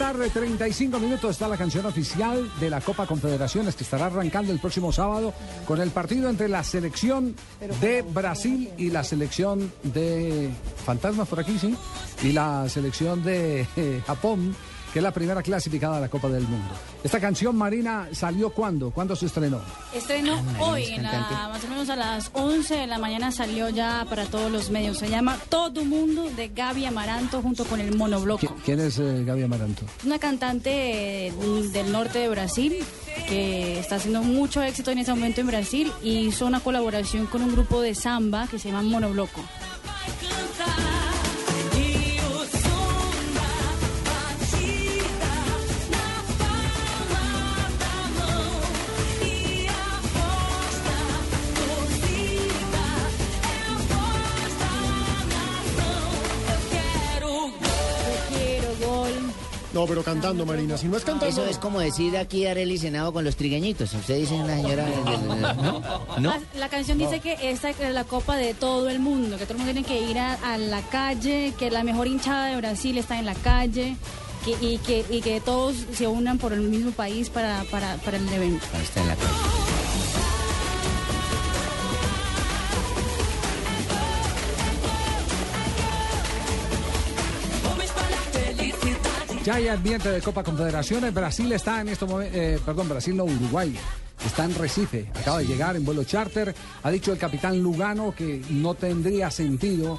[0.00, 4.58] tarde, 35 minutos, está la canción oficial de la Copa Confederaciones que estará arrancando el
[4.58, 5.34] próximo sábado
[5.66, 7.36] con el partido entre la selección
[7.82, 10.48] de Brasil y la selección de
[10.86, 11.76] Fantasmas por aquí, sí,
[12.22, 14.56] y la selección de eh, Japón
[14.92, 16.68] que es la primera clasificada de la Copa del Mundo.
[17.04, 18.90] Esta canción, Marina, ¿salió cuándo?
[18.90, 19.60] ¿Cuándo se estrenó?
[19.94, 24.04] Estrenó hoy, en la- más o menos a las 11 de la mañana salió ya
[24.08, 24.98] para todos los medios.
[24.98, 28.46] Se llama Todo Mundo de Gaby Amaranto junto con el Monobloco.
[28.46, 29.82] ¿Qui- ¿Quién es eh, Gaby Amaranto?
[30.04, 31.32] Una cantante eh,
[31.72, 32.74] del norte de Brasil
[33.28, 37.42] que está haciendo mucho éxito en ese momento en Brasil y hizo una colaboración con
[37.42, 39.40] un grupo de samba que se llama Monobloco.
[59.72, 60.76] No, pero cantando, Marina.
[60.76, 61.26] Si no es cantando.
[61.32, 63.92] Eso es como decir aquí Arely Senado con los trigueñitos.
[63.94, 64.86] Usted dice una señora.
[65.62, 66.18] ¿No?
[66.18, 66.30] ¿No?
[66.32, 69.54] Ah, La canción dice que esta es la copa de todo el mundo, que todo
[69.54, 72.98] el mundo tiene que ir a, a la calle, que la mejor hinchada de Brasil
[72.98, 73.96] está en la calle
[74.44, 78.16] que- y, que, y que todos se unan por el mismo país para, para, para
[78.16, 78.64] el evento.
[78.74, 79.59] Ahí está en la calle.
[89.50, 91.12] Ya hay ambiente de Copa Confederaciones.
[91.12, 93.76] Brasil está en este momento, perdón, Brasil no, Uruguay.
[94.24, 96.54] Está en Recife, acaba de llegar en vuelo charter.
[96.84, 99.98] Ha dicho el capitán Lugano que no tendría sentido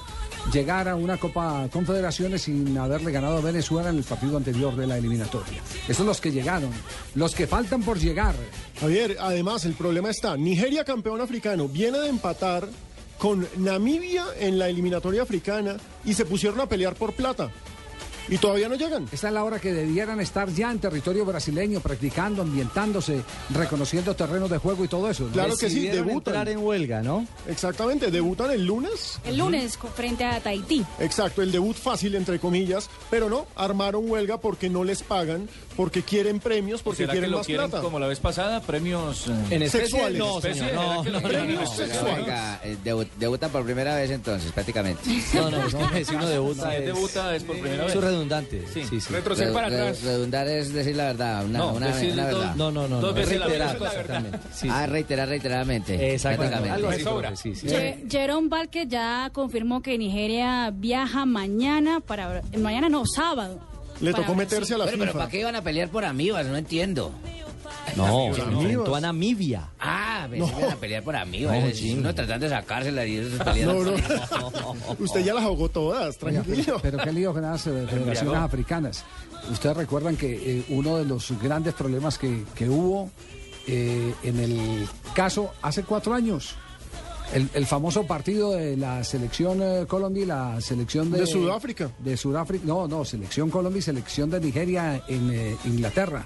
[0.53, 4.87] llegar a una Copa Confederaciones sin haberle ganado a Venezuela en el partido anterior de
[4.87, 5.61] la eliminatoria.
[5.83, 6.71] Esos son los que llegaron.
[7.15, 8.35] Los que faltan por llegar.
[8.79, 10.37] Javier, además, el problema está.
[10.37, 12.69] Nigeria, campeón africano, viene de empatar
[13.17, 17.51] con Namibia en la eliminatoria africana y se pusieron a pelear por plata.
[18.31, 19.07] Y todavía no llegan.
[19.11, 23.21] Esta es la hora que debieran estar ya en territorio brasileño, practicando, ambientándose,
[23.53, 25.25] reconociendo terrenos de juego y todo eso.
[25.25, 25.31] ¿no?
[25.31, 26.15] Claro que sí, debutan.
[26.33, 27.27] entrar en huelga, ¿no?
[27.47, 29.19] Exactamente, debutan el lunes.
[29.25, 30.83] El lunes frente a Tahití.
[30.99, 36.01] Exacto, el debut fácil entre comillas, pero no, armaron huelga porque no les pagan, porque
[36.01, 37.83] quieren premios, porque ¿Será que quieren lo más quieren plata.
[37.83, 38.61] como la vez pasada?
[38.61, 39.27] Premios...
[39.27, 40.17] eh, En especie, Sexuales.
[40.19, 40.55] no, señor.
[40.55, 41.21] No, ¿será que no, no, quieren?
[41.21, 42.15] no, Premios sexuales.
[42.25, 45.01] Venga, eh, debu- debutan por primera vez entonces, prácticamente.
[45.33, 47.93] no, no, es que si uno debuta Si es, debuta es por primera vez.
[48.21, 48.63] Redundante.
[48.73, 48.83] Sí.
[48.89, 49.13] Sí, sí.
[49.13, 50.03] Retroceder Re- para re- atrás.
[50.03, 52.55] redundar es decir la verdad, una, No, una, decir una verdad.
[52.55, 53.01] No, no, no.
[53.01, 53.77] No, reiterar.
[54.53, 56.13] Sí, Ah, reiterar reiteradamente.
[56.13, 56.69] Exactamente.
[56.69, 57.35] Algo así, Sobra.
[57.35, 57.67] sí, sí.
[57.67, 63.59] Ye- Jerome Valque ya confirmó que Nigeria viaja mañana para mañana no sábado.
[63.99, 65.19] Le para tocó meterse a la Pero, pero FIFA.
[65.19, 66.45] ¿para qué iban a pelear por amibas?
[66.47, 67.11] No entiendo.
[67.95, 69.69] No, se enfrentó a Namibia.
[69.79, 71.53] Ah, que iban a pelear por amibas.
[71.53, 71.97] No, es decir, sí.
[71.97, 73.83] uno tratando de sacársela y ellos peleando.
[73.83, 74.75] No, no.
[74.99, 76.63] Usted ya las ahogó todas, tranquilo.
[76.65, 79.05] pero, pero qué lío con las eh, federaciones africanas.
[79.51, 83.09] Ustedes recuerdan que eh, uno de los grandes problemas que, que hubo
[83.67, 86.55] eh, en el caso hace cuatro años,
[87.33, 91.91] el, el famoso partido de la selección eh, Colombia y la selección de, De Sudáfrica.
[91.99, 96.25] De Sudáfrica, no, no, selección Colombia y selección de Nigeria en eh, Inglaterra.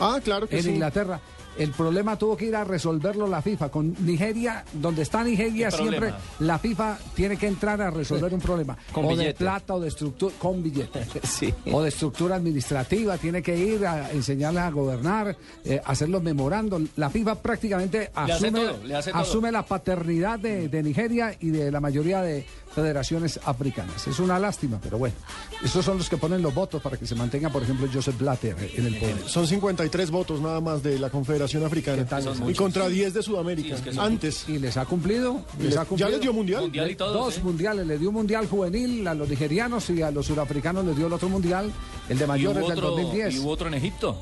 [0.00, 0.70] Ah, claro que en sí.
[0.70, 1.20] Inglaterra.
[1.58, 3.68] El problema tuvo que ir a resolverlo la FIFA.
[3.70, 6.18] Con Nigeria, donde está Nigeria, ¿Qué siempre problema?
[6.40, 8.76] la FIFA tiene que entrar a resolver un problema.
[8.92, 9.38] Con o de billete.
[9.38, 11.06] plata o de estructura, con billete.
[11.24, 11.52] Sí.
[11.70, 16.82] O de estructura administrativa, tiene que ir a enseñarles a gobernar, eh, hacer los memorandos.
[16.96, 19.20] La FIFA prácticamente hace asume, todo, le hace todo.
[19.22, 24.06] asume la paternidad de, de Nigeria y de la mayoría de federaciones africanas.
[24.06, 25.14] Es una lástima, pero bueno.
[25.62, 28.56] Esos son los que ponen los votos para que se mantenga, por ejemplo, Joseph Blatter
[28.74, 29.28] en el poder.
[29.28, 31.10] Son 53 votos nada más de la
[31.48, 33.68] Son Y contra 10 de Sudamérica.
[33.68, 34.44] Sí, es que son Antes.
[34.48, 35.42] Y les ha cumplido.
[35.58, 36.62] Les ya les dio mundial.
[36.62, 37.12] Mundial y todo.
[37.12, 37.40] Dos ¿sí?
[37.42, 41.06] mundiales, le dio un mundial juvenil a los nigerianos y a los surafricanos les dio
[41.06, 41.70] el otro mundial,
[42.08, 43.34] el de mayores del otro, 2010.
[43.34, 44.16] y hubo otro en Egipto.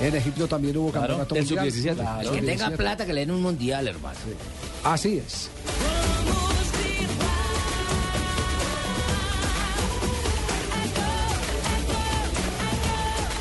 [0.00, 1.72] En Egipto también hubo Claro, campeonato el mundial.
[1.72, 1.94] sub-17.
[1.94, 2.76] Claro, El que tenga sub-17.
[2.76, 4.18] plata que le den un mundial, hermano.
[4.84, 5.48] Así es.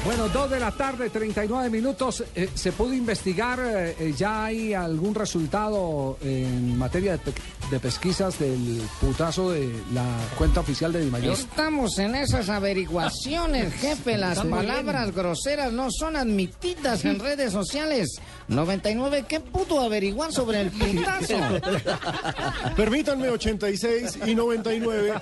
[0.04, 2.24] Bueno, dos de la tarde, 39 minutos.
[2.36, 3.60] Eh, ¿Se pudo investigar?
[3.64, 7.34] eh, eh, ¿Ya hay algún resultado en materia de, pe-
[7.70, 10.04] de pesquisas del putazo de la
[10.40, 11.34] cuenta oficial de Di Mayor?
[11.34, 14.18] Estamos en esas averiguaciones, jefe.
[14.18, 18.20] Las palabras groseras no son admitidas en redes sociales.
[18.52, 21.36] 99, ¿qué pudo averiguar sobre el putazo?
[22.76, 25.14] Permítanme 86 y 99.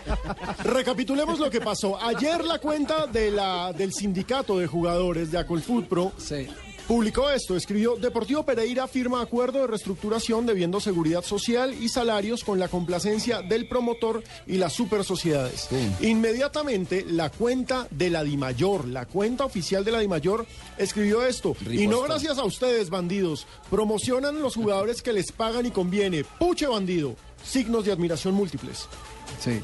[0.64, 2.02] Recapitulemos lo que pasó.
[2.04, 6.48] Ayer la cuenta de la, del sindicato de jugadores de Acolfoot Pro Sí.
[6.90, 12.58] Publicó esto, escribió, Deportivo Pereira firma acuerdo de reestructuración debiendo seguridad social y salarios con
[12.58, 15.70] la complacencia del promotor y las super sociedades.
[16.02, 20.48] Inmediatamente la cuenta de la Dimayor, la cuenta oficial de la Dimayor,
[20.80, 21.56] escribió esto.
[21.70, 23.46] Y no gracias a ustedes, bandidos.
[23.70, 26.24] Promocionan los jugadores que les pagan y conviene.
[26.24, 27.16] Puche bandido.
[27.44, 28.88] Signos de admiración múltiples.
[29.40, 29.62] Sí.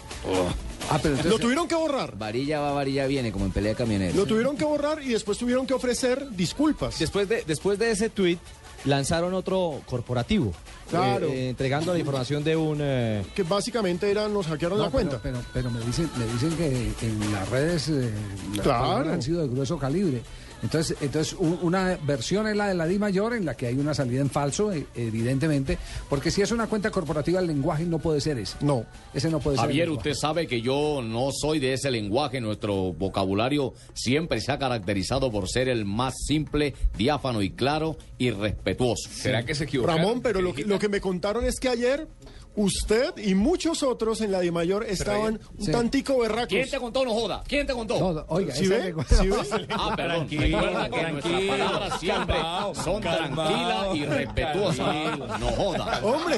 [0.89, 2.17] Ah, pero entonces, Lo tuvieron que borrar.
[2.17, 4.15] Varilla va, varilla viene, como en pelea de camioneros.
[4.15, 6.99] Lo tuvieron que borrar y después tuvieron que ofrecer disculpas.
[6.99, 8.37] Después de, después de ese tweet,
[8.85, 10.53] lanzaron otro corporativo.
[10.89, 11.25] Claro.
[11.27, 12.77] eh, eh, entregando la información de un...
[12.81, 15.19] eh, Que básicamente eran, nos hackearon no, la cuenta.
[15.23, 18.11] Pero, pero, me, dicen, me dicen que en las redes eh,
[18.53, 19.11] las Claro.
[19.11, 20.21] han sido de grueso calibre.
[20.65, 23.75] Entonces, entonces u- una versión es la de la Di Mayor en la que hay
[23.75, 25.77] una salida en falso, eh, evidentemente,
[26.09, 28.57] porque si es una cuenta corporativa el lenguaje no puede ser ese.
[28.61, 28.85] No.
[29.13, 29.65] Ese no puede ser.
[29.65, 32.41] el Javier, usted sabe que yo no soy de ese lenguaje.
[32.41, 38.31] Nuestro vocabulario siempre se ha caracterizado por ser el más simple, diáfano y claro y
[38.31, 39.09] respetuoso.
[39.11, 40.01] ¿Será que se equivocaron?
[40.01, 42.07] Ramón, pero lo, que- lo que me contaron es que ayer
[42.55, 45.71] usted y muchos otros en la de mayor estaban un Sí.
[45.71, 46.49] tantico berracos.
[46.49, 47.43] ¿Quién te contó, no joda?
[47.47, 47.99] ¿Quién te contó?
[47.99, 48.93] No, no, oiga, ¿Sí ve?
[49.09, 49.37] ¿Sí ve?
[49.71, 50.27] Ah, perdón.
[50.27, 55.19] Tranquilo, Recuerda que nuestras tranquilo, palabras siempre calmao, son tranquilas y respetuosas.
[55.39, 55.99] No joda.
[56.03, 56.37] Hombre,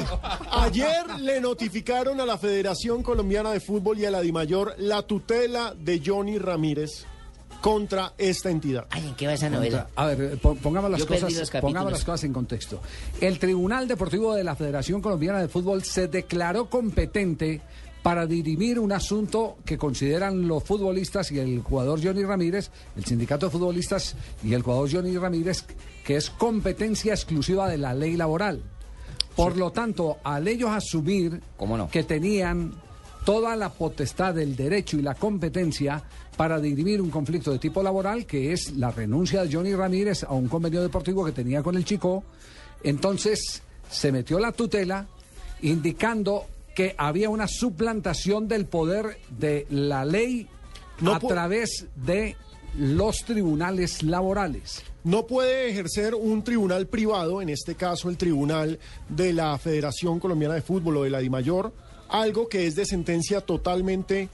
[0.52, 5.74] ayer le notificaron a la Federación Colombiana de Fútbol y a la DIMAYOR la tutela
[5.78, 7.06] de Johnny Ramírez
[7.62, 8.86] contra esta entidad.
[8.90, 9.88] Ay, ¿en qué va esa novela?
[9.96, 12.82] A ver, eh, po- pongamos las, Yo cosas, pongamos las cosas en contexto.
[13.20, 17.62] El Tribunal Deportivo de la Federación Colombiana de Fútbol se declaró competente
[18.04, 23.48] para dirimir un asunto que consideran los futbolistas y el jugador Johnny Ramírez, el sindicato
[23.48, 25.66] de futbolistas y el jugador Johnny Ramírez,
[26.06, 28.62] que es competencia exclusiva de la ley laboral.
[29.36, 31.90] Por lo tanto, al ellos asumir ¿Cómo no?
[31.90, 32.74] que tenían
[33.28, 36.02] toda la potestad del derecho y la competencia
[36.38, 40.32] para dirimir un conflicto de tipo laboral, que es la renuncia de Johnny Ramírez a
[40.32, 42.24] un convenio deportivo que tenía con el Chico.
[42.86, 45.08] Entonces se metió la tutela
[45.62, 50.48] indicando que había una suplantación del poder de la ley
[51.02, 52.38] No a través de
[52.78, 54.84] los tribunales laborales.
[55.04, 60.54] No puede ejercer un tribunal privado, en este caso el tribunal de la Federación Colombiana
[60.54, 61.74] de Fútbol o de la DIMAYOR,
[62.10, 64.30] algo que es de sentencia totalmente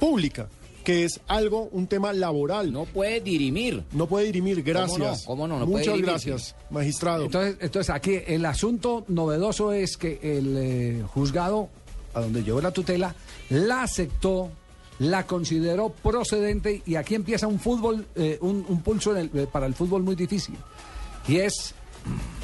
[0.00, 0.48] pública,
[0.84, 2.72] que es algo, un tema laboral.
[2.72, 3.82] No, No puede dirimir.
[4.08, 4.98] puede dirimir, gracias.
[5.22, 5.26] no?
[5.26, 5.58] ¿Cómo no?
[5.58, 7.24] No puede Muchas gracias, magistrado.
[7.24, 11.68] Entonces, entonces aquí el asunto novedoso es que el eh, juzgado
[12.14, 13.14] a donde llevó la tutela
[13.50, 14.50] la aceptó,
[14.98, 19.46] la consideró procedente y aquí empieza un fútbol, eh, un, un pulso en el- eh,
[19.50, 20.54] para el fútbol muy difícil.
[21.28, 21.74] Y es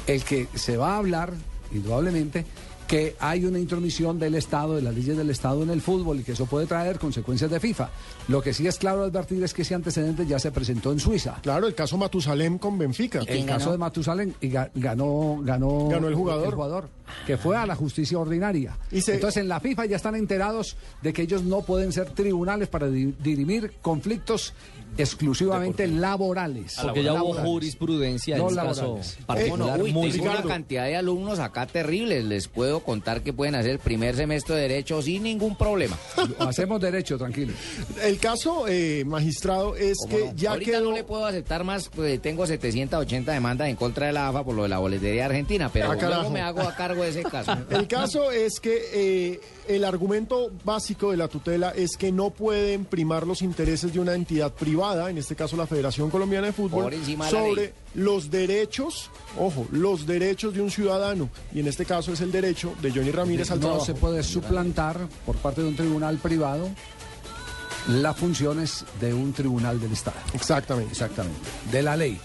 [0.05, 1.33] el que se va a hablar,
[1.71, 2.45] indudablemente,
[2.87, 6.23] que hay una intromisión del Estado, de las leyes del Estado en el fútbol y
[6.23, 7.89] que eso puede traer consecuencias de FIFA.
[8.27, 11.39] Lo que sí es claro advertir es que ese antecedente ya se presentó en Suiza.
[11.41, 13.21] Claro, el caso Matusalem con Benfica.
[13.23, 16.89] ¿Y quién El caso de Matusalén y ga- ganó, ganó, Ganó el jugador.
[17.25, 18.77] que fue a la justicia ordinaria.
[18.91, 22.09] Y se- Entonces en la FIFA ya están enterados de que ellos no pueden ser
[22.11, 24.53] tribunales para di- dirimir conflictos
[24.97, 26.77] exclusivamente laborales.
[26.81, 27.49] Porque ya hubo Laborales.
[27.51, 29.17] jurisprudencia No en este caso laborales.
[29.25, 32.23] particular Uy, muy tengo una cantidad de alumnos acá terribles.
[32.25, 35.97] Les puedo contar que pueden hacer primer semestre de Derecho sin ningún problema.
[36.39, 37.53] Hacemos derecho, tranquilo.
[38.01, 40.33] El caso, eh, magistrado, es ¿Cómo que no?
[40.35, 40.83] ya Ahorita quedó...
[40.89, 44.55] no le puedo aceptar más, pues tengo 780 demandas en contra de la AFA por
[44.55, 47.55] lo de la boletería argentina, pero Ah, luego me hago a cargo de ese caso.
[47.69, 52.85] El caso es que eh, el argumento básico de la tutela es que no pueden
[52.85, 56.83] primar los intereses de una entidad privada, en este caso la Federación Colombiana de Fútbol,
[56.83, 57.71] Por encima de la sobre ley.
[57.95, 61.29] Los derechos, ojo, los derechos de un ciudadano.
[61.53, 63.85] Y en este caso es el derecho de Johnny Ramírez al No trabajo.
[63.85, 66.69] se puede suplantar por parte de un tribunal privado
[67.87, 70.17] las funciones de un tribunal del Estado.
[70.33, 70.91] Exactamente.
[70.91, 71.39] Exactamente.
[71.71, 72.17] De la ley.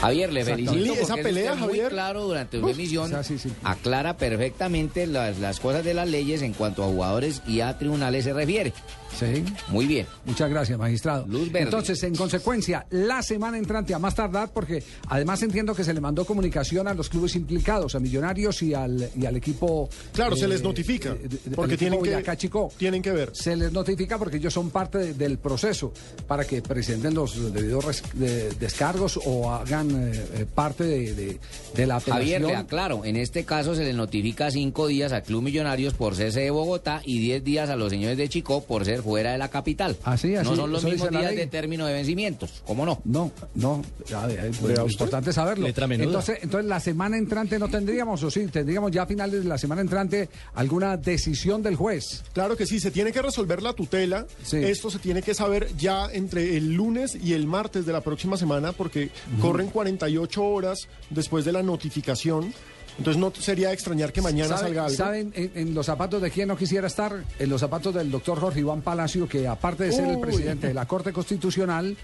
[0.00, 1.88] Javier, le felicito Esa porque pelea, usted muy Javier.
[1.90, 3.04] claro durante su emisión.
[3.06, 3.50] o sea, sí, sí.
[3.62, 8.24] Aclara perfectamente las, las cosas de las leyes en cuanto a jugadores y a tribunales
[8.24, 8.72] se refiere.
[9.18, 9.44] Sí.
[9.68, 10.06] Muy bien.
[10.24, 11.26] Muchas gracias, magistrado.
[11.26, 11.64] Luz verde.
[11.66, 16.00] Entonces, en consecuencia, la semana entrante, a más tardar, porque además entiendo que se le
[16.00, 19.88] mandó comunicación a los clubes implicados, a Millonarios y al, y al equipo.
[20.12, 22.70] Claro, se les notifica, eh, de- porque tienen que- Chicó.
[22.76, 23.30] tienen que ver.
[23.34, 25.92] Se les notifica porque ellos son parte de- del proceso
[26.26, 31.38] para que presenten los debidos res- de- descargos o hagan eh, eh, parte de, de-
[31.76, 32.42] de la Javier, apelación.
[32.46, 36.42] le aclaro, en este caso se le notifica cinco días al Club Millonarios por sede
[36.42, 39.48] de Bogotá y diez días a los señores de Chicó por ser fuera de la
[39.48, 39.96] capital.
[40.02, 43.00] Así, así, No son los mismos días de término de vencimientos, ¿cómo no?
[43.04, 43.82] No, no,
[44.16, 45.66] a ver, pues, importante es saberlo.
[45.66, 45.84] Letra.
[45.84, 49.58] Entonces, entonces, la semana entrante no tendríamos, o sí, tendríamos ya a finales de la
[49.58, 52.24] semana entrante alguna decisión del juez.
[52.32, 54.26] Claro que sí, se tiene que resolver la tutela.
[54.42, 54.56] Sí.
[54.56, 58.36] Esto se tiene que saber ya entre el lunes y el martes de la próxima
[58.36, 62.52] semana porque corren 48 horas después de la notificación.
[62.98, 64.96] Entonces no sería extrañar que mañana ¿Saben- salga algo.
[64.96, 67.24] ¿Saben en, en los zapatos de quién no quisiera estar?
[67.38, 70.74] En los zapatos del doctor Jorge Iván Palacio, que aparte de ser el presidente de
[70.74, 71.96] la Corte Constitucional,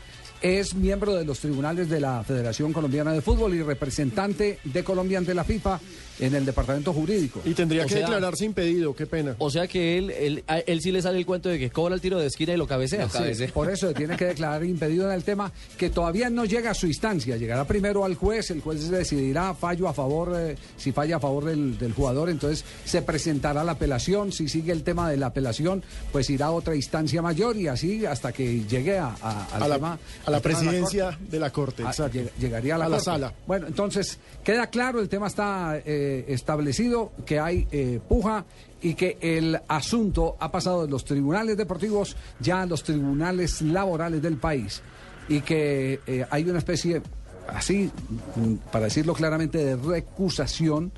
[0.43, 5.19] es miembro de los tribunales de la Federación Colombiana de Fútbol y representante de Colombia
[5.19, 5.81] ante la FIFA
[6.21, 7.41] en el departamento jurídico.
[7.47, 9.37] Y tendría O que sea- declararse impedido, qué pena.
[9.39, 11.95] O sea que él, él, a él sí le sale el cuento de que cobra
[11.95, 13.09] el tiro de esquina y lo cabecea.
[13.09, 16.75] Sí, por eso tiene que declarar impedido en el tema que todavía no llega a
[16.75, 17.39] su instancia.
[17.39, 21.47] Llegará primero al juez, el juez decidirá fallo a favor, eh, si falla a favor
[21.47, 24.31] del, del jugador, entonces se presentará la apelación.
[24.31, 25.83] Si sigue el tema de la apelación,
[26.13, 29.69] pues irá a otra instancia mayor y así hasta que llegue a, a- al A
[29.69, 29.99] la, tema-
[30.31, 32.19] a la presidencia de la Corte, Ah, exacto.
[32.19, 33.05] lleg- llegaría a la, A la corte.
[33.05, 33.35] sala.
[33.47, 38.45] Bueno, entonces queda claro, el tema está eh, establecido, que hay eh, puja
[38.83, 44.23] y que el asunto ha pasado de los tribunales deportivos ya a los tribunales laborales
[44.23, 44.81] del país
[45.29, 47.03] y que eh, hay una especie,
[47.49, 47.91] así,
[48.37, 50.93] mm, para decirlo claramente, de recusación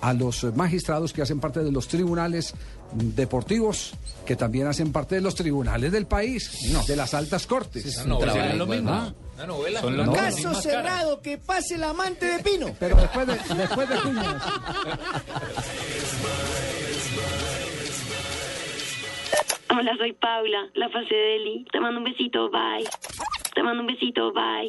[0.00, 2.54] a los magistrados que hacen parte de los tribunales
[2.94, 3.92] deportivos,
[4.26, 6.50] que también hacen parte de los tribunales del país,
[6.86, 8.04] de las altas cortes.
[8.06, 8.90] No, Trabajo, es lo mismo.
[8.92, 9.12] ¿ah?
[9.80, 10.12] Son los No.
[10.12, 10.62] Caso caras.
[10.62, 12.66] cerrado, que pase el amante de Pino.
[12.78, 14.22] Pero después de, después de junio.
[19.74, 21.64] Hola, soy Paula, la fase de Eli.
[21.72, 22.84] Te mando un besito, bye.
[23.54, 24.68] Te mando un besito, bye.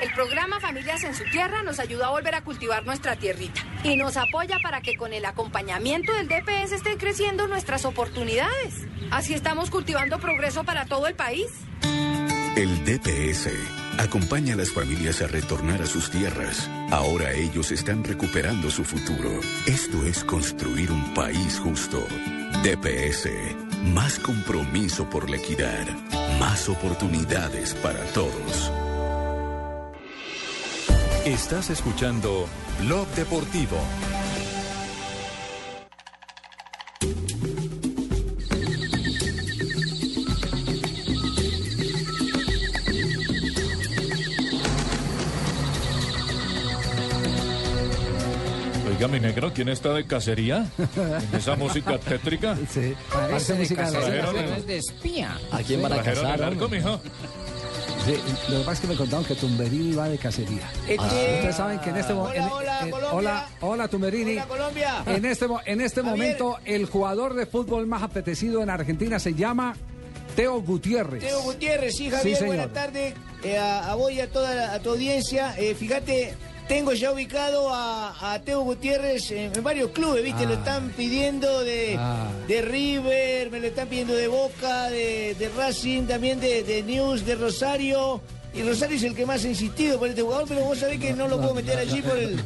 [0.00, 3.96] El programa Familias en su Tierra nos ayuda a volver a cultivar nuestra tierrita y
[3.96, 8.86] nos apoya para que con el acompañamiento del DPS estén creciendo nuestras oportunidades.
[9.10, 11.46] Así estamos cultivando progreso para todo el país.
[12.56, 13.48] El DPS
[13.98, 16.68] acompaña a las familias a retornar a sus tierras.
[16.90, 19.40] Ahora ellos están recuperando su futuro.
[19.66, 22.06] Esto es construir un país justo.
[22.62, 23.30] DPS,
[23.94, 25.86] más compromiso por la equidad,
[26.38, 28.70] más oportunidades para todos.
[31.24, 32.48] Estás escuchando
[32.80, 33.76] Blog Deportivo.
[48.88, 50.66] Oiga, mi negro, ¿quién está de cacería?
[50.76, 52.56] ¿En esa música tétrica?
[52.68, 55.38] Sí, parece música de de espía.
[55.52, 56.34] ¿A quién van a casar?
[56.34, 57.00] el arco, mijo?
[58.04, 58.16] Sí,
[58.48, 60.68] lo que pasa es que me contaron que Tumberini va de cacería.
[60.88, 62.54] Este- Ustedes saben que en este Hola, momento.
[62.56, 63.08] hola, Colombia.
[63.12, 64.32] hola, hola, Tumberini.
[64.32, 65.02] Hola, Colombia.
[65.06, 69.76] En este, en este momento, el jugador de fútbol más apetecido en Argentina se llama
[70.34, 71.20] Teo Gutiérrez.
[71.22, 72.56] Teo Gutiérrez, sí, Javier, señor.
[72.56, 75.54] buenas tardes eh, a, a vos y a toda la- a tu audiencia.
[75.56, 76.34] Eh, fíjate,
[76.72, 80.44] tengo ya ubicado a, a Teo Gutiérrez en, en varios clubes, ¿viste?
[80.44, 80.46] Ah.
[80.46, 82.26] Lo están pidiendo de, Ah.
[82.48, 87.26] de River, me lo están pidiendo de Boca, de, de Racing, también de, de News,
[87.26, 88.22] de Rosario.
[88.54, 91.12] Y Rosario es el que más ha insistido por este jugador, pero vos sabés que
[91.14, 92.38] no lo puedo meter allí por el...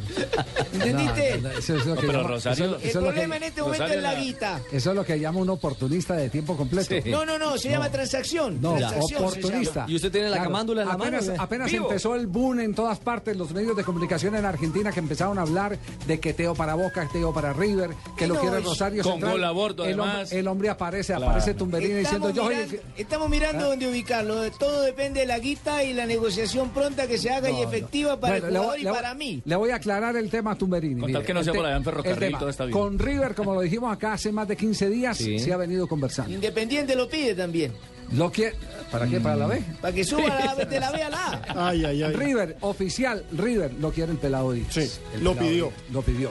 [0.73, 1.39] ¿Entendiste?
[1.39, 3.07] No, no, no, eso es lo No, que pero llama- Rosario- eso El eso que-
[3.07, 4.61] problema en este momento Rosario es la la- guita.
[4.73, 6.95] Eso es lo que llama un oportunista de tiempo completo.
[7.07, 8.61] No, no, no, se llama transacción.
[8.61, 9.85] No, transacción oportunista.
[9.89, 11.39] ¿Y usted tiene la camándula en la mano, apenas, o qué?
[11.41, 11.87] Apenas Vivo.
[11.87, 15.43] empezó el boom en todas partes, los medios de comunicación en Argentina que empezaron a
[15.43, 19.13] hablar de que Teo para Boca, Teo para River, que lo No, quiere Rosario Con
[19.13, 19.33] Central.
[19.33, 20.33] gol a bordo, el, hombre, además.
[20.33, 21.31] el hombre aparece, Claro.
[21.31, 23.69] aparece Tumberini diciendo Estamos yo soy el mirando, que- estamos mirando ¿Ah?
[23.69, 24.51] dónde ubicarlo.
[24.53, 28.35] Todo depende de la guita y la negociación pronta que se haga y efectiva para
[28.41, 29.43] Bueno, el jugador voy- y para mí.
[29.45, 31.01] Le voy a aclarar el tema a Tumberini.
[31.01, 32.39] Con tal que no sea por allá en Ferrocarril, el tema.
[32.39, 32.79] todo está bien.
[32.79, 35.39] Con River, como lo dijimos acá hace más de 15 días, Sí.
[35.39, 36.33] se ha venido conversando.
[36.33, 37.73] Independiente lo pide también.
[38.13, 38.53] Lo que,
[38.93, 39.19] ¿Para qué?
[39.21, 39.61] ¿Para la B?
[39.81, 41.69] Para que suba la, de la B a la A.
[41.71, 42.13] Ay, ay, ay.
[42.13, 44.69] River, oficial, River, lo quiere el pelado Díaz.
[44.71, 45.65] Sí, El lo pelado pidió.
[45.67, 46.31] Díaz, Lo pidió.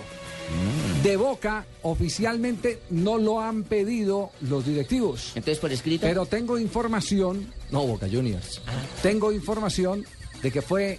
[1.04, 5.32] De Boca, oficialmente no lo han pedido los directivos.
[5.36, 6.06] Entonces, por escrito.
[6.06, 8.62] Pero tengo información, No, Boca Juniors.
[9.04, 10.06] tengo información
[10.42, 10.98] de que fue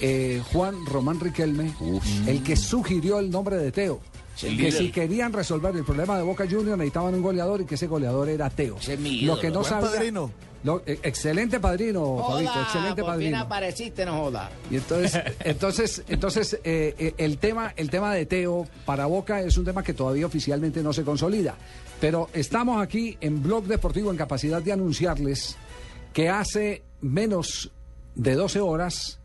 [0.00, 1.72] eh, Juan Román Riquelme
[2.26, 4.00] el que sugirió el nombre de Teo.
[4.42, 4.72] El que líder.
[4.72, 8.28] si querían resolver el problema de Boca Juniors necesitaban un goleador y que ese goleador
[8.28, 8.76] era Teo.
[8.98, 9.88] mi Lo que no sabía.
[9.90, 10.32] padrino.
[10.64, 13.38] lo- eh, excelente padrino, Fabito, excelente por fin padrino.
[13.38, 14.50] apareciste, no joda.
[14.70, 19.56] Y entonces, entonces, entonces eh, eh, el tema, el tema de Teo para Boca es
[19.58, 21.54] un tema que todavía oficialmente no se consolida.
[22.00, 25.56] Pero estamos aquí en Blog Deportivo en capacidad de anunciarles
[26.12, 27.70] que hace menos
[28.14, 29.18] de 12 horas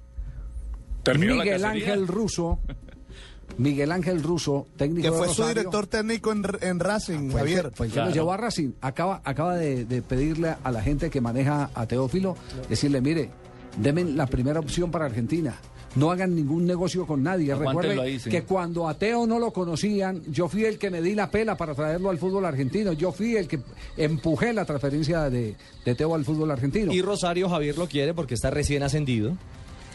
[1.04, 1.64] Terminó Miguel.
[1.66, 2.60] Ángel Russo,
[3.58, 7.42] Miguel Ángel Russo, técnico Que de fue su Rosario, director técnico en, en Racing, fue
[7.42, 7.72] el que- Javier.
[7.76, 8.72] fue que lo llevó a Racing.
[8.82, 12.36] Acaba, acaba de, de pedirle a la gente que maneja a Teófilo,
[12.70, 13.30] decirle, mire,
[13.78, 15.56] denme la primera opción para Argentina.
[15.96, 17.52] No hagan ningún negocio con nadie.
[17.54, 18.30] Aguántenlo Recuerde ahí, sí.
[18.30, 21.56] que cuando a Teo no lo conocían, yo fui el que me di la pela
[21.56, 22.92] para traerlo al fútbol argentino.
[22.94, 23.60] Yo fui el que
[23.96, 26.92] empujé la transferencia de, de Teo al fútbol argentino.
[26.94, 29.38] Y Rosario Javier lo quiere porque está recién ascendido.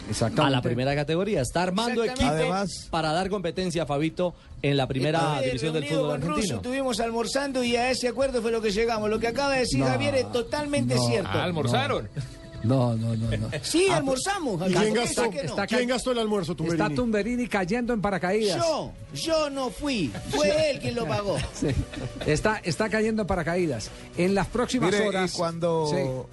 [0.09, 0.47] Exactamente.
[0.49, 1.42] A la primera categoría.
[1.42, 2.25] Está armando equipo.
[2.30, 6.30] Además- para dar competencia a Fabito en la primera Estuve división del fútbol con Russo,
[6.33, 6.57] argentino.
[6.57, 9.11] Estuvimos almorzando y a ese acuerdo fue lo que llegamos.
[9.11, 11.07] Lo que acaba de decir No, Javier es totalmente no.
[11.07, 11.30] cierto.
[11.33, 12.09] Ah, almorzaron.
[12.16, 13.50] No, no, no, no.
[13.62, 14.56] Sí, almorzamos.
[14.68, 14.80] ¿Y Javier.
[14.80, 15.50] quién ¿Por qué gastó, dice que no?
[15.50, 16.94] está ¿quién gastó el almuerzo, Está Tumberini?
[16.94, 18.58] Tumberini cayendo en paracaídas.
[18.58, 20.12] Yo, yo no fui.
[20.30, 21.36] Fue él quien lo pagó.
[21.54, 21.68] Sí.
[22.26, 23.90] Está, está cayendo en paracaídas.
[24.16, 25.34] En las próximas Mire, horas.
[25.34, 26.26] y cuando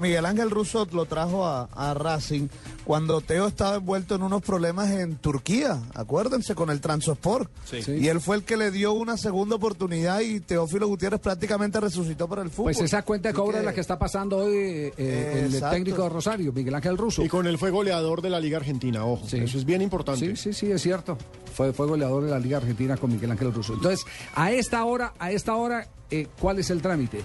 [0.00, 2.48] Miguel Ángel Russo lo trajo a, a Racing,
[2.84, 7.50] cuando Teo estaba envuelto en unos problemas en Turquía, acuérdense, con el Transosport.
[7.64, 7.80] Sí.
[7.98, 12.28] Y él fue el que le dio una segunda oportunidad y Teófilo Gutiérrez prácticamente resucitó
[12.28, 12.72] para el fútbol.
[12.74, 15.48] Pues esa cuenta de Así cobro es que- la que está pasando hoy eh, eh,
[15.52, 17.24] el técnico de Rosario, Miguel Ángel Russo.
[17.24, 19.26] Y con él fue goleador de la Liga Argentina, ojo.
[19.26, 20.36] Eso es bien importante.
[20.36, 21.18] Sí, sí, sí, es cierto.
[21.56, 23.72] Fue, fue goleador de la Liga Argentina con Miguel Ángel Russo.
[23.72, 27.20] Entonces, a esta hora, a esta hora, eh, ¿cuál es el trámite?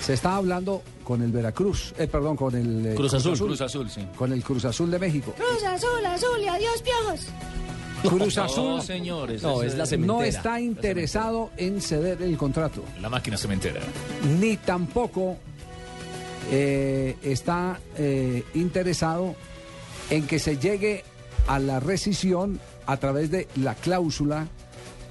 [0.00, 3.88] Se está hablando con el Veracruz, eh, perdón, con el eh, Cruz Azul, Cruz Azul,
[3.88, 4.04] sí.
[4.16, 5.32] Con el Cruz Azul de México.
[5.36, 7.26] Cruz azul, azul y adiós, piojos.
[8.02, 9.42] Cruz No, Azul señores.
[9.42, 10.18] No, es la cementera.
[10.18, 12.82] no está interesado en ceder el contrato.
[13.00, 13.80] La máquina cementera.
[14.40, 15.36] ni tampoco
[16.50, 19.34] eh, está eh, interesado
[20.10, 21.04] en que se llegue
[21.46, 24.46] a la rescisión a través de la cláusula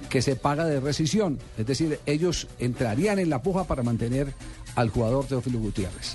[0.08, 1.38] que se paga de rescisión.
[1.58, 4.32] Es decir, ellos entrarían en la puja para mantener
[4.74, 6.14] al jugador Teófilo Gutiérrez.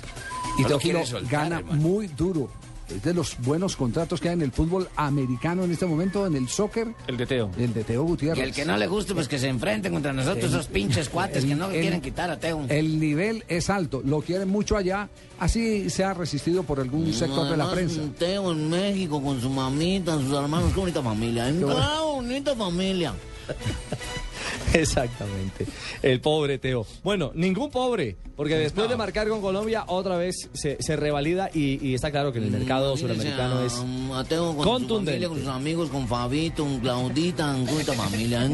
[0.58, 1.80] Y No Teófilo soltar, gana hermano.
[1.82, 2.48] muy duro.
[2.96, 6.36] Es de los buenos contratos que hay en el fútbol americano en este momento, en
[6.36, 6.88] el soccer.
[7.06, 7.50] El de Teo.
[7.58, 8.44] El de Teo Y Gutiérrez.
[8.44, 11.44] el que no le guste, pues que se enfrenten contra nosotros, El- esos pinches cuates
[11.44, 12.64] que no el- quieren quitar a Teo.
[12.68, 17.48] El nivel es alto, lo quieren mucho allá, así se ha resistido por algún sector
[17.48, 18.00] de la prensa.
[18.18, 21.50] Teo en México con su mamita, sus hermanos, qué bonita familia.
[21.52, 21.64] Qué.
[21.68, 23.14] Ah, bonita familia.
[24.74, 25.66] Exactamente.
[26.02, 26.86] El pobre Teo.
[27.02, 31.86] Bueno, ningún pobre, porque después de marcar con Colombia, otra vez se, se revalida y,
[31.86, 33.74] y está claro que en el mercado Imagínese suramericano es
[34.16, 35.10] a Teo con su contundente.
[35.12, 38.48] familia, con sus amigos, con Fabito, con Claudita, bonita familia.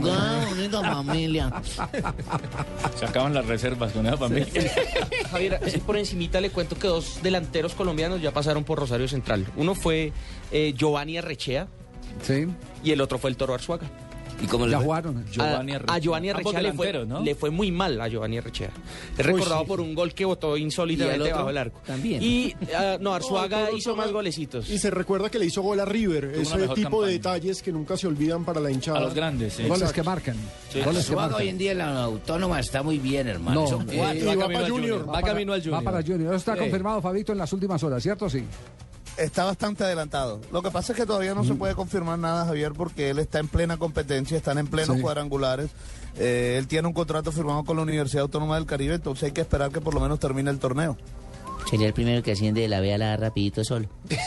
[0.48, 1.52] bonita familia.
[2.98, 4.46] Se acaban las reservas con esa familia.
[5.30, 9.46] Javier, así por encimita le cuento que dos delanteros colombianos ya pasaron por Rosario Central.
[9.56, 10.12] Uno fue
[10.50, 11.68] eh, Giovanni Arrechea
[12.22, 12.46] Sí.
[12.82, 13.88] y el otro fue el Toro Arzuaga.
[14.40, 15.24] ¿Y cómo Ya jugaron.
[15.30, 17.20] Giovanni a, Giovanni Arrechea le fue, ¿no?
[17.20, 18.70] le fue muy mal a Giovanni Arrechea.
[19.16, 19.66] Es recordado sí.
[19.66, 21.36] por un gol que botó ¿Y el insólitamente otro?
[21.36, 21.80] bajo el arco.
[21.86, 22.22] También.
[22.22, 24.68] Y ah, no, Arzuaga Toro hizo más golecitos.
[24.70, 26.26] Y se recuerda que le hizo gol a River.
[26.36, 27.06] Ese tipo de campaña.
[27.08, 28.98] detalles que nunca se olvidan para la hinchada.
[28.98, 29.64] A los grandes, sí.
[29.64, 30.36] Goles que marcan.
[30.72, 30.80] Sí.
[30.80, 31.40] Goles que Arzuaga marcan.
[31.42, 33.62] hoy en día en la autónoma está muy bien, hermano.
[33.62, 34.18] No, Son eh, cuatro.
[34.18, 35.00] y va camino para al Junior.
[35.08, 35.84] Va para- camino al Va Junior.
[35.84, 36.26] para Junior.
[36.28, 38.30] Eso está confirmado, Fabito, en las últimas horas, ¿cierto?
[38.30, 38.44] Sí.
[39.18, 40.40] Está bastante adelantado.
[40.52, 43.40] Lo que pasa es que todavía no se puede confirmar nada, Javier, porque él está
[43.40, 45.02] en plena competencia, están en plenos Sí.
[45.02, 45.70] cuadrangulares.
[46.16, 49.40] Eh, él tiene un contrato firmado con la Universidad Autónoma del Caribe, entonces hay que
[49.40, 50.96] esperar que por lo menos termine el torneo.
[51.68, 53.88] Sería el primero que asciende de la B a la A rapidito solo.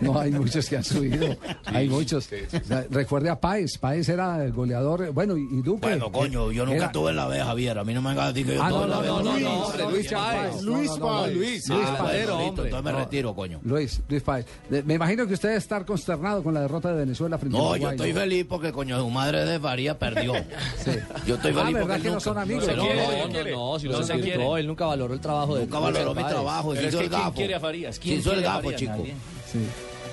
[0.00, 1.36] No, hay muchos que han subido.
[1.66, 2.26] Hay muchos.
[2.26, 3.78] O sea, recuerde a Páez.
[3.78, 5.12] Páez era el goleador.
[5.12, 5.80] Bueno, y, y Duque.
[5.82, 7.78] Bueno, coño, yo nunca Era- estuve en la B, Javier.
[7.78, 9.08] A mí no me hagas decir que yo Ah, estuve no, en la no, B.
[9.08, 10.62] no, no, Luis, no, hombre, Luis Páez.
[10.62, 11.34] Luis No, no, no, Páez.
[11.36, 12.28] Luis, Ah, Páez.
[12.48, 13.60] Entonces me retiro, coño.
[13.62, 14.46] Luis, Luis Páez.
[14.68, 17.60] De- Me imagino que usted debe estar consternado con la derrota de Venezuela frente a
[17.60, 17.94] No, yo Uruguay.
[17.96, 20.32] estoy feliz porque, coño, su madre de Faría perdió.
[21.26, 22.66] Yo estoy Ah, feliz ¿verdad porque que no nunca- son amigos?
[22.66, 26.14] No, no, no, no, si No lo se él nunca valoró el trabajo de Valoró
[26.14, 26.70] mi trabajo.
[26.74, 27.98] Pero es hizo que el ¿quién quiere a Farías?
[27.98, 29.04] ¿Quién hizo el quiere a gafo, chico?
[29.50, 29.58] Sí.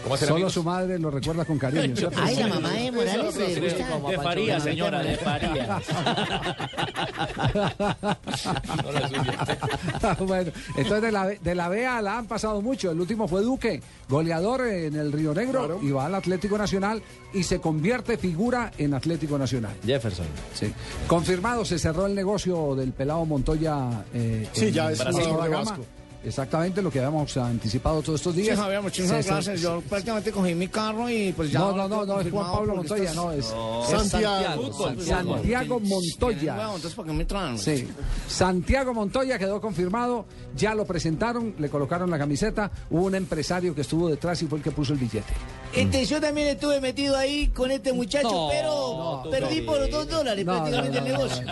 [0.03, 0.53] ¿Cómo hacer Solo amigos?
[0.53, 1.95] su madre lo recuerda con cariño.
[1.95, 2.19] ¿cierto?
[2.21, 3.99] Ay, la mamá de Morales le gusta.
[4.09, 5.83] De Farías, señora, de Farías.
[10.19, 12.91] bueno, entonces de la, de la B a la han pasado mucho.
[12.91, 15.79] El último fue Duque, goleador en el Río Negro, Claro.
[15.81, 17.01] y va al Atlético Nacional
[17.33, 19.73] y se convierte figura en Atlético Nacional.
[19.85, 20.25] Jefferson.
[20.53, 20.71] Sí.
[21.07, 24.03] Confirmado, se cerró el negocio del pelado Montoya.
[24.13, 25.23] eh, Sí, en ya es Brasil.
[25.23, 25.77] jugador de Gama.
[26.23, 28.55] Exactamente lo que habíamos anticipado todos estos días.
[28.57, 29.61] Sí, Javier, muchísimas César- gracias.
[29.61, 31.59] Yo prácticamente cogí mi carro y pues ya...
[31.59, 33.83] No, no, no, no, es Juan Pablo Montoya, estás- no, es, No.
[33.83, 34.73] es Santiago.
[35.05, 35.79] Santiago.
[35.79, 36.53] Montoya.
[36.55, 37.57] Bueno, entonces, ¿por qué me traen?
[37.57, 37.87] Sí.
[38.27, 43.81] Santiago Montoya quedó confirmado, ya lo presentaron, le colocaron la camiseta, hubo un empresario que
[43.81, 45.33] estuvo detrás y fue el que puso el billete.
[45.73, 49.71] Este, yo también estuve metido ahí con este muchacho, No, pero no, perdí no.
[49.71, 51.47] por dos dólares No, prácticamente no, el no, negocio.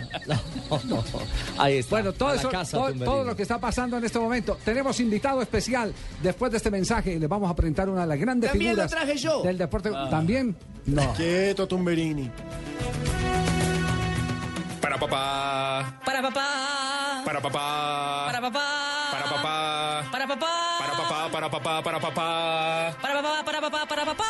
[1.57, 1.89] Ahí está.
[1.91, 3.05] Bueno, todo A la eso, casa, todo, Tumberini.
[3.05, 4.57] todo lo que está pasando en este momento.
[4.65, 5.93] Tenemos invitado especial.
[6.23, 8.91] Después de este mensaje, les vamos a presentar una de las grandes También lo figuras
[9.05, 9.43] traje yo.
[9.43, 9.91] del deporte.
[9.95, 10.07] Ah.
[10.09, 10.55] ¿También?
[10.87, 11.13] No.
[11.13, 12.31] Quieto, Tumberini.
[14.81, 15.99] Para papá.
[16.05, 17.21] Para papá.
[17.23, 18.25] Para papá.
[18.25, 19.09] Para papá.
[19.11, 20.07] Para papá.
[20.11, 20.76] Para papá.
[21.37, 22.97] Para papá, para papá, para papá.
[22.99, 24.23] Para papá, para papá, para papá.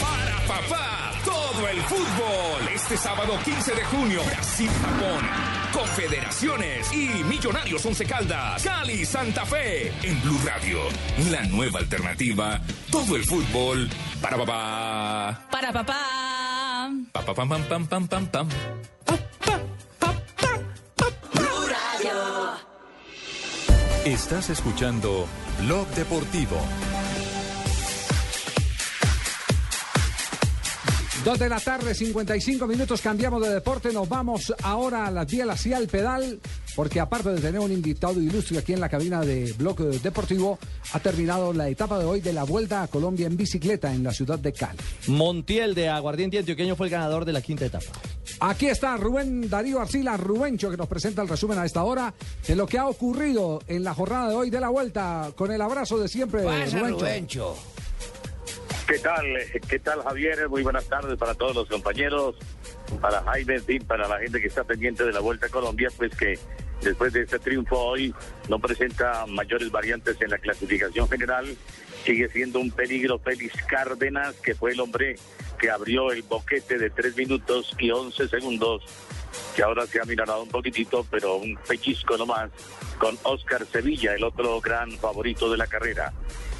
[0.00, 2.68] Para papá, todo el fútbol.
[2.74, 5.28] Este sábado 15 de junio, Brasil-Japón.
[5.74, 8.62] Confederaciones y Millonarios Once Caldas.
[8.62, 9.92] Cali Santa Fe.
[10.02, 10.78] En Blue Radio.
[11.30, 12.58] La nueva alternativa.
[12.90, 13.90] Todo el fútbol.
[14.22, 15.48] Para papá.
[15.50, 16.90] Para papá.
[17.12, 18.48] Pa, pa, pam, pam, pam, pam, pam, pam.
[24.04, 25.26] Estás escuchando
[25.60, 26.56] Blog Deportivo.
[31.24, 35.58] Dos de la tarde, 55 minutos, cambiamos de deporte, nos vamos ahora a las bielas
[35.58, 36.38] hacia el pedal,
[36.76, 40.58] porque aparte de tener un invitado ilustre aquí en la cabina de Bloque Deportivo,
[40.92, 44.12] ha terminado la etapa de hoy de la Vuelta a Colombia en bicicleta en la
[44.12, 44.78] ciudad de Cali.
[45.08, 47.90] Montiel de Aguardiente Antioqueño fue el ganador de la quinta etapa.
[48.40, 52.14] Aquí está Rubén Darío Arcila, Rubencho, que nos presenta el resumen a esta hora
[52.46, 55.60] de lo que ha ocurrido en la jornada de hoy de la Vuelta, con el
[55.60, 57.56] abrazo de siempre, Rubencho.
[58.86, 59.26] ¿Qué tal?
[59.68, 60.48] ¿Qué tal, Javier?
[60.48, 62.36] Muy buenas tardes para todos los compañeros,
[63.02, 66.38] para Jaime, para la gente que está pendiente de la Vuelta a Colombia, pues que
[66.80, 68.14] después de este triunfo hoy
[68.48, 71.54] no presenta mayores variantes en la clasificación general.
[72.04, 75.16] Sigue siendo un peligro Félix Cárdenas, que fue el hombre
[75.58, 78.82] que abrió el boquete de 3 minutos y 11 segundos,
[79.54, 82.50] que ahora se ha minorado un poquitito, pero un pellizco nomás,
[82.98, 86.12] con Oscar Sevilla, el otro gran favorito de la carrera.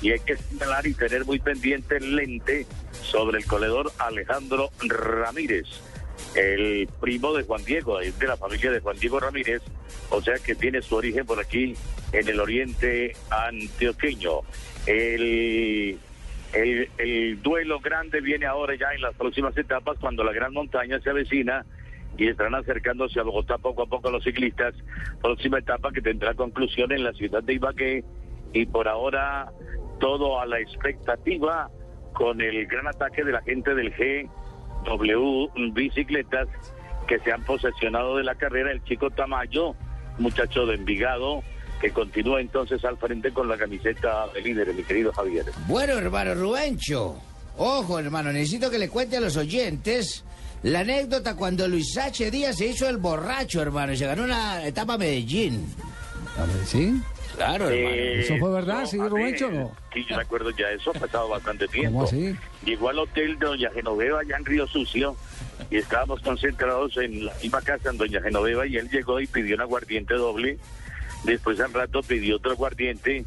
[0.02, 2.66] Y hay que señalar y tener muy pendiente el lente
[3.02, 5.66] sobre el coledor Alejandro Ramírez,
[6.34, 9.62] el primo de Juan Diego, de la familia de Juan Diego Ramírez,
[10.10, 11.74] o sea que tiene su origen por aquí
[12.12, 14.40] en el oriente antioqueño.
[14.88, 15.98] El,
[16.54, 20.98] el, el duelo grande viene ahora ya en las próximas etapas cuando la gran montaña
[21.00, 21.66] se avecina
[22.16, 24.74] y estarán acercándose a Bogotá poco a poco los ciclistas.
[25.20, 28.02] Próxima etapa que tendrá conclusión en la ciudad de Ibagué
[28.54, 29.52] y por ahora
[30.00, 31.68] todo a la expectativa
[32.14, 36.48] con el gran ataque de la gente del GW Bicicletas
[37.06, 38.72] que se han posesionado de la carrera.
[38.72, 39.74] El chico Tamayo,
[40.18, 41.42] muchacho de Envigado,
[41.80, 45.46] que continúa entonces al frente con la camiseta de líder, mi querido Javier.
[45.66, 47.16] Bueno, hermano Rubencho,
[47.56, 50.24] ojo, hermano, necesito que le cuente a los oyentes
[50.62, 52.30] la anécdota cuando Luis H.
[52.30, 55.66] Díaz se hizo el borracho, hermano, y se ganó una etapa a Medellín.
[56.64, 57.00] ¿Sí?
[57.36, 57.94] Claro, hermano.
[57.94, 59.76] Eh, ¿Eso fue verdad, sí, Rubencho, o no?
[59.94, 61.98] Sí, yo me acuerdo ya, eso ha pasado bastante tiempo.
[61.98, 62.36] ¿Cómo así?
[62.64, 65.16] Llegó al hotel de Doña Genoveva allá en Río Sucio
[65.70, 69.54] y estábamos concentrados en la misma casa en Doña Genoveva y él llegó y pidió
[69.54, 70.58] un aguardiente doble.
[71.24, 73.24] Después al rato pidió otro aguardiente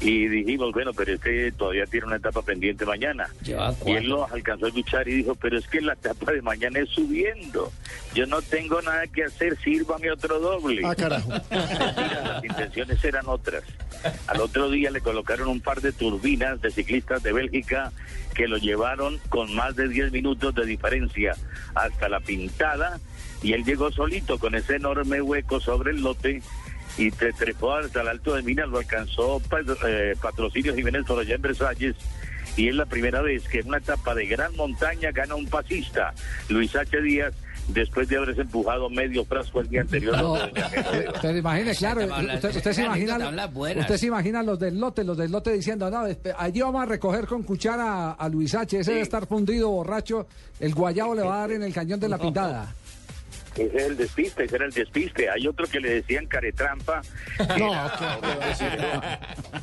[0.00, 3.28] y dijimos, bueno, pero este todavía tiene una etapa pendiente mañana.
[3.44, 6.78] Y él lo alcanzó a escuchar y dijo, pero es que la etapa de mañana
[6.78, 7.70] es subiendo.
[8.14, 10.80] Yo no tengo nada que hacer, sírvame otro doble.
[10.84, 11.28] Ah, carajo.
[11.50, 13.62] Las intenciones eran otras.
[14.26, 17.92] Al otro día le colocaron un par de turbinas de ciclistas de Bélgica
[18.34, 21.36] que lo llevaron con más de 10 minutos de diferencia
[21.74, 22.98] hasta la pintada
[23.42, 26.42] y él llegó solito con ese enorme hueco sobre el lote
[26.98, 31.18] y se trepó hasta el alto de Minas, lo alcanzó pa- eh, Patrocinio Jiménez por
[31.18, 31.96] allá en Versalles
[32.56, 36.12] y es la primera vez que en una etapa de gran montaña gana un pasista,
[36.48, 37.00] Luis H.
[37.00, 37.32] Díaz,
[37.68, 40.16] después de haberse empujado medio frasco el día anterior.
[40.20, 40.32] No,
[41.14, 42.00] usted imagine, claro,
[42.34, 43.16] usted, usted se imagina,
[43.80, 46.04] usted se imagina los del lote, los del lote diciendo, no,
[46.36, 50.26] allí vamos a recoger con cuchara a, a Luis H, ese debe estar fundido, borracho,
[50.58, 52.74] el guayabo le va a dar en el cañón de la pintada.
[53.60, 55.28] Ese es el despiste, ese era el despiste.
[55.30, 57.02] Hay otro que le decían caretrampa,
[57.36, 59.20] que era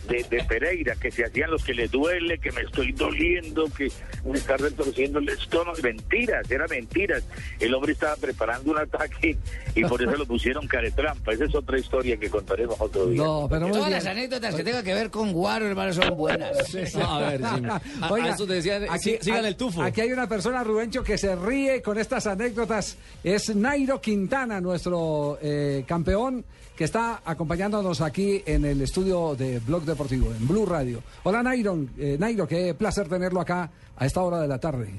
[0.07, 3.91] de, de Pereira, que se hacían los que le duele, que me estoy doliendo, que
[4.25, 5.77] me está retorciendo el estómago.
[5.81, 7.23] Mentiras, eran mentiras.
[7.59, 9.37] El hombre estaba preparando un ataque
[9.75, 11.33] y por eso lo pusieron caretrampa.
[11.33, 13.21] Esa es otra historia que contaremos otro día.
[13.23, 13.91] No, pero Todas bien.
[13.91, 16.51] las anécdotas que tengan que ver con Guaro, hermano, son buenas.
[16.97, 17.45] No, a ver, sí.
[18.01, 19.81] A- a eso te decían, sí, sigan el tufo.
[19.81, 22.97] Aquí hay una persona, Rubencho, que se ríe con estas anécdotas.
[23.23, 26.43] Es Nairo Nairo Quintana, nuestro eh, campeón,
[26.75, 31.01] que está acompañándonos aquí en el estudio de Blog Deportivo, en Blue Radio.
[31.23, 34.91] Hola Nairo, eh, Nairo, qué placer tenerlo acá a esta hora de la tarde.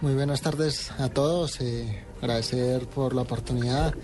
[0.00, 1.60] Muy buenas tardes a todos.
[1.60, 3.94] eh, agradecer por la oportunidad.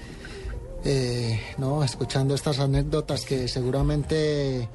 [0.85, 4.69] Eh, no, escuchando estas anécdotas que seguramente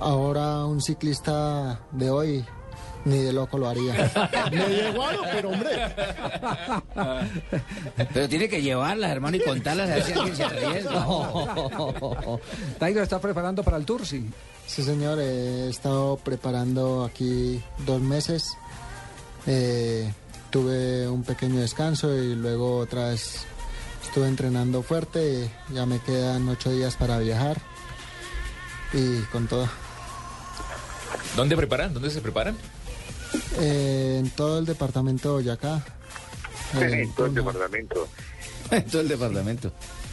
[0.00, 2.44] ahora un ciclista de hoy
[3.04, 3.92] ni de loco lo haría.
[4.50, 5.70] Medio guaro, pero hombre.
[8.12, 11.06] Pero tiene que llevarlas, hermano, y contarlas a ver si alguien se arriesga.
[12.80, 14.28] Nairo está preparando para el Tour, sí.
[14.66, 18.56] Sí, señor, he estado preparando aquí dos meses.
[19.46, 20.10] Eh,
[20.50, 23.44] tuve un pequeño descanso y luego otra vez
[24.02, 25.50] estuve entrenando fuerte.
[25.72, 27.58] Ya me quedan ocho días para viajar
[28.92, 29.68] y con todo.
[31.36, 31.92] ¿Dónde preparan?
[31.92, 32.56] ¿Dónde se preparan?
[33.58, 35.84] Eh, en todo el departamento de Boyacá.
[36.80, 38.08] eh, en todo el departamento.
[38.70, 39.72] En todo el departamento.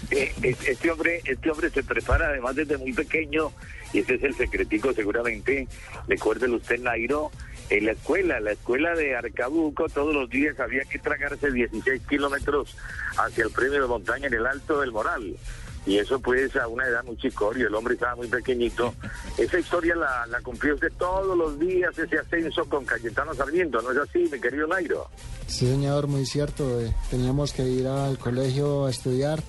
[0.10, 3.54] Eh, eh, este hombre, este hombre se prepara además desde muy pequeño
[3.94, 5.68] y ese es el secretico seguramente.
[6.08, 7.32] Recuérdelo usted, Nairo,
[7.70, 12.76] en la escuela, la escuela de Arcabuco, todos los días había que tragarse 16 kilómetros
[13.18, 15.38] hacia el premio de montaña en el Alto del Moral.
[15.86, 18.94] Y eso pues a una edad muy chicorio, el hombre estaba muy pequeñito.
[19.38, 23.92] Esa historia la, la cumplió usted todos los días, ese ascenso con Cayetano Sarmiento, ¿no
[23.92, 25.08] es así, mi querido Nairo?
[25.48, 26.80] Sí, señor, muy cierto.
[26.82, 29.42] eh, teníamos que ir al colegio a estudiar.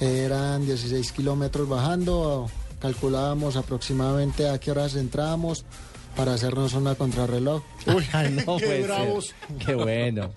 [0.00, 2.46] Eh, eran 16 kilómetros bajando.
[2.80, 5.64] Calculábamos aproximadamente a qué horas entrábamos
[6.16, 7.62] para hacernos una contrarreloj.
[7.86, 8.04] Uy,
[8.46, 8.82] No qué ser.
[8.84, 9.34] bravos.
[9.66, 10.32] Qué bueno.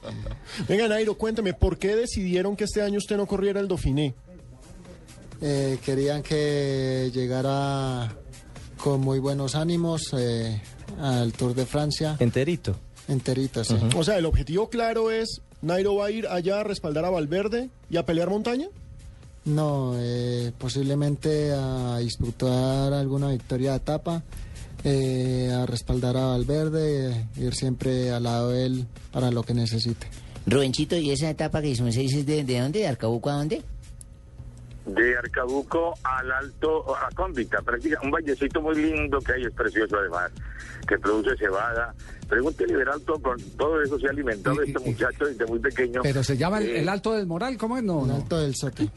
[0.67, 4.13] Venga, Nairo, cuéntame, ¿por qué decidieron que este año usted no corriera el Dauphiné?
[5.41, 8.15] Eh, querían que llegara
[8.77, 10.61] con muy buenos ánimos eh,
[10.99, 12.15] al Tour de Francia.
[12.19, 12.75] Enterito.
[13.07, 13.75] Enterito, sí.
[13.95, 17.69] O sea, el objetivo claro es, Nairo va a ir allá a respaldar a Valverde
[17.89, 18.67] y a pelear montaña.
[19.43, 24.23] No, eh, posiblemente a disputar alguna victoria de etapa,
[24.83, 29.55] eh, a respaldar a Valverde, eh, ir siempre al lado de él para lo que
[29.55, 30.07] necesite.
[30.45, 32.79] Rubenchito, ¿y esa etapa que hizo de, de dónde?
[32.79, 33.63] ¿De Arcabuco a dónde?
[34.85, 39.95] De Arcabuco al Alto, a Cómbita, prácticamente un vallecito muy lindo que hay, es precioso
[39.97, 40.31] además,
[40.87, 41.93] que produce cebada.
[42.27, 46.01] Pregúntele Liberalto, con todo eso se ha alimentado este muchacho desde muy pequeño.
[46.01, 47.83] Pero se llama el, Eh, el Alto del Moral, ¿cómo es?
[47.83, 48.89] No, El alto del Sote.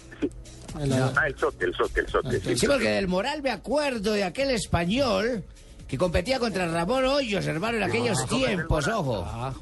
[0.80, 2.40] El- Ah, el sote, el sote, el sote.
[2.40, 2.56] sí.
[2.56, 5.44] Sí, porque del moral me acuerdo de aquel español
[5.88, 9.22] que competía contra Ramón Hoyos, hermano, en aquellos tiempos, ojo.
[9.26, 9.52] Ah,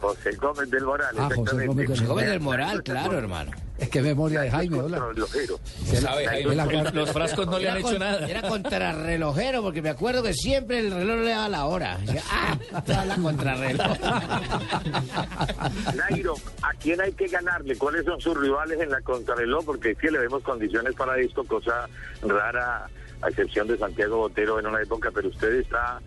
[0.00, 1.66] José Gómez del Moral, Ah, José exactamente.
[1.66, 2.28] Gómez del Moral.
[2.30, 3.50] del moral, claro, hermano.
[3.78, 4.98] Es que memoria de Jaime, hola.
[4.98, 5.58] Contrarrelojero.
[6.00, 6.54] ¿Sabe, Jaime?
[6.54, 8.28] la- Los- Los frascos no le han hecho con- nada.
[8.28, 11.98] Era contrarrelojero, porque me acuerdo que siempre el reloj le daba la hora.
[12.30, 12.56] Ah,
[12.86, 13.98] toda la contrarreloj.
[15.96, 17.76] Nairo, ¿a quién hay que ganarle?
[17.76, 19.64] ¿Cuáles son sus rivales en la contrarreloj?
[19.64, 21.88] Porque es que le vemos condiciones para esto, cosa
[22.22, 22.88] rara,
[23.22, 26.00] a excepción de Santiago Botero en una época, pero usted está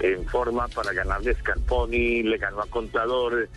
[0.00, 3.48] en forma para ganarle a Scarponi, le ganó a Contador.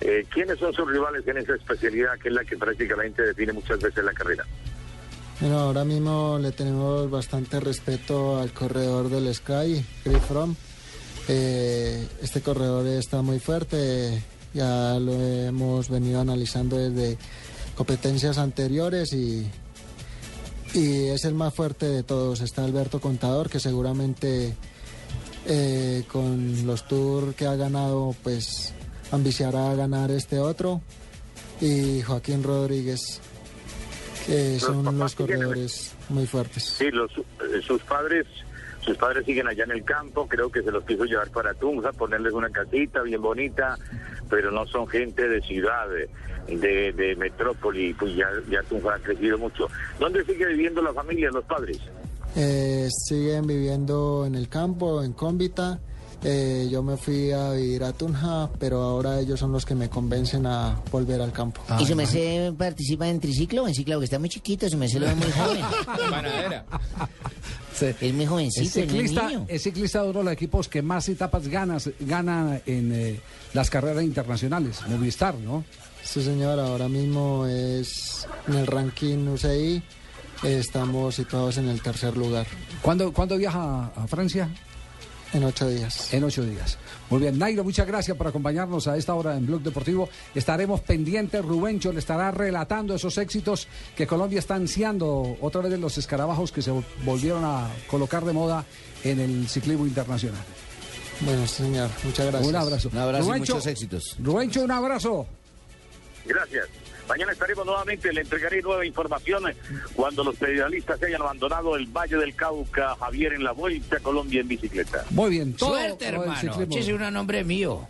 [0.00, 3.78] Eh, ¿Quiénes son sus rivales en esa especialidad que es la que prácticamente define muchas
[3.78, 4.44] veces la carrera?
[5.40, 10.54] Bueno, ahora mismo le tenemos bastante respeto al corredor del Sky, Chris Fromm.
[11.28, 14.22] Eh, este corredor está muy fuerte,
[14.54, 17.16] ya lo hemos venido analizando desde
[17.76, 19.48] competencias anteriores y,
[20.74, 22.40] y es el más fuerte de todos.
[22.40, 24.54] Está Alberto Contador, que seguramente
[25.46, 28.74] eh, con los tours que ha ganado, pues
[29.10, 30.80] ambiciará a ganar este otro.
[31.60, 33.20] Y Joaquín Rodríguez,
[34.26, 36.64] que Los son los corredores muy fuertes.
[36.78, 38.26] Sí, los, eh, sus padres
[38.82, 41.92] sus padres siguen allá en el campo, creo que se los quiso llevar para Tunja,
[41.92, 43.78] ponerles una casita bien bonita,
[44.28, 45.86] pero no son gente de ciudad,
[46.48, 49.68] de, de, metrópoli, pues ya, ya Tunja ha crecido mucho.
[50.00, 51.78] ¿Dónde sigue viviendo la familia, los padres?
[52.34, 55.78] Eh, siguen viviendo en el campo, en Cómbita.
[56.24, 59.88] Eh, yo me fui a vivir a Tunja, pero ahora ellos son los que me
[59.88, 61.60] convencen a volver al campo.
[61.80, 63.98] ¿Y su merced participa en triciclo en ciclo?
[63.98, 65.64] Que está muy chiquito, su merced lo ve muy joven.
[66.10, 66.64] Panadera.
[67.80, 69.46] Es muy jovencito, Es ciclista, niño.
[69.48, 73.20] es ciclista de uno de los equipos que más etapas ganas, gana en eh,
[73.54, 75.64] las carreras internacionales, Movistar, ¿no?
[76.02, 79.82] Sí, señor, ahora mismo es en el ranking UCI.
[80.42, 82.46] estamos situados en el tercer lugar.
[82.82, 84.48] ¿Cuándo, ¿cuándo viaja a Francia?
[85.32, 86.12] En ocho días.
[86.12, 86.76] En ocho días.
[87.08, 90.08] Muy bien, Nairo, muchas gracias por acompañarnos a esta hora en Blog Deportivo.
[90.34, 93.66] Estaremos pendientes, Rubencho le estará relatando esos éxitos
[93.96, 96.70] que Colombia está ansiando, otra vez de los escarabajos que se
[97.04, 98.64] volvieron a colocar de moda
[99.04, 100.42] en el ciclismo internacional.
[101.20, 102.48] Bueno, señor, muchas gracias.
[102.48, 102.88] Un abrazo.
[102.92, 104.16] Un abrazo y Rubencho, muchos éxitos.
[104.18, 105.26] Rubencho, un abrazo.
[106.26, 106.68] Gracias.
[107.08, 109.42] Mañana estaremos nuevamente, le entregaré nueva información
[109.94, 114.40] cuando los periodistas hayan abandonado el Valle del Cauca, Javier, en la Vuelta a Colombia
[114.40, 115.04] en bicicleta.
[115.10, 116.32] Muy bien, todo- Suerte, hermano.
[116.70, 117.86] es un nombre mío.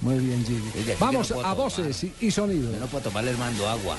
[0.00, 0.92] Muy bien, Gigi.
[0.98, 1.56] Vamos yo no a tomar.
[1.56, 2.76] voces y, y sonidos.
[2.78, 3.96] No puedo tomarle el mando agua.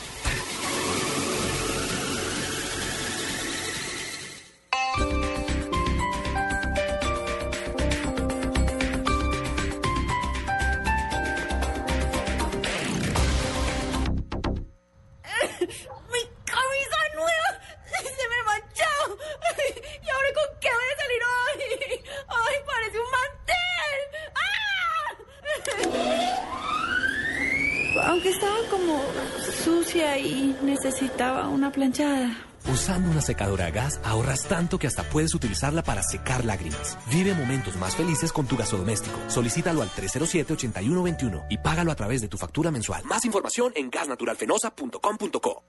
[33.22, 36.98] Una secadora a gas ahorras tanto que hasta puedes utilizarla para secar lágrimas.
[37.12, 39.18] Vive momentos más felices con tu gasodoméstico.
[39.28, 43.04] Solicítalo al 307-8121 y págalo a través de tu factura mensual.
[43.06, 45.64] Más información en gasnaturalfenosa.com.co.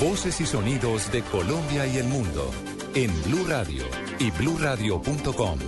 [0.00, 2.50] Voces y sonidos de Colombia y el mundo
[2.94, 3.84] en Blue Radio
[4.18, 5.58] y bluradio.com,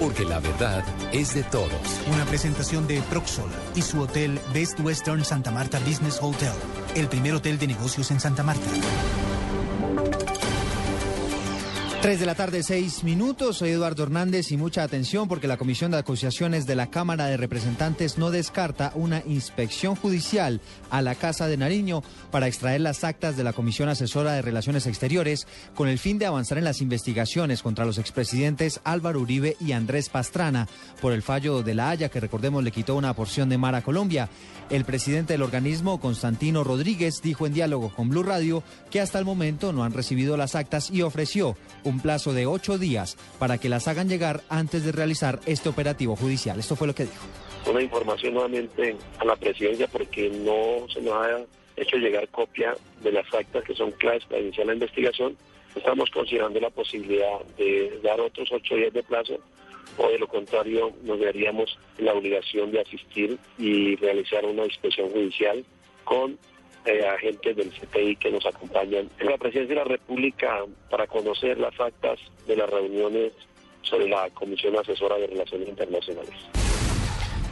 [0.00, 1.70] porque la verdad es de todos.
[2.12, 6.52] Una presentación de Proxol y su hotel Best Western Santa Marta Business Hotel,
[6.94, 8.70] el primer hotel de negocios en Santa Marta.
[12.04, 13.56] 3 de la tarde, 6 minutos.
[13.56, 17.38] Soy Eduardo Hernández y mucha atención porque la Comisión de Acusaciones de la Cámara de
[17.38, 23.38] Representantes no descarta una inspección judicial a la Casa de Nariño para extraer las actas
[23.38, 27.62] de la Comisión Asesora de Relaciones Exteriores con el fin de avanzar en las investigaciones
[27.62, 30.68] contra los expresidentes Álvaro Uribe y Andrés Pastrana
[31.00, 33.82] por el fallo de La Haya que recordemos le quitó una porción de mar a
[33.82, 34.28] Colombia.
[34.68, 39.24] El presidente del organismo, Constantino Rodríguez, dijo en diálogo con Blue Radio que hasta el
[39.24, 43.68] momento no han recibido las actas y ofreció un plazo de ocho días para que
[43.68, 46.58] las hagan llegar antes de realizar este operativo judicial.
[46.58, 47.26] Esto fue lo que dijo.
[47.70, 51.44] una información nuevamente a la presidencia porque no se nos ha
[51.76, 55.36] hecho llegar copia de las actas que son claves para iniciar la investigación.
[55.74, 59.38] Estamos considerando la posibilidad de dar otros ocho días de plazo
[59.96, 65.64] o de lo contrario nos daríamos la obligación de asistir y realizar una inspección judicial
[66.04, 66.38] con
[66.84, 71.58] eh, agentes del CTI que nos acompañan en la presidencia de la República para conocer
[71.58, 73.32] las actas de las reuniones
[73.82, 76.34] sobre la Comisión Asesora de Relaciones Internacionales.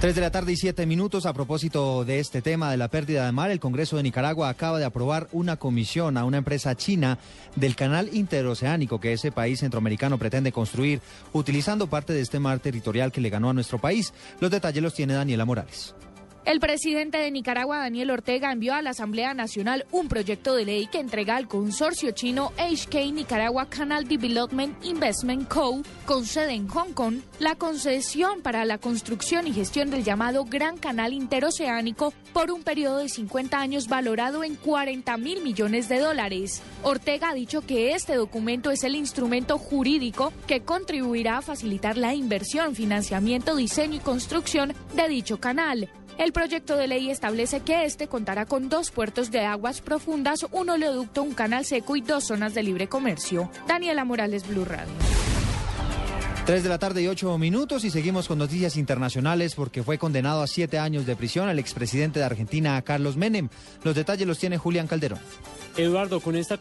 [0.03, 1.27] 3 de la tarde y 7 minutos.
[1.27, 4.81] A propósito de este tema de la pérdida de mar, el Congreso de Nicaragua acaba
[4.81, 7.19] de aprobar una comisión a una empresa china
[7.55, 11.01] del canal interoceánico que ese país centroamericano pretende construir,
[11.33, 14.13] utilizando parte de este mar territorial que le ganó a nuestro país.
[14.41, 15.95] Los detalles los tiene Daniela Morales.
[16.45, 20.89] El presidente de Nicaragua, Daniel Ortega, envió a la Asamblea Nacional un proyecto de ley
[20.89, 26.95] que entrega al consorcio chino HK Nicaragua Canal Development Investment Co., con sede en Hong
[26.95, 32.65] Kong, la concesión para la construcción y gestión del llamado Gran Canal Interoceánico por un
[32.65, 36.61] periodo de 50 años valorado en 40 mil millones de dólares.
[36.83, 42.15] Ortega ha dicho que este documento es el instrumento jurídico que contribuirá a facilitar la
[42.15, 45.89] inversión, financiamiento, diseño y construcción de dicho canal.
[46.19, 50.71] El proyecto de ley establece que este contará con dos puertos de aguas profundas, un
[50.71, 53.51] oleoducto, un canal seco y dos zonas de libre comercio.
[53.67, 54.93] Daniela Morales, Blue Radio.
[56.45, 60.43] 3 de la tarde y 8 minutos y seguimos con noticias internacionales porque fue condenado
[60.43, 63.49] a siete años de prisión el expresidente de Argentina, Carlos Menem.
[63.85, 65.21] Los detalles los tiene Julián Calderón.
[65.77, 66.59] Eduardo, con esta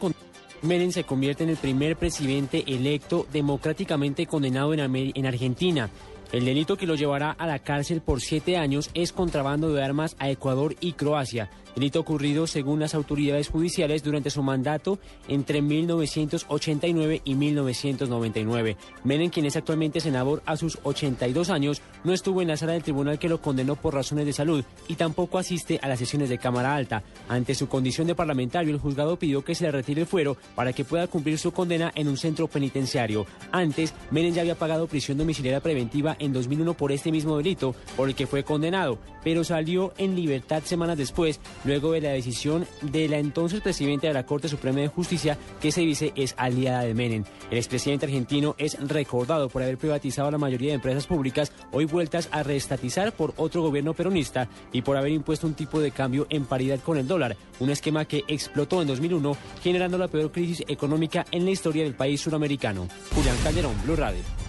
[0.62, 5.90] Menem se convierte en el primer presidente electo democráticamente condenado en, Amer- en Argentina.
[6.32, 10.16] El delito que lo llevará a la cárcel por siete años es contrabando de armas
[10.18, 11.50] a Ecuador y Croacia.
[11.74, 18.76] Delito ocurrido según las autoridades judiciales durante su mandato entre 1989 y 1999.
[19.04, 22.82] Menem, quien es actualmente senador a sus 82 años, no estuvo en la sala del
[22.82, 26.38] tribunal que lo condenó por razones de salud y tampoco asiste a las sesiones de
[26.38, 27.02] Cámara Alta.
[27.28, 30.72] Ante su condición de parlamentario, el juzgado pidió que se le retire el fuero para
[30.72, 33.26] que pueda cumplir su condena en un centro penitenciario.
[33.50, 38.08] Antes, Menem ya había pagado prisión domiciliaria preventiva en 2001 por este mismo delito, por
[38.08, 43.08] el que fue condenado, pero salió en libertad semanas después, luego de la decisión de
[43.08, 46.94] la entonces presidenta de la Corte Suprema de Justicia, que se dice es aliada de
[46.94, 47.24] Menem.
[47.50, 52.28] El expresidente argentino es recordado por haber privatizado la mayoría de empresas públicas, hoy vueltas
[52.32, 56.44] a reestatizar por otro gobierno peronista y por haber impuesto un tipo de cambio en
[56.44, 61.24] paridad con el dólar, un esquema que explotó en 2001, generando la peor crisis económica
[61.30, 62.88] en la historia del país suramericano.
[63.14, 64.41] Julián Calderón, Blue Radio.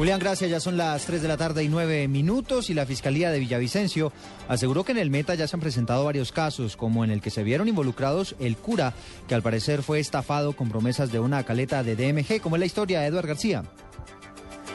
[0.00, 0.50] Julián, gracias.
[0.50, 4.14] Ya son las 3 de la tarde y 9 minutos y la Fiscalía de Villavicencio
[4.48, 7.28] aseguró que en el Meta ya se han presentado varios casos, como en el que
[7.28, 8.94] se vieron involucrados el cura,
[9.28, 12.64] que al parecer fue estafado con promesas de una caleta de DMG, como es la
[12.64, 13.64] historia de Eduard García.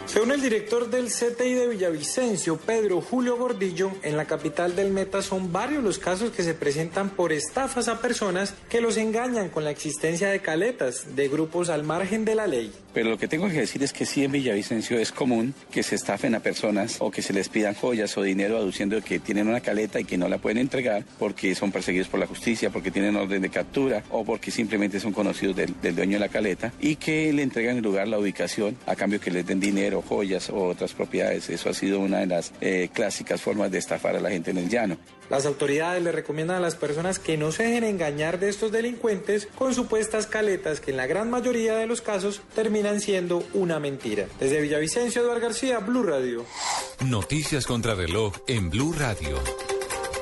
[0.05, 5.21] Según el director del CTI de Villavicencio, Pedro Julio Gordillo, en la capital del Meta
[5.21, 9.63] son varios los casos que se presentan por estafas a personas que los engañan con
[9.63, 12.71] la existencia de caletas de grupos al margen de la ley.
[12.93, 15.95] Pero lo que tengo que decir es que sí en Villavicencio es común que se
[15.95, 19.59] estafen a personas o que se les pidan joyas o dinero aduciendo que tienen una
[19.59, 23.17] caleta y que no la pueden entregar porque son perseguidos por la justicia, porque tienen
[23.17, 26.95] orden de captura o porque simplemente son conocidos del, del dueño de la caleta y
[26.95, 30.65] que le entregan en lugar la ubicación a cambio que les den dinero, joyas o
[30.65, 31.49] otras propiedades.
[31.49, 34.57] Eso ha sido una de las eh, clásicas formas de estafar a la gente en
[34.57, 34.97] el llano.
[35.29, 39.47] Las autoridades le recomiendan a las personas que no se dejen engañar de estos delincuentes
[39.57, 44.27] con supuestas caletas que en la gran mayoría de los casos terminan siendo una mentira.
[44.39, 46.45] Desde Villavicencio, Eduardo García, Blue Radio.
[47.05, 49.39] Noticias contra reloj en Blue Radio.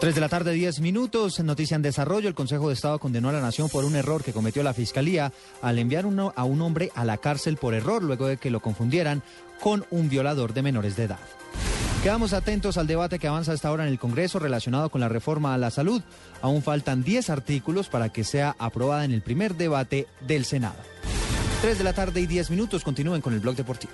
[0.04, 1.40] 3 de la tarde, 10 minutos.
[1.40, 2.28] Noticia en desarrollo.
[2.28, 5.32] El Consejo de Estado condenó a la Nación por un error que cometió la Fiscalía
[5.62, 8.60] al enviar uno a un hombre a la cárcel por error luego de que lo
[8.60, 9.24] confundieran
[9.64, 11.20] con un violador de menores de edad.
[12.04, 15.54] Quedamos atentos al debate que avanza hasta ahora en el Congreso relacionado con la reforma
[15.54, 16.02] a la salud.
[16.42, 20.76] Aún faltan 10 artículos para que sea aprobada en el primer debate del Senado.
[21.62, 22.84] 3 de la tarde y 10 minutos.
[22.84, 23.94] Continúen con el blog deportivo.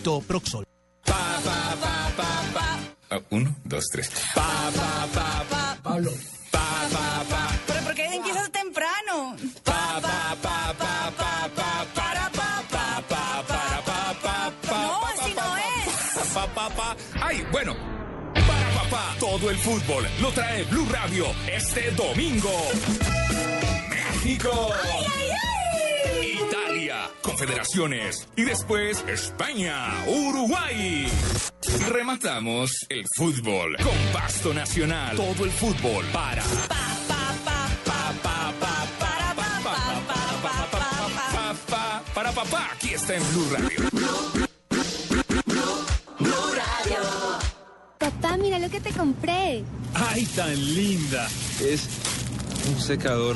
[0.01, 0.65] Proxol.
[3.09, 4.09] Ah, uno, dos, tres.
[5.83, 6.11] Pablo.
[7.67, 9.35] ¿Pero por qué empiezas temprano?
[14.71, 16.33] No, así no es.
[16.33, 16.95] Pa, pa, pa.
[17.21, 17.75] Ay, bueno.
[18.33, 22.49] Para papá, todo el fútbol lo trae Blue Radio este domingo.
[23.89, 24.69] México.
[26.23, 27.09] Italia,
[27.41, 31.07] Confederaciones y después España, Uruguay.
[31.89, 35.17] Rematamos el fútbol con Pasto Nacional.
[35.17, 36.77] Todo el fútbol para pa,
[41.67, 42.69] pa, para papá.
[42.75, 43.89] Aquí está en Blue Radio.
[47.97, 49.63] Papá, mira lo que te compré.
[49.95, 51.27] ¡Ay, tan linda!
[51.59, 51.87] Es
[52.69, 53.35] un secador.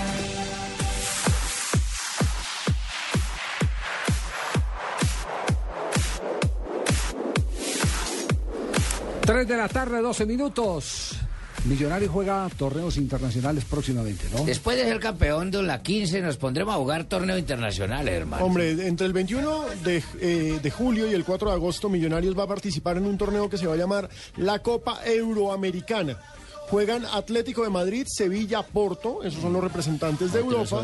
[9.31, 11.15] Tres de la tarde, 12 minutos.
[11.63, 14.43] Millonario juega torneos internacionales próximamente, ¿no?
[14.43, 18.43] Después de ser campeón de la 15 nos pondremos a jugar torneo internacional, hermano.
[18.43, 22.43] Hombre, entre el 21 de, eh, de julio y el 4 de agosto, Millonarios va
[22.43, 26.17] a participar en un torneo que se va a llamar la Copa Euroamericana.
[26.67, 30.83] Juegan Atlético de Madrid, Sevilla, Porto, esos son los representantes de Europa.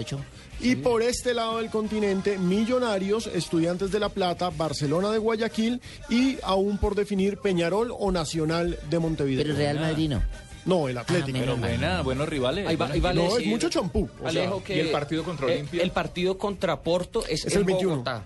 [0.60, 6.38] Y por este lado del continente, Millonarios, Estudiantes de La Plata, Barcelona de Guayaquil y
[6.43, 9.43] aún por definir Peñarol o Nacional de Montevideo.
[9.43, 10.22] Pero Real Madrid no.
[10.66, 11.38] No, el Atlético.
[11.39, 12.68] Pero buena, buenos rivales.
[12.68, 14.10] Ahí va- buena ahí vale no, es mucho champú.
[14.22, 15.82] o sea, ¿y el partido contra eh, Olimpia?
[15.84, 17.91] el partido contra Porto es, Es en el 21.
[17.95, 18.24] Bogotá.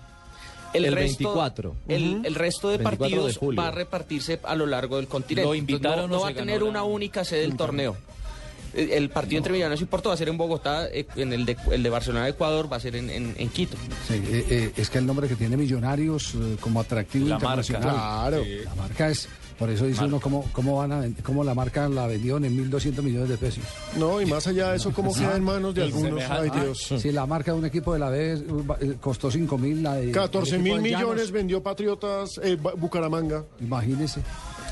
[0.72, 1.76] El resto, 24.
[1.86, 5.46] El, el resto de 24 de partidos va a repartirse a lo largo del continente.
[5.46, 7.96] Lo invitaron no, va a tener una única sede del torneo.
[8.74, 11.44] El el partido entre Millonarios y Porto va a ser en Bogotá, eh, en el
[11.44, 13.76] de, el de Barcelona de Ecuador va a ser en, en- en Quito.
[14.08, 17.62] Sí, eh, eh, es que el nombre que tiene Millonarios eh, como atractivo La marca.
[17.62, 17.82] internacional.
[17.94, 18.44] Claro.
[18.44, 18.58] Sí.
[18.64, 22.06] La marca es, por eso dice uno cómo, cómo van a cómo la marca la
[22.06, 23.62] vendieron en 1.200 millones de pesos.
[23.96, 26.22] No, y más allá de eso, ¿cómo queda en manos de algunos?
[26.28, 26.94] Ay, Ah, Dios.
[27.00, 28.32] Si la marca de un equipo de la B
[28.80, 33.44] eh, costó 5 mil, la de 14 el equipo mil millones vendió Patriotas eh, Bucaramanga.
[33.60, 34.22] Imagínese.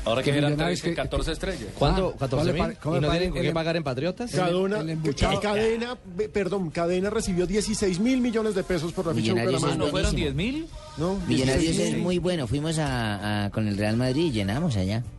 [0.03, 1.61] Ahora que que eran Millonarios 13, que- 14 estrellas.
[1.77, 2.37] ¿Cuánto- ¿Cuánto?
[2.37, 2.77] cómo le ¿14 pare- mil?
[2.81, 4.31] cómo ¿Y no tienen con qué el- pagar en Patriotas?
[4.35, 5.97] Cadena, cadena,
[6.33, 9.85] perdón, Cadena recibió 16 mil millones de pesos por la ficha de Bucaramanga.
[9.85, 10.17] es buenísimo.
[10.27, 10.67] ¿10 mil?
[10.97, 12.47] No, Millonarios 16 es muy bueno.
[12.47, 15.03] Fuimos a, a- con el Real Madrid y llenamos allá.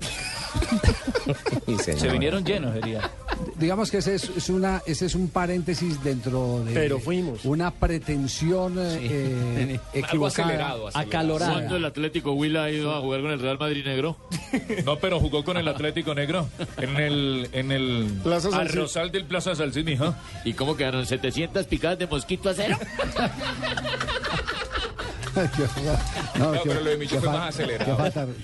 [1.82, 3.10] Se vinieron llenos, diría.
[3.58, 7.44] Digamos que ese es, es una, ese es un paréntesis dentro de Pero fuimos.
[7.44, 10.76] una pretensión eh, eh, equivocada.
[10.92, 14.16] ¿Cuándo el Atlético Huila ha ido a jugar con el Real Madrid negro?
[14.84, 16.48] No, pero jugó con el Atlético Negro
[16.78, 18.48] en el en el Plaza.
[18.52, 20.14] Arrozal del Plaza Salcín, hijo.
[20.44, 22.76] ¿Y cómo quedaron 700 picadas de mosquito a cero?
[26.38, 27.96] No, pero lo de Micho fue más acelerado.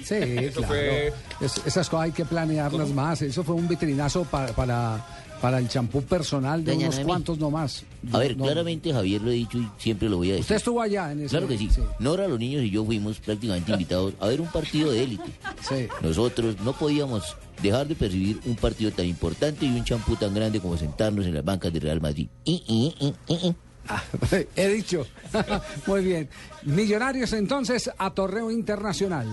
[0.02, 0.68] sí, Eso claro.
[0.74, 3.20] fue- Es- esas cosas hay que planearlas más.
[3.22, 5.04] Eso fue un vitrinazo para, para,
[5.40, 7.08] para el champú personal de Doña unos Noemí.
[7.08, 7.84] cuantos nomás.
[8.12, 10.42] A ver, No- claramente Javier lo he dicho y siempre lo voy a decir.
[10.42, 11.28] Usted estuvo allá en ese.
[11.30, 11.68] Claro que sí.
[11.98, 15.30] Nora, los niños y yo fuimos prácticamente invitados a ver un partido de élite.
[15.68, 15.86] Sí.
[16.02, 20.60] Nosotros no podíamos dejar de percibir un partido tan importante y un champú tan grande
[20.60, 22.28] como sentarnos en las bancas de Real Madrid.
[22.44, 22.94] Y, y,
[23.28, 23.54] y, y.
[24.56, 25.06] He dicho.
[25.86, 26.28] Muy bien.
[26.64, 29.26] Millonarios entonces a Torreo Internacional.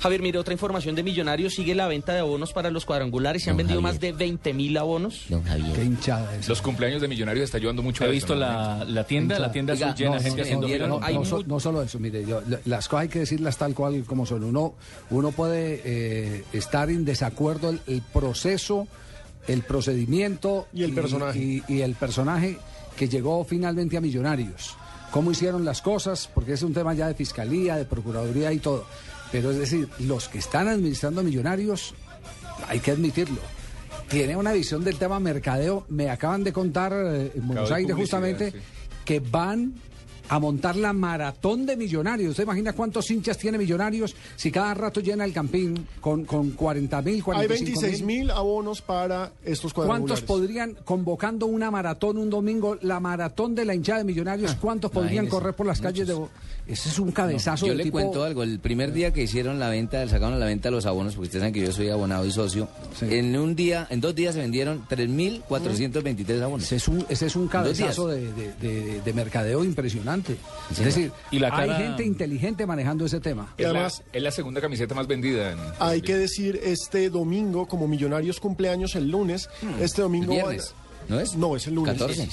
[0.00, 1.54] Javier, mire, otra información de Millonarios.
[1.54, 3.42] Sigue la venta de abonos para los cuadrangulares.
[3.42, 3.94] Se han Don vendido Javier.
[3.94, 5.24] más de 20 mil abonos.
[5.28, 5.72] Don Javier.
[5.74, 6.48] Qué hinchada es.
[6.48, 8.04] Los cumpleaños de Millonarios está ayudando mucho.
[8.04, 10.66] He a visto la, la tienda, la tienda Oiga, azul llena, no, gente no, haciendo
[10.88, 11.00] no.
[11.10, 14.24] No, so- solo eso, mire, yo- la- las cosas hay que decirlas tal cual como
[14.24, 14.44] son.
[14.44, 14.74] Uno,
[15.10, 18.86] uno puede eh, estar en desacuerdo el, el proceso,
[19.48, 21.38] el procedimiento Y el personaje.
[21.38, 22.58] y, y el personaje
[22.96, 24.76] que llegó finalmente a Millonarios.
[25.10, 28.84] Cómo hicieron las cosas, porque es un tema ya de fiscalía, de procuraduría y todo.
[29.30, 31.94] Pero es decir, los que están administrando Millonarios,
[32.68, 33.40] hay que admitirlo.
[34.08, 35.84] Tiene una visión del tema mercadeo.
[35.88, 38.58] Me acaban de contar eh, en Buenos Aires justamente sí.
[39.04, 39.74] que van
[40.28, 42.30] a montar la maratón de millonarios.
[42.30, 47.02] ¿Usted imagina cuántos hinchas tiene millonarios si cada rato llena el campín con, con 40
[47.02, 48.18] mil, Hay 45 26 mil?
[48.18, 50.24] mil abonos para estos ¿Cuántos cuadrangulares.
[50.24, 55.24] podrían, convocando una maratón un domingo, la maratón de la hinchada de millonarios, cuántos podrían
[55.24, 56.16] imagínese, correr por las calles de...
[56.66, 57.94] Ese es un cabezazo Yo de le tipo...
[57.98, 58.42] cuento algo.
[58.42, 61.40] El primer día que hicieron la venta, sacaron a la venta los abonos, porque ustedes
[61.40, 62.68] saben que yo soy abonado y socio,
[63.00, 66.64] en un día, en dos días se vendieron 3.423 abonos.
[66.66, 70.17] Ese es un, ese es un cabezazo de, de- de- de mercadeo impresionante.
[70.22, 70.84] Es señor.
[70.94, 73.54] decir, Y la hay cara- gente inteligente manejando ese tema.
[73.58, 75.52] Y Es, la, además- es la segunda camiseta más vendida.
[75.52, 79.48] En, Hay que decir, este domingo, como Millonarios cumpleaños el lunes,
[79.80, 80.32] este domingo...
[80.32, 80.74] El va- viernes,
[81.08, 81.34] ¿no es?
[81.36, 81.94] No, es el lunes.
[81.98, 82.28] 14.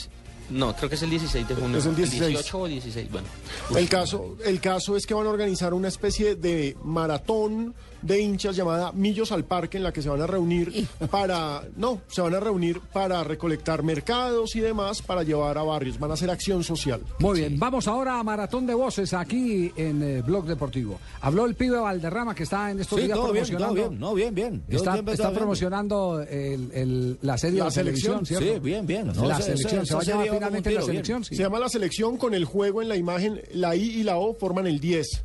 [0.49, 1.77] No, creo que es el 16 de junio.
[1.79, 2.27] Es el 16.
[2.29, 3.27] 18 o 16, bueno.
[3.75, 7.73] El caso, el caso es que van a organizar una especie de maratón
[8.05, 12.01] de hinchas llamada Millos al Parque en la que se van a reunir para, no,
[12.07, 16.13] se van a reunir para recolectar mercados y demás para llevar a barrios, van a
[16.13, 17.01] hacer acción social.
[17.19, 20.99] Muy bien, vamos ahora a Maratón de Voces aquí en eh, Blog Deportivo.
[21.21, 23.75] Habló el pibe Valderrama que está en estos Sí, días todo bien, promocionando.
[23.81, 24.63] todo bien, no, bien, bien.
[24.69, 25.33] Está, bien.
[25.33, 28.53] promocionando el- el- la serie La de televisión, selección, ¿cierto?
[28.55, 29.07] Sí, bien, bien.
[29.07, 31.23] No, la selección, se va a llamar finalmente la selección.
[31.23, 31.35] sí.
[31.35, 34.33] Se llama la selección con el juego en la imagen, la I y la O
[34.35, 35.23] forman el 10.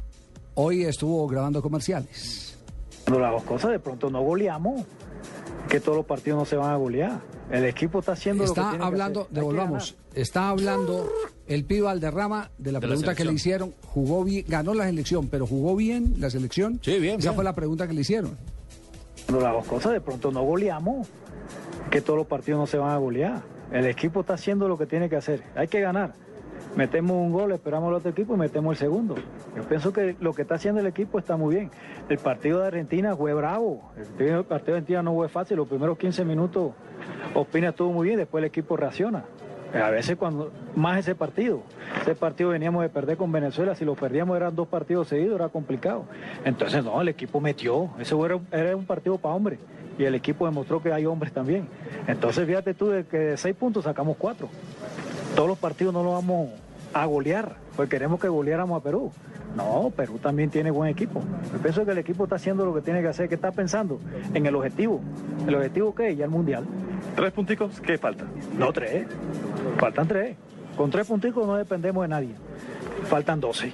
[0.54, 2.49] Hoy estuvo grabando comerciales.
[3.10, 4.84] Cuando las dos cosas, de pronto no goleamos,
[5.68, 7.20] que todos los partidos no se van a golear.
[7.50, 9.32] El equipo está haciendo lo que Está tiene que hablando, hacer.
[9.34, 11.10] Que devolvamos, está hablando
[11.48, 13.74] el pibe Valderrama de la De la pregunta que le hicieron.
[13.88, 16.78] Jugó bien, ganó la selección, pero jugó bien la selección.
[16.84, 17.34] Sí, bien, Esa bien.
[17.34, 18.36] fue la pregunta que le hicieron.
[19.26, 21.08] Cuando las dos cosas, de pronto no goleamos,
[21.90, 23.42] que todos los partidos no se van a golear.
[23.72, 25.42] El equipo está haciendo lo que tiene que hacer.
[25.56, 26.12] Hay que ganar.
[26.76, 29.16] Metemos un gol, esperamos al otro equipo y metemos el segundo.
[29.56, 31.70] Yo pienso que lo que está haciendo el equipo está muy bien.
[32.08, 33.90] El partido de Argentina fue bravo.
[33.96, 35.56] El partido de Argentina no fue fácil.
[35.56, 36.72] Los primeros 15 minutos
[37.34, 39.24] Ospina estuvo muy bien, después el equipo reacciona.
[39.74, 41.62] A veces cuando más ese partido,
[42.02, 45.48] ese partido veníamos de perder con Venezuela, si lo perdíamos eran dos partidos seguidos, era
[45.48, 46.06] complicado.
[46.44, 49.60] Entonces no, el equipo metió, ese era, era un partido para hombres
[49.96, 51.68] y el equipo demostró que hay hombres también.
[52.08, 54.48] Entonces fíjate tú de que de seis puntos sacamos cuatro.
[55.40, 56.50] Todos los partidos no los vamos
[56.92, 59.10] a golear, porque queremos que goleáramos a Perú.
[59.56, 61.22] No, Perú también tiene buen equipo.
[61.50, 63.98] Yo pienso que el equipo está haciendo lo que tiene que hacer, que está pensando
[64.34, 65.00] en el objetivo.
[65.46, 66.14] ¿El objetivo qué?
[66.14, 66.66] Ya el Mundial.
[67.16, 67.80] ¿Tres punticos?
[67.80, 68.26] ¿Qué falta?
[68.58, 69.06] No, tres.
[69.78, 70.36] Faltan tres.
[70.76, 72.34] Con tres punticos no dependemos de nadie.
[73.04, 73.72] Faltan doce.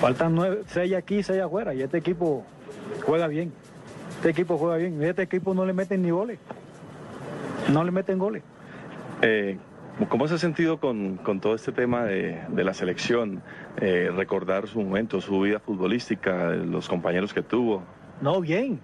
[0.00, 1.74] Faltan nueve, seis aquí, seis afuera.
[1.74, 2.44] Y este equipo
[3.04, 3.52] juega bien.
[4.16, 5.02] Este equipo juega bien.
[5.02, 6.38] Y este equipo no le meten ni goles.
[7.70, 8.42] No le meten goles.
[9.20, 9.58] Eh,
[10.06, 13.42] ¿Cómo se ha sentido con, con todo este tema de, de la selección?
[13.80, 17.82] Eh, recordar su momento, su vida futbolística, los compañeros que tuvo.
[18.20, 18.78] No, bien.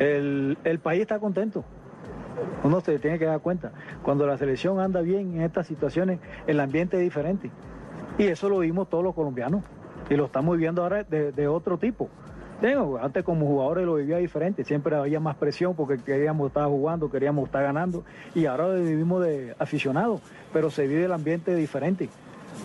[0.00, 1.64] El, el país está contento.
[2.64, 3.70] Uno se tiene que dar cuenta.
[4.02, 7.48] Cuando la selección anda bien en estas situaciones, el ambiente es diferente.
[8.18, 9.62] Y eso lo vimos todos los colombianos.
[10.08, 12.08] Y lo estamos viviendo ahora de, de otro tipo.
[12.60, 17.10] Tengo, antes como jugadores lo vivía diferente, siempre había más presión porque queríamos estar jugando,
[17.10, 18.04] queríamos estar ganando
[18.34, 20.20] y ahora vivimos de aficionados,
[20.52, 22.10] pero se vive el ambiente diferente.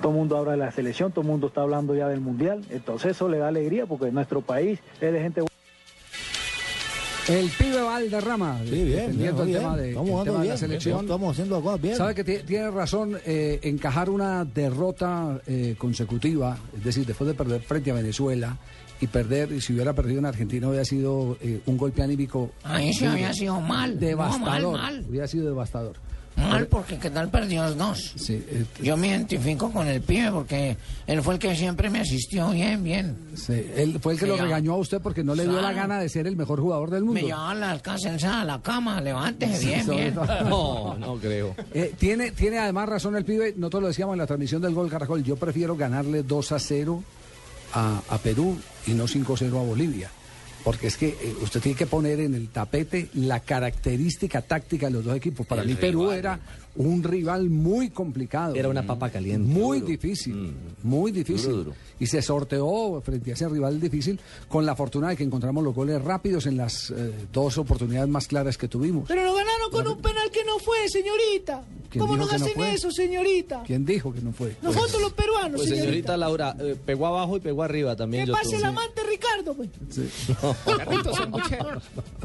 [0.01, 2.61] Todo el mundo habla de la selección, todo el mundo está hablando ya del mundial,
[2.71, 5.41] entonces eso le da alegría porque nuestro país es de gente
[7.29, 9.75] El pibe Valderrama, Sí, bien, el tema, bien.
[9.77, 10.99] de, Estamos el jugando tema de la bien, selección.
[11.05, 11.95] estamos haciendo cosas bien.
[11.95, 17.33] Sabe que ti- tiene razón, eh, encajar una derrota eh, consecutiva, es decir, después de
[17.33, 18.57] perder frente a Venezuela
[19.01, 22.51] y perder, y si hubiera perdido en Argentina, hubiera sido eh, un golpe anímico.
[22.63, 23.99] Ahí sí había sido mal.
[23.99, 24.61] Devastador.
[24.61, 25.05] No, mal, mal.
[25.09, 25.97] Hubiera sido devastador.
[26.37, 28.29] Mal porque qué tal perdió los dos.
[28.29, 30.75] eh, Yo me identifico con el pibe porque
[31.07, 33.15] él fue el que siempre me asistió bien, bien.
[33.35, 35.71] Sí, él fue el que Sí, lo regañó a usted porque no le dio la
[35.71, 37.21] gana de ser el mejor jugador del mundo.
[37.21, 40.15] Me llevaba la alcanza a la cama, levántese Sí, bien, bien.
[40.49, 41.55] No, no creo.
[41.73, 44.89] Eh, tiene, tiene además razón el pibe, nosotros lo decíamos en la transmisión del gol
[44.89, 47.01] Caracol, yo prefiero ganarle 2 a 0
[47.73, 50.09] a, a Perú y no 5 a 0 a Bolivia.
[50.63, 54.93] Porque es que eh, usted tiene que poner en el tapete la característica táctica de
[54.93, 55.45] los dos equipos.
[55.45, 56.39] Para El mí Perú era
[56.77, 58.55] un rival muy complicado.
[58.55, 59.47] Era una papa caliente.
[59.47, 60.53] Muy difícil,
[60.83, 61.51] muy difícil.
[61.51, 61.75] Duro, duro.
[61.99, 64.19] Y se sorteó frente a ese rival difícil
[64.49, 68.27] con la fortuna de que encontramos los goles rápidos en las eh, dos oportunidades más
[68.27, 69.05] claras que tuvimos.
[69.07, 71.63] Pero nos ganaron con un penal que no fue, señorita.
[71.89, 72.73] ¿Quién ¿Cómo nos no hacen fue?
[72.73, 73.63] eso, señorita?
[73.65, 74.55] ¿Quién dijo que no fue?
[74.61, 75.85] Nosotros los peruanos, Pues señorita.
[75.85, 78.25] señorita Laura, eh, pegó abajo y pegó arriba también.
[78.25, 79.69] Que pase el amante Ricardo, pues.
[81.15, 81.81] Sanguchero.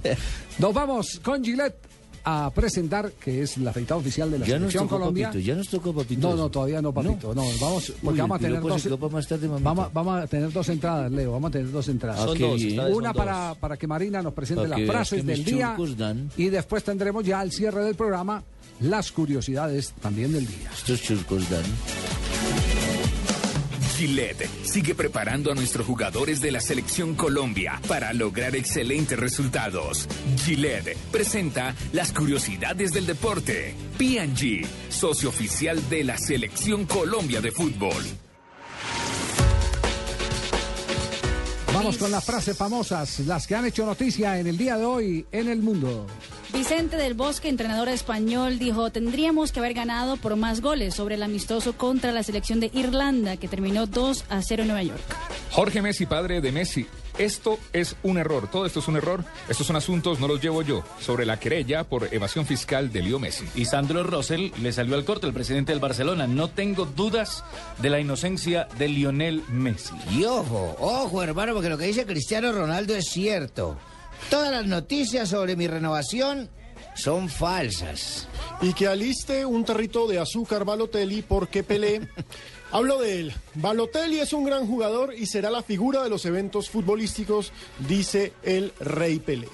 [0.58, 1.76] Nos vamos con Gillette
[2.24, 5.28] a presentar, que es la afeitada oficial de la Ya nos selección tocó, Colombia.
[5.28, 6.28] papito, ya nos tocó, papito.
[6.30, 7.34] No, no, todavía no, papito.
[7.34, 9.12] No, vamos, porque Uy, vamos a tener piropo dos.
[9.12, 9.48] más tarde.
[9.48, 11.32] Vamos, vamos a tener dos entradas, Leo.
[11.32, 12.20] Vamos a tener dos entradas.
[12.20, 12.62] Ah, Son dos,
[12.92, 15.76] Una son para, para que Marina nos presente las frases del día.
[15.96, 16.30] dan.
[16.36, 18.42] Y después tendremos ya al cierre del programa
[18.80, 20.70] las curiosidades también del día.
[20.76, 21.62] Estos churcos dan.
[24.00, 30.08] Gillette sigue preparando a nuestros jugadores de la selección Colombia para lograr excelentes resultados.
[30.42, 33.74] Gillette presenta las curiosidades del deporte.
[33.98, 38.02] P&G, socio oficial de la selección Colombia de fútbol.
[41.74, 45.26] Vamos con las frases famosas, las que han hecho noticia en el día de hoy
[45.30, 46.06] en el mundo.
[46.52, 51.22] Vicente del Bosque, entrenador español, dijo, tendríamos que haber ganado por más goles sobre el
[51.22, 55.00] amistoso contra la selección de Irlanda, que terminó 2 a 0 en Nueva York.
[55.52, 56.86] Jorge Messi, padre de Messi.
[57.18, 59.24] Esto es un error, todo esto es un error.
[59.48, 63.18] Estos son asuntos, no los llevo yo, sobre la querella por evasión fiscal de Leo
[63.18, 63.44] Messi.
[63.54, 66.26] Y Sandro Rosell le salió al corte, el presidente del Barcelona.
[66.26, 67.44] No tengo dudas
[67.78, 69.94] de la inocencia de Lionel Messi.
[70.10, 73.76] Y ojo, ojo, hermano, porque lo que dice Cristiano Ronaldo es cierto.
[74.28, 76.50] Todas las noticias sobre mi renovación
[76.94, 78.28] son falsas.
[78.60, 82.08] Y que aliste un tarrito de azúcar Balotelli porque Pelé.
[82.72, 83.34] Hablo de él.
[83.54, 87.52] Balotelli es un gran jugador y será la figura de los eventos futbolísticos,
[87.88, 89.48] dice el Rey Pelé.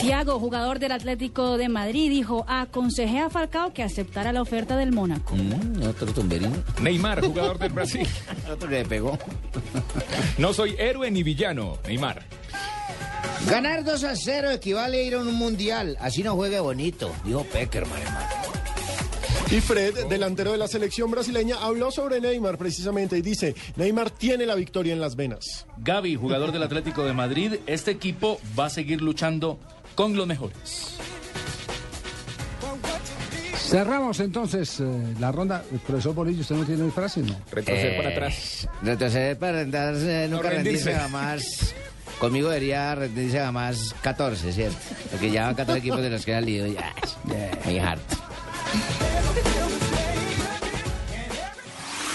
[0.00, 4.92] Tiago, jugador del Atlético de Madrid, dijo, aconsejé a Falcao que aceptara la oferta del
[4.92, 5.34] Mónaco.
[5.34, 6.52] Mm, otro tumberino.
[6.80, 8.06] Neymar, jugador del Brasil.
[8.50, 9.18] Otro le pegó.
[10.38, 12.22] No soy héroe ni villano, Neymar.
[13.50, 15.96] Ganar 2 a 0 equivale a ir a un mundial.
[16.00, 18.26] Así no juegue bonito, dijo Peckerman, hermano.
[19.50, 24.44] Y Fred, delantero de la selección brasileña, habló sobre Neymar precisamente y dice, Neymar tiene
[24.44, 25.66] la victoria en las venas.
[25.78, 29.58] Gaby, jugador del Atlético de Madrid, este equipo va a seguir luchando
[29.98, 30.94] con los mejores.
[33.56, 34.84] Cerramos entonces eh,
[35.18, 35.64] la ronda.
[35.72, 37.20] El profesor Bolillo, ¿usted no tiene mi frase?
[37.20, 37.36] No.
[37.50, 38.68] Retroceder para Eh, atrás.
[38.80, 40.92] Retroceder para rendirse, nunca rendirse rendirse.
[40.94, 41.74] jamás.
[42.20, 44.76] Conmigo debería rendirse jamás 14, ¿cierto?
[45.10, 46.94] Porque ya van 14 equipos de los que han salido ya.
[47.64, 48.16] Muy harto.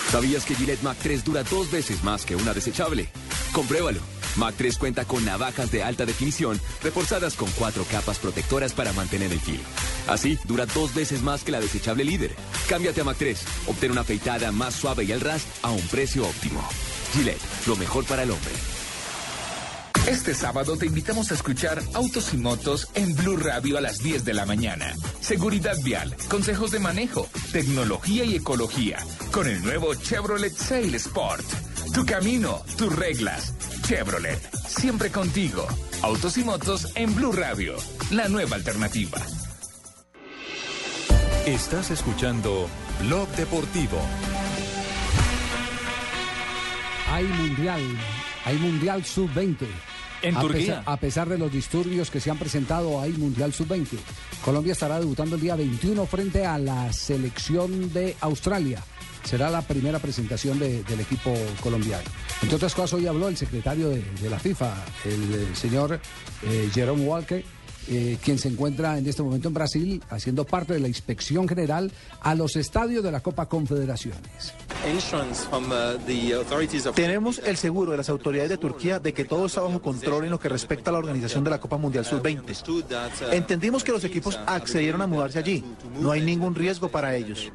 [0.09, 3.09] ¿Sabías que Gillette Mac 3 dura dos veces más que una desechable?
[3.51, 3.99] Compruébalo.
[4.35, 9.31] Mac 3 cuenta con navajas de alta definición reforzadas con cuatro capas protectoras para mantener
[9.31, 9.63] el filo.
[10.07, 12.35] Así, dura dos veces más que la desechable líder.
[12.67, 13.39] Cámbiate a Mac 3.
[13.67, 16.63] Obtén una afeitada más suave y al ras a un precio óptimo.
[17.13, 18.51] Gillette, lo mejor para el hombre.
[20.07, 24.25] Este sábado te invitamos a escuchar Autos y Motos en Blue Radio a las 10
[24.25, 24.93] de la mañana.
[25.21, 28.97] Seguridad vial, consejos de manejo, tecnología y ecología.
[29.31, 31.45] Con el nuevo Chevrolet Sail Sport.
[31.93, 33.53] Tu camino, tus reglas.
[33.83, 35.67] Chevrolet, siempre contigo.
[36.01, 37.75] Autos y Motos en Blue Radio.
[38.11, 39.17] La nueva alternativa.
[41.45, 42.69] Estás escuchando
[43.01, 43.97] Blog Deportivo.
[47.11, 47.81] Hay mundial,
[48.45, 49.67] hay mundial sub-20.
[50.21, 50.59] En a Turquía.
[50.59, 53.97] Pesar, a pesar de los disturbios que se han presentado, hay mundial sub-20.
[54.45, 58.81] Colombia estará debutando el día 21 frente a la selección de Australia.
[59.23, 62.03] Será la primera presentación de- del equipo colombiano.
[62.41, 64.73] Entre otras cosas, hoy habló el secretario de, la FIFA,
[65.05, 65.99] el, señor
[66.43, 67.43] eh, Jerome Walker,
[67.89, 71.91] eh, quien se encuentra en este momento en Brasil haciendo parte de la inspección general
[72.21, 74.53] a los estadios de la Copa Confederaciones.
[76.95, 80.31] Tenemos el seguro de las autoridades de Turquía de que todo está bajo control en
[80.31, 83.33] lo que respecta a la organización de la Copa Mundial Sub-20.
[83.33, 85.63] Entendimos que los equipos accedieron a mudarse allí.
[85.99, 87.51] No hay ningún riesgo para ellos.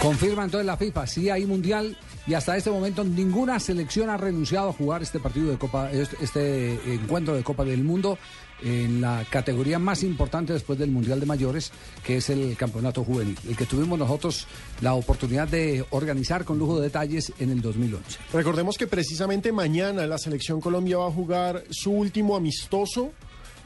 [0.00, 1.96] Confirma entonces la FIFA, sí hay mundial
[2.26, 6.16] y hasta este momento ninguna selección ha renunciado a jugar este partido de Copa, este,
[6.22, 8.18] este encuentro de Copa del Mundo
[8.62, 11.70] en la categoría más importante después del Mundial de Mayores,
[12.02, 14.46] que es el Campeonato Juvenil, el que tuvimos nosotros
[14.80, 18.18] la oportunidad de organizar con lujo de detalles en el 2011.
[18.32, 23.12] Recordemos que precisamente mañana la selección Colombia va a jugar su último amistoso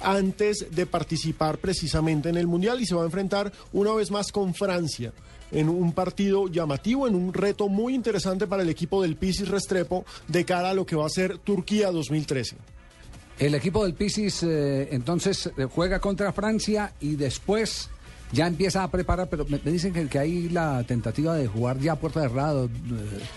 [0.00, 4.32] antes de participar precisamente en el Mundial y se va a enfrentar una vez más
[4.32, 5.12] con Francia
[5.52, 10.04] en un partido llamativo, en un reto muy interesante para el equipo del Pisis Restrepo
[10.26, 12.56] de cara a lo que va a ser Turquía 2013.
[13.38, 17.88] El equipo del Pisis eh, entonces eh, juega contra Francia y después
[18.32, 21.78] ya empieza a preparar, pero me, me dicen que, que hay la tentativa de jugar
[21.80, 22.64] ya a puerta cerrada.
[22.64, 22.68] eh,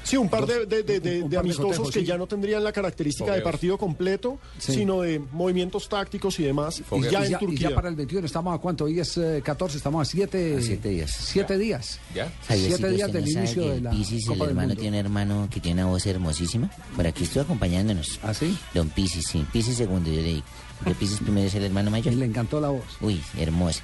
[0.04, 2.06] Sí, un par dos- de, de- de- de- un de par amistosos cotejos, que sí.
[2.06, 3.52] ya no tendrían la característica de Fogueos.
[3.52, 4.74] partido completo, Sí.
[4.74, 6.82] sino de movimientos tácticos y demás.
[6.92, 7.70] Y Y ya ya, en y Turquía.
[7.70, 8.86] ya para el 21, ¿estamos a cuánto?
[8.86, 11.12] Hoy es eh, 14, estamos a 7 A siete días.
[11.12, 12.00] Siete días.
[12.14, 12.26] ¿Ya?
[12.26, 14.68] Siete Javiercito, días ¿usted del no inicio de el la Pisis, Copa el del hermano,
[14.70, 14.82] Mundo.
[14.82, 16.70] tiene hermano que tiene una voz hermosísima?
[16.96, 18.20] Por aquí estuvo acompañándonos.
[18.24, 18.58] ¿Ah, sí?
[18.74, 19.46] Don Pisis, sí.
[19.54, 20.44] Pisis segundo, yo le digo.
[20.80, 22.14] Porque Pisis primero es el hermano mayor.
[22.14, 22.84] le encantó la voz.
[23.02, 23.82] Uy, hermosa.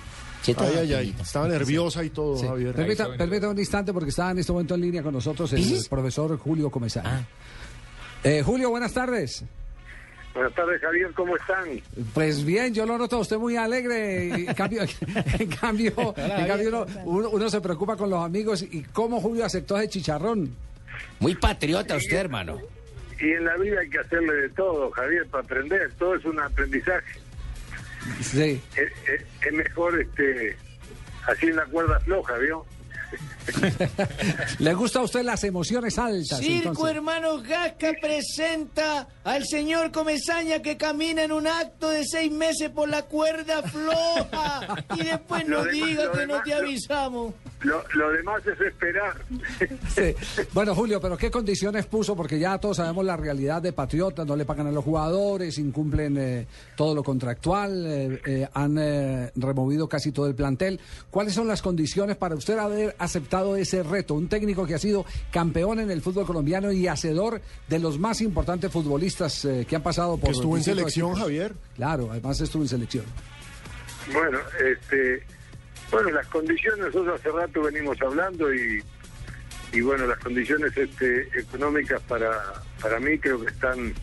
[0.52, 2.46] Estaba nerviosa y todo, Sí.
[2.48, 2.74] Javier.
[2.76, 6.38] Permita, permita un instante porque está en este momento en línea con nosotros el profesor
[6.38, 7.10] Julio Comesaña.
[7.10, 7.26] Ah.
[8.24, 9.44] Eh, Julio, buenas tardes.
[10.34, 11.66] Buenas tardes, Javier, ¿cómo están?
[12.14, 14.28] Pues bien, yo lo noto a usted muy alegre.
[14.48, 14.82] En cambio,
[15.40, 18.62] en cambio, en cambio uno, uno- uno se preocupa con los amigos.
[18.62, 20.54] ¿Y cómo Julio aceptó ese chicharrón?
[21.20, 22.58] Muy patriota usted, hermano.
[23.20, 25.92] Y en la vida hay que hacerle de todo, Javier, para aprender.
[25.98, 27.20] Todo es un aprendizaje.
[28.22, 28.62] Sí.
[28.76, 30.56] Es, es- es mejor este
[31.28, 32.66] así en la cuerda floja, ¿vio?
[34.60, 36.40] ¿Le gusta a usted las emociones altas?
[36.40, 36.96] Circo entonces?
[36.96, 42.90] Hermano Gasca presenta al señor Comesaña que camina en un acto de seis meses por
[42.90, 47.34] la cuerda floja y después Lo nos demás- diga que no te avisamos.
[47.34, 49.16] Lo, lo demás es esperar.
[49.88, 50.14] Sí.
[50.54, 52.16] Bueno, Julio, pero ¿qué condiciones puso?
[52.16, 56.18] Porque ya todos sabemos la realidad de Patriotas, no le pagan a los jugadores, incumplen
[56.18, 60.80] eh, todo lo contractual, eh, eh, han eh, removido casi todo el plantel.
[61.10, 64.14] ¿Cuáles son las condiciones para usted haber aceptado ese reto?
[64.14, 68.22] Un técnico que ha sido campeón en el fútbol colombiano y hacedor de los más
[68.22, 70.30] importantes futbolistas eh, que han pasado por...
[70.30, 71.24] Que estuvo en selección, equipos.
[71.24, 71.54] Javier.
[71.76, 73.06] Claro, además estuvo en selección.
[74.14, 75.24] Bueno, este,
[75.92, 78.84] bueno, las condiciones nosotros hace rato venimos hablando y,
[79.74, 82.32] y bueno, las condiciones este, económicas para,
[82.82, 83.94] para mí creo que están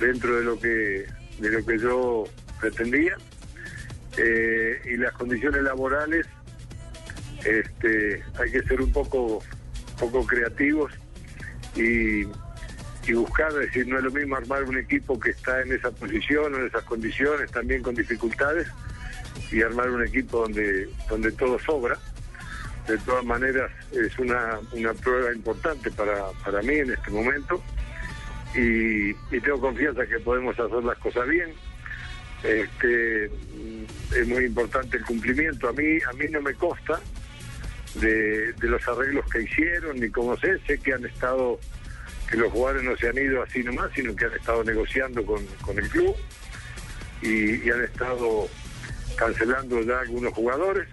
[0.00, 1.06] dentro de lo que
[1.38, 2.24] de lo que yo
[2.60, 3.16] pretendía.
[4.18, 6.26] Eh, y las condiciones laborales
[7.44, 9.42] este, hay que ser un poco
[9.98, 10.92] poco creativos
[11.74, 12.24] y,
[13.06, 15.90] y buscar, es decir, no es lo mismo armar un equipo que está en esa
[15.90, 18.68] posición en esas condiciones, también con dificultades,
[19.52, 21.98] y armar un equipo donde, donde todo sobra.
[22.88, 27.62] De todas maneras, es una, una prueba importante para, para mí en este momento
[28.54, 31.52] y, tengo confianza que podemos hacer las cosas bien.
[32.42, 35.68] Este, es muy importante el cumplimiento.
[35.68, 37.00] A mí, a mí no me consta
[37.94, 40.58] de, de los arreglos que hicieron ni cómo sé.
[40.66, 41.60] Sé que han estado,
[42.28, 45.46] que los jugadores no se han ido así nomás, sino que han estado negociando con,
[45.62, 46.16] con el club
[47.22, 48.48] y han estado
[49.16, 50.88] cancelando ya algunos jugadores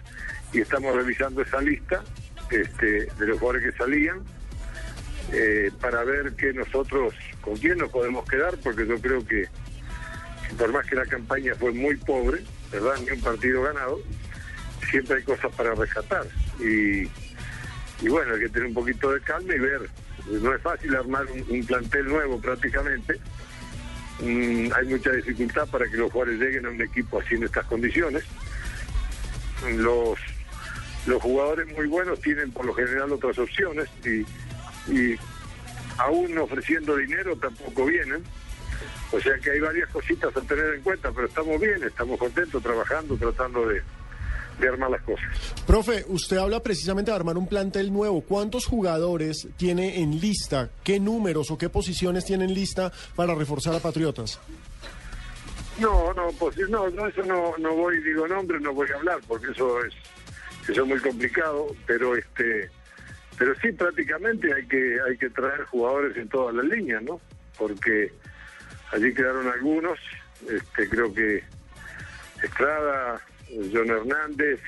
[0.54, 2.04] y estamos revisando esa lista
[2.50, 4.22] este, de los jugadores que salían
[5.32, 9.48] eh, para ver que nosotros con quién nos podemos quedar porque yo creo que,
[10.58, 12.42] por más que la campaña fue muy pobre
[12.72, 14.00] verdad ni un partido ganado
[14.90, 16.26] siempre hay cosas para rescatar.
[16.60, 17.04] Y,
[18.02, 19.90] y bueno hay que tener un poquito de calma y ver.
[20.28, 23.20] No es fácil armar un, un plantel nuevo prácticamente
[24.22, 27.66] Mm, hay mucha dificultad para que los jugadores lleguen a un equipo así en estas
[27.66, 28.24] condiciones.
[29.76, 30.20] Los,
[31.06, 34.26] los jugadores muy buenos tienen por lo general otras opciones y,
[34.92, 35.18] y
[35.98, 38.24] aún ofreciendo dinero tampoco vienen.
[39.12, 42.62] O sea que hay varias cositas a tener en cuenta, pero estamos bien, estamos contentos
[42.62, 43.82] trabajando, tratando de,
[44.60, 45.26] de armar las cosas.
[45.66, 48.22] Profe, usted habla precisamente de armar un plantel nuevo.
[48.22, 50.70] ¿Cuántos jugadores tiene en lista?
[50.84, 54.40] ¿Qué números o qué posiciones tiene en lista para reforzar a Patriotas?
[55.80, 59.20] No, no, pues no, no eso no, no voy, digo nombres, no voy a hablar,
[59.28, 59.94] porque eso es,
[60.68, 62.70] eso es muy complicado, pero este
[63.38, 67.22] pero sí prácticamente hay que hay que traer jugadores en todas las líneas, ¿no?
[67.58, 68.12] Porque
[68.92, 69.98] allí quedaron algunos,
[70.50, 71.42] este creo que
[72.44, 73.22] Estrada,
[73.74, 74.60] John Hernández,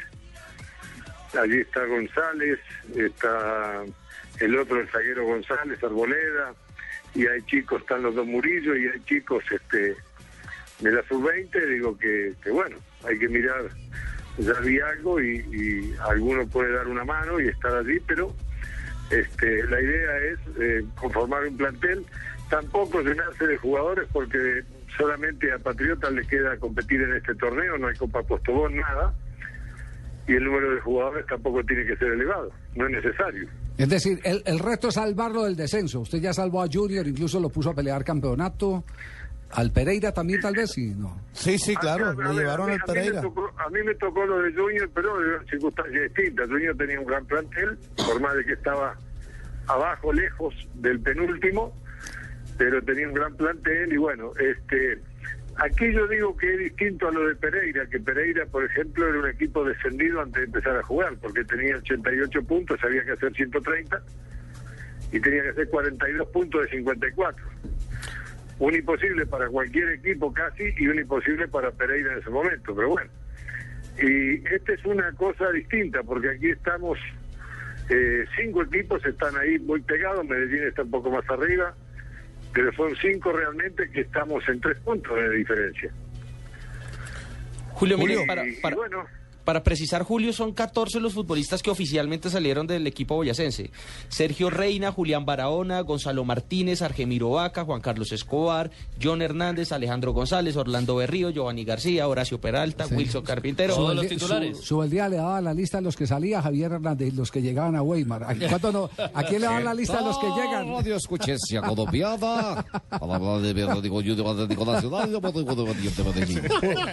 [1.40, 2.60] allí está González,
[2.96, 3.84] está
[4.40, 6.54] el otro el zaguero González, Arboleda,
[7.14, 9.96] y hay chicos, están los dos Murillo y hay chicos este
[10.80, 12.78] de la sub-20, digo que, bueno,
[13.08, 13.70] hay que mirar,
[14.38, 18.34] ya vi algo y, y alguno puede dar una mano y estar allí, pero
[19.12, 22.06] este, la idea es eh, conformar un plantel,
[22.50, 24.64] tampoco llenarse de jugadores porque
[24.98, 29.14] solamente a Patriotas le queda competir en este torneo, no hay Copa Postobón, nada,
[30.28, 33.48] y el número de jugadores tampoco tiene que ser elevado, no es necesario.
[33.78, 36.02] Es decir, el, el reto es salvarlo del descenso.
[36.02, 38.84] Usted ya salvó a Junior, incluso lo puso a pelear campeonato.
[39.54, 41.20] Al Pereira también tal vez, sí, no.
[41.34, 43.22] Sí, sí, claro, A lo llevaron a mí- al a mí Pereira.
[43.22, 46.48] tocó- A mí me tocó lo de Junior, pero de circunstancias distintas.
[46.48, 48.96] Junior tenía un gran plantel, por más de que estaba
[49.68, 51.74] abajo, lejos del penúltimo,
[52.62, 55.00] pero tenía un gran plantel y bueno, este
[55.56, 59.18] aquí yo digo que es distinto a lo de Pereira, que Pereira, por ejemplo, era
[59.18, 63.34] un equipo descendido antes de empezar a jugar, porque tenía 88 puntos, había que hacer
[63.34, 64.00] 130
[65.12, 67.46] y tenía que hacer 42 puntos de 54
[68.60, 72.90] un imposible para cualquier equipo casi y un imposible para Pereira en ese momento, pero
[72.90, 73.10] bueno.
[73.98, 77.00] Y esta es una cosa distinta, porque aquí estamos,
[77.90, 81.74] eh, cinco equipos están ahí muy pegados, Medellín está un poco más arriba,
[82.54, 85.92] pero son cinco realmente que estamos en tres puntos de diferencia.
[87.98, 87.98] Julio,
[88.28, 89.06] para, Y- para- y bueno.
[89.52, 93.70] Para precisar, Julio, son 14 los futbolistas que oficialmente salieron del equipo boyacense.
[94.08, 98.72] Sergio Reina, Julián Barahona, Gonzalo Martínez, Argemiro Vaca, Juan Carlos Escobar,
[99.04, 103.76] John Hernández, Alejandro González, Orlando Berrío, Giovanni García, Horacio Peralta, Wilson Carpintero.
[103.76, 104.10] Subeldía-
[104.56, 107.42] Su, Subeldía le daba la lista a los que salía Javier Hernández y los que
[107.42, 108.24] llegaban a Weimar.
[108.24, 108.90] ¿A, cuánto no?
[109.14, 110.66] ¿A quién le daban la lista a los que llegan?
[114.90, 116.42] Radio de Oriente Medellín.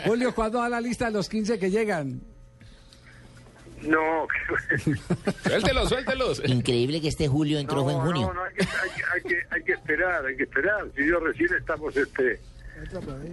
[0.06, 2.20] Julio, ¿cuándo da la lista de los 15 que llegan?
[3.82, 4.26] No,
[5.44, 6.42] Suéltelos, suéltelos.
[6.46, 8.26] Increíble que este julio entró fue en junio.
[8.28, 10.86] no, no, hay que, hay, que, hay, que, hay que esperar, hay que esperar.
[10.96, 12.40] Si yo recién estamos este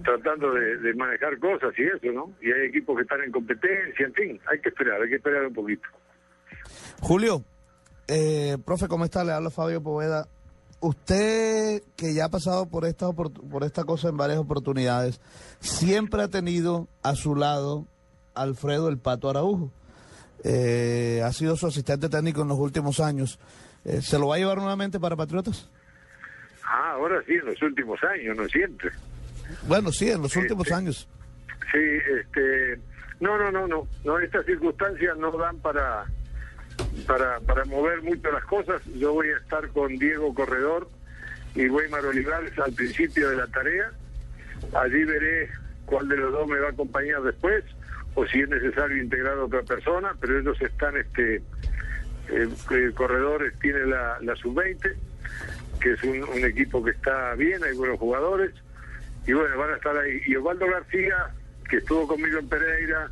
[0.04, 2.32] tratando de, de manejar cosas y eso, ¿no?
[2.42, 5.46] Y hay equipos que están en competencia, en fin, hay que esperar, hay que esperar
[5.46, 5.84] un poquito.
[7.02, 7.44] Julio,
[8.08, 9.24] eh, profe, ¿cómo está?
[9.24, 10.28] Le habla Fabio Poveda.
[10.80, 15.20] Usted, que ya ha pasado por esta, opor- por esta cosa en varias oportunidades,
[15.60, 17.86] siempre ha tenido a su lado
[18.36, 19.72] Alfredo el Pato Araujo.
[20.48, 23.40] Eh, ha sido su asistente técnico en los últimos años.
[23.84, 25.68] Eh, ¿Se lo va a llevar nuevamente para Patriotas?
[26.64, 28.92] Ah, ahora sí, en los últimos años, no siempre.
[29.68, 31.08] Bueno, sí, en los últimos años.
[31.72, 31.80] Sí,
[32.20, 32.80] este,
[33.20, 36.06] no, no, no, no, no, estas circunstancias no dan para,
[37.08, 38.84] para, para mover mucho las cosas.
[39.00, 40.88] Yo voy a estar con Diego Corredor
[41.56, 43.92] y Weimar Olivares al principio de la tarea.
[44.76, 45.50] Allí veré
[45.88, 47.64] cuál de los dos me va a acompañar después
[48.16, 51.36] o si es necesario integrar a otra persona, pero ellos están, este,
[52.30, 54.96] eh, el Corredor tiene la, la sub-20,
[55.82, 58.52] que es un, equipo que está bien, hay buenos jugadores,
[59.28, 60.22] y bueno, van a estar ahí.
[60.26, 61.30] Y Osvaldo García,
[61.70, 63.12] que estuvo conmigo en Pereira,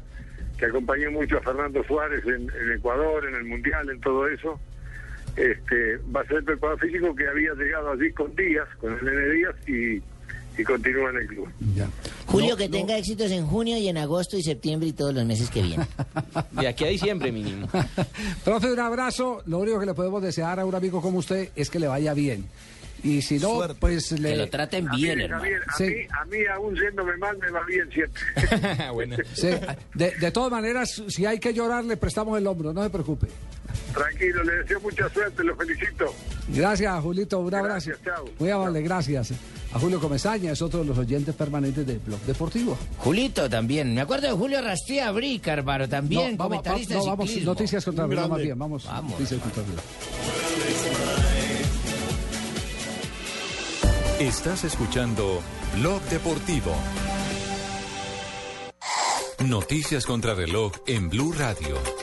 [0.58, 4.60] que acompañó mucho a Fernando Suárez en, en Ecuador, en el Mundial, en todo eso,
[5.36, 9.04] este, va a ser el preparador físico que había llegado allí con Díaz, con el
[9.04, 10.02] Nene Díaz, y,
[10.58, 11.48] y continúa en el club.
[12.26, 15.50] Julio, que tenga éxitos en junio y en agosto y septiembre y todos los meses
[15.50, 15.88] que vienen.
[16.52, 17.68] De aquí a diciembre mínimo.
[18.44, 19.42] Profe, un abrazo.
[19.46, 22.14] Lo único que le podemos desear a un amigo como usted es que le vaya
[22.14, 22.46] bien.
[23.04, 24.30] Y si no, pues le...
[24.30, 25.44] Que lo traten bien, A hermano.
[25.44, 25.84] mí, a, Sí.
[25.84, 25.92] mí,
[26.22, 28.90] a mí aún yéndome mal me va bien siempre.
[28.94, 29.18] bueno.
[29.34, 29.50] Sí,
[29.94, 33.28] de, de todas maneras, si hay que llorar, le prestamos el hombro, no se preocupe.
[33.94, 36.14] Tranquilo, le deseo mucha suerte, lo felicito.
[36.50, 37.92] Gracias, Julito, un abrazo.
[38.40, 39.32] Muy amable, gracias.
[39.74, 42.78] A Julio Comesaña es otro de los oyentes permanentes del Blog Deportivo.
[43.00, 43.94] Julito también.
[43.96, 47.84] Me acuerdo de Julio Rastía Brica, hermano, también, No, vamos, comentarista no, de vamos, noticias
[47.84, 49.12] contra el reloj más bien, vamos, Vamos.
[49.14, 51.13] noticias contra reloj.
[54.24, 55.42] Estás escuchando
[55.76, 56.74] Blog Deportivo.
[59.46, 62.03] Noticias contra reloj en Blue Radio.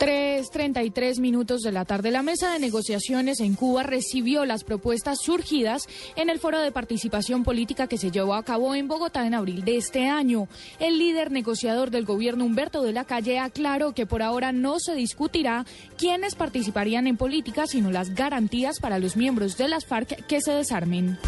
[0.00, 2.10] 3.33 minutos de la tarde.
[2.10, 5.86] La mesa de negociaciones en Cuba recibió las propuestas surgidas
[6.16, 9.62] en el foro de participación política que se llevó a cabo en Bogotá en abril
[9.62, 10.48] de este año.
[10.78, 14.94] El líder negociador del gobierno, Humberto de la Calle, aclaró que por ahora no se
[14.94, 15.66] discutirá
[15.98, 20.52] quiénes participarían en política, sino las garantías para los miembros de las FARC que se
[20.52, 21.18] desarmen.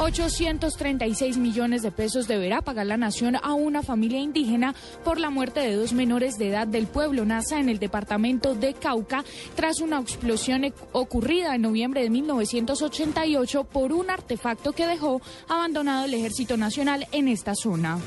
[0.00, 4.74] 836 millones de pesos deberá pagar la nación a una familia indígena
[5.04, 8.72] por la muerte de dos menores de edad del pueblo NASA en el departamento de
[8.72, 9.24] Cauca
[9.54, 16.06] tras una explosión e- ocurrida en noviembre de 1988 por un artefacto que dejó abandonado
[16.06, 17.98] el Ejército Nacional en esta zona.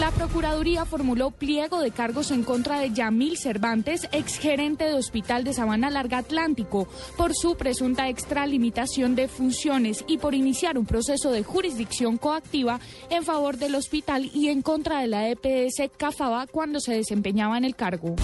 [0.00, 5.52] La Procuraduría formuló pliego de cargos en contra de Yamil Cervantes, exgerente de Hospital de
[5.52, 6.88] Sabana Larga Atlántico,
[7.18, 12.80] por su presunta extralimitación de funciones y por iniciar un proceso de jurisdicción coactiva
[13.10, 17.66] en favor del hospital y en contra de la EPS Cafaba cuando se desempeñaba en
[17.66, 18.16] el cargo.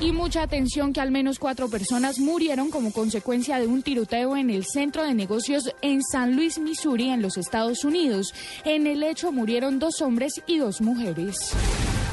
[0.00, 4.48] Y mucha atención que al menos cuatro personas murieron como consecuencia de un tiroteo en
[4.48, 8.32] el centro de negocios en San Luis, Missouri, en los Estados Unidos.
[8.64, 11.36] En el hecho murieron dos hombres y dos mujeres.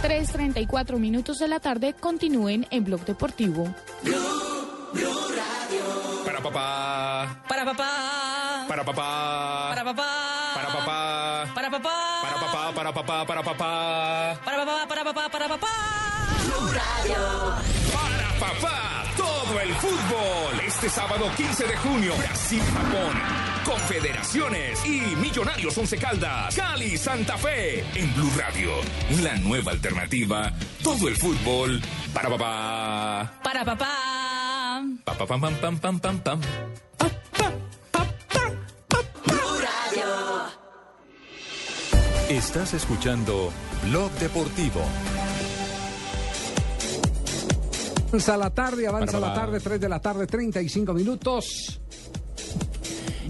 [0.01, 3.67] 3.34 minutos de la tarde continúen en Blog Deportivo.
[6.25, 7.43] Para papá.
[7.47, 8.65] Para papá.
[8.67, 9.69] Para papá.
[9.69, 10.51] Para papá.
[10.55, 11.53] Para papá.
[11.53, 11.91] Para papá.
[12.23, 14.41] Para papá, para papá, para papá.
[14.43, 15.94] Para papá, para papá, para papá.
[17.93, 20.59] Para papá, todo el fútbol.
[20.65, 23.45] Este sábado 15 de junio, Brasil-Japón.
[23.65, 26.55] Confederaciones y Millonarios Once Caldas.
[26.55, 27.79] Cali, Santa Fe.
[27.95, 28.71] En Blue Radio.
[29.23, 30.51] La nueva alternativa.
[30.83, 31.81] Todo el fútbol.
[32.13, 33.33] Para papá.
[33.43, 34.83] Para papá.
[35.03, 36.41] Pa, pa, pam, pam, pam, pam, pam, pam.
[42.29, 43.51] Estás escuchando
[43.83, 44.81] Blog Deportivo.
[48.15, 51.81] Avanza la tarde, avanza Para, la tarde, 3 de la tarde, 35 minutos.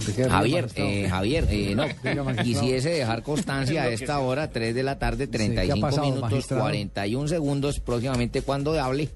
[0.05, 4.75] ¿De qué ríe, Javier, eh, Javier, eh, no, quisiese dejar constancia a esta hora, 3
[4.75, 6.63] de la tarde, 35 pasado, minutos, magistrado?
[6.65, 9.09] 41 segundos, próximamente cuando hable,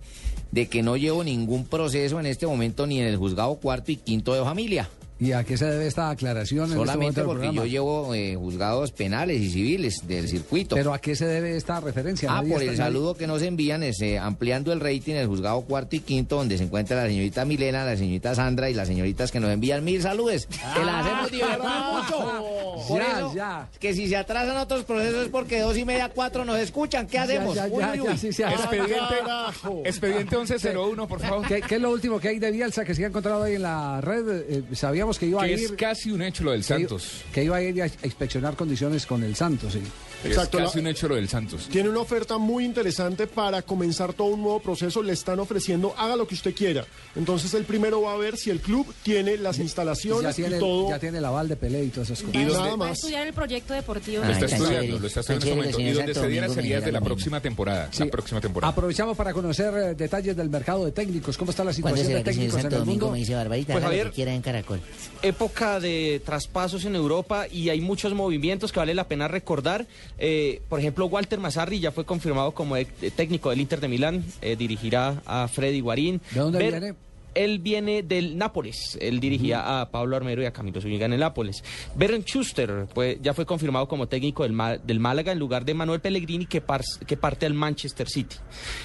[0.51, 3.97] de que no llevo ningún proceso en este momento ni en el juzgado cuarto y
[3.97, 4.89] quinto de familia.
[5.20, 6.65] ¿Y a qué se debe esta aclaración?
[6.65, 10.76] en este Solamente porque yo llevo eh, juzgados penales y civiles del circuito.
[10.76, 12.30] ¿Pero a qué se debe esta referencia?
[12.32, 15.61] Ah, Nadie por el saludo que nos envían, es, eh, ampliando el rating, el juzgado
[15.61, 19.32] cuarto y quinto, donde se encuentra la señorita Milena, la señorita Sandra y las señoritas
[19.32, 20.45] que nos envían mil saludes.
[20.45, 22.86] Que las hacemos divertir mucho.
[22.88, 23.67] Por Ya, eso, ya.
[23.80, 27.07] que si se atrasan otros procesos es porque dos y media, cuatro nos escuchan.
[27.07, 27.55] ¿Qué hacemos?
[27.55, 29.82] ya, Uy, ya, uy, sí, Expediente, carajo.
[29.86, 31.45] expediente 1101, por favor.
[31.47, 33.63] ¿Qué, qué es lo último que hay de Bielsa que se ha encontrado ahí en
[33.63, 34.43] la red?
[34.49, 35.60] Eh, sabíamos que iba a Que ir...
[35.60, 37.24] es casi un hecho lo del que Santos.
[37.34, 39.82] Que iba a ir a a inspeccionar condiciones con el Santos, sí.
[40.24, 41.67] Exacto, Es casi un hecho lo del Santos.
[41.72, 45.01] Tiene una oferta muy interesante para comenzar todo un nuevo proceso.
[45.01, 46.86] Le están ofreciendo, haga lo que usted quiera.
[47.15, 50.59] Entonces, el primero va a ver si el club tiene las Ya instalaciones tiene, y
[50.59, 50.89] todo.
[50.89, 52.36] ya tiene el aval de Pelé y todas esas cosas.
[52.41, 52.91] ¿Y dónde- Nada Va a más.
[52.97, 54.24] estudiar el proyecto deportivo.
[54.24, 54.99] Lo está está estudiando, chévere.
[54.99, 55.99] lo está Está estudiando en este chévere, momento.
[55.99, 57.89] Y donde se diera sería de la próxima temporada.
[57.91, 58.03] Sí.
[58.03, 58.72] La próxima temporada.
[58.72, 61.38] Aprovechamos para conocer eh, detalles del mercado de técnicos.
[61.38, 63.11] ¿Cómo está la ¿Cuándo situación de técnicos en el Domingo mundo?
[63.11, 63.74] me dice Barbarita?
[63.74, 64.82] Pues, Javier, que quiera en Caracol.
[65.22, 69.88] época de traspasos en Europa y hay muchos movimientos que vale la pena recordar.
[70.18, 72.86] Eh, por ejemplo, Walter Mazzarri ya fue confirmado como eh,
[73.16, 76.22] técnico del Inter de Milán, eh, dirigirá a Freddy Guarín.
[76.32, 76.95] ¿De dónde Ver- viene?
[77.36, 81.20] Él viene del Nápoles, él dirigía a Pablo Armero y a Camilo Zúñiga en el
[81.20, 81.64] Nápoles.
[81.95, 86.01] Bernd Schuster pues, ya fue confirmado como técnico del, del Málaga en lugar de Manuel
[86.01, 88.36] Pellegrini que, par- que parte al Manchester City.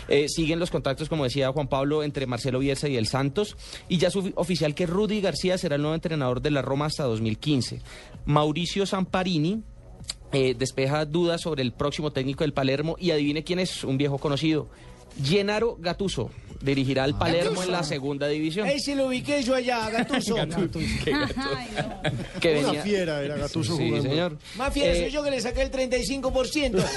[0.09, 3.57] Eh, siguen los contactos, como decía Juan Pablo, entre Marcelo Bielsa y el Santos
[3.89, 6.87] y ya es ofi- oficial que Rudy García será el nuevo entrenador de la Roma
[6.87, 7.81] hasta 2015.
[8.27, 9.63] Mauricio Zamparini
[10.35, 14.19] eh, despeja dudas sobre el próximo técnico del Palermo y adivine quién es, un viejo
[14.19, 14.69] conocido.
[15.23, 18.67] Gennaro Gattuso dirigirá al Palermo en la segunda división.
[18.67, 20.35] ¡Ey, si lo ubiqué yo allá, Gatuso!
[22.41, 24.39] que Una venía- fiera era Gattuso Sí, señor.
[24.57, 26.83] Más fiel Eh, soy yo que le saqué el 35%.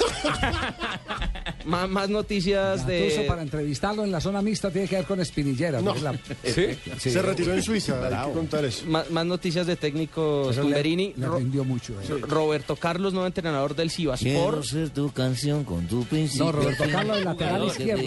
[1.65, 3.25] Más, más noticias Gattuso, de...
[3.27, 5.81] para entrevistarlo en la zona mixta tiene que ver con Espinillera.
[5.81, 5.93] No.
[5.95, 6.13] la-
[6.45, 6.67] ¿Sí?
[6.97, 8.85] Se retiró en Suiza, hay que contar eso.
[8.85, 11.13] Más, más noticias de técnicos le- Tumberini.
[11.17, 11.93] le Ro- rindió mucho.
[12.01, 12.05] eh.
[12.21, 14.65] Roberto Carlos, nuevo entrenador del Quiero Sivaspor.
[14.65, 16.45] ser tu canción con tu principio.
[16.45, 18.03] No, Roberto Carlos, el lateral izquierdo.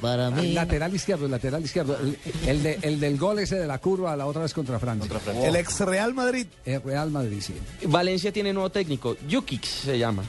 [0.00, 1.96] Para El lateral izquierdo, el lateral izquierdo.
[2.00, 2.16] El,
[2.46, 5.08] el de- el del gol ese de la curva la otra vez contra Francia.
[5.46, 6.46] El ex Real Madrid.
[6.64, 7.54] El Real Madrid, sí.
[7.86, 10.22] Valencia tiene nuevo técnico, Jukic se llama.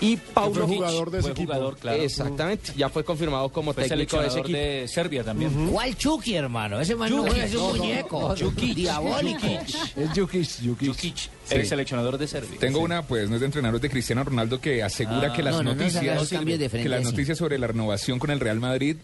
[0.00, 1.52] Y Paulo fue jugador de ese Fue equipo.
[1.52, 2.02] jugador, claro.
[2.02, 4.58] Exactamente, ya fue confirmado como Fue técnico de ese equipo.
[4.58, 5.68] de Serbia también.
[5.70, 6.80] ¿Cuál Chucky, hermano?
[6.80, 8.34] Ese man no es un No, no, muñeco.
[8.74, 9.46] Diabólico.
[9.46, 10.88] Es Jukic, Jukic.
[10.88, 11.16] Jukic,
[11.50, 12.58] el seleccionador de Serbia.
[12.58, 15.32] Tengo una, pues, no es de entrenadores de Cristiano Ronaldo que asegura Ah.
[15.32, 18.30] que las No, no, no noticias, de frente que las noticias sobre la renovación con
[18.30, 18.96] el Real Madrid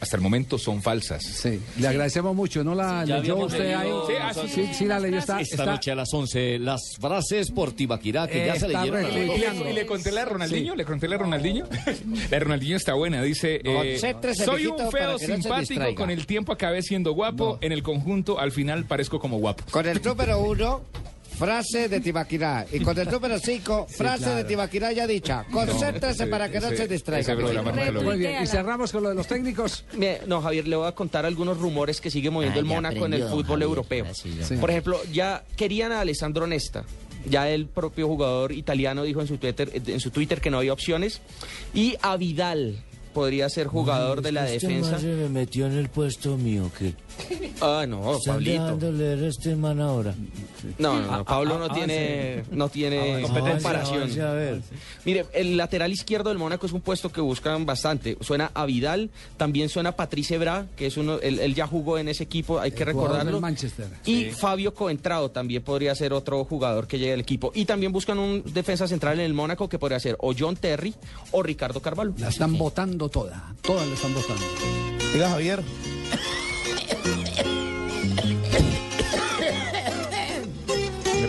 [0.00, 1.22] hasta el momento son falsas.
[1.24, 2.62] Sí, le agradecemos mucho.
[2.62, 3.88] ¿No la leyó usted ahí?
[4.06, 5.18] Sí, ah, sí, sí, sí la leyó.
[5.18, 9.04] Está, Esta está- noche a las 11, las frases por Tibaquirá que ya se leyeron.
[9.10, 11.66] Y le, y le conté la de Ronaldinho, le conté la de Ronaldinho.
[12.26, 13.98] La de Ronaldinho está buena, dice, eh,
[14.44, 15.94] soy un feo no simpático, distraiga".
[15.94, 19.64] con el tiempo acabé siendo guapo, en el conjunto al final parezco como guapo.
[19.70, 20.82] Con el número uno,
[21.38, 22.66] frase de Tibaquirá.
[22.72, 24.36] Y con el número 5, frase claro.
[24.36, 25.44] de Tibaquirá ya dicha.
[25.50, 27.34] Concéntrese para que no se distraiga.
[28.02, 29.84] Muy bien, y cerramos con lo de los técnicos.
[30.26, 33.14] No, Javier, le voy a contar algunos rumores que sigue moviendo Ah, el Mónaco en
[33.14, 34.06] el fútbol Javier, europeo.
[34.60, 36.84] Por ejemplo, ya querían a Alessandro Nesta.
[37.28, 40.72] Ya el propio jugador italiano dijo en su Twitter, en su Twitter que no había
[40.72, 41.20] opciones.
[41.74, 42.78] Y a Vidal
[43.12, 44.98] podría ser jugador de la defensa.
[44.98, 46.94] se me metió en el puesto mío, que
[47.60, 48.92] Ah, no, están Pablito.
[48.92, 50.14] leer este man ahora.
[50.78, 52.50] No, no, no, Pablo no Ah, tiene, sí.
[52.52, 53.96] no tiene Avance, comparación.
[54.02, 54.60] avance, a ver.
[55.04, 58.16] Mire, el lateral izquierdo del Mónaco es un puesto que buscan bastante.
[58.20, 61.98] Suena a Vidal, también suena a Patrice Bra, que es uno, él, él ya jugó
[61.98, 63.32] en ese equipo, hay que jugador recordarlo.
[63.32, 63.86] del Manchester.
[64.04, 64.30] Y Sí.
[64.32, 67.52] Fabio Coentrao también podría ser otro jugador que llegue al equipo.
[67.54, 70.94] Y también buscan un defensa central en el Mónaco que podría ser o John Terry
[71.32, 72.12] o Ricardo Carvalho.
[72.18, 74.42] La están votando toda, todas la están votando.
[75.14, 75.62] Diga, Javier.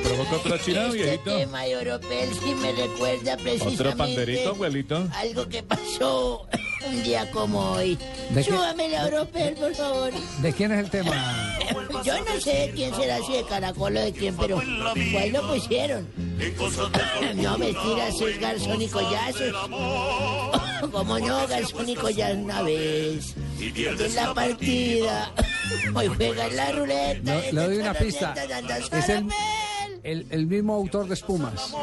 [0.07, 1.37] ¿Le provocó otra china, Este viejito?
[1.37, 5.07] tema de Oropel sí me recuerda precisamente ¿Otro panderito, abuelito?
[5.13, 6.47] algo que pasó
[6.87, 7.97] un día como hoy.
[8.45, 10.11] Súbame la Oropel, por favor.
[10.41, 11.59] ¿De quién es el tema?
[12.05, 14.61] Yo no sé de quién será, si de Caracol o de quién, pero
[15.11, 16.07] ¿cuál lo pusieron?
[17.35, 19.53] No, mentiras, es Garzón y Collazos.
[20.91, 21.47] ¿Cómo no?
[21.47, 23.33] Garzón y Collazos una vez.
[23.59, 25.33] En la partida.
[25.95, 27.35] Hoy juega en la ruleta.
[27.35, 28.33] Le, le doy una pista.
[28.93, 29.25] Es el,
[30.03, 31.73] el, el mismo autor de Espumas.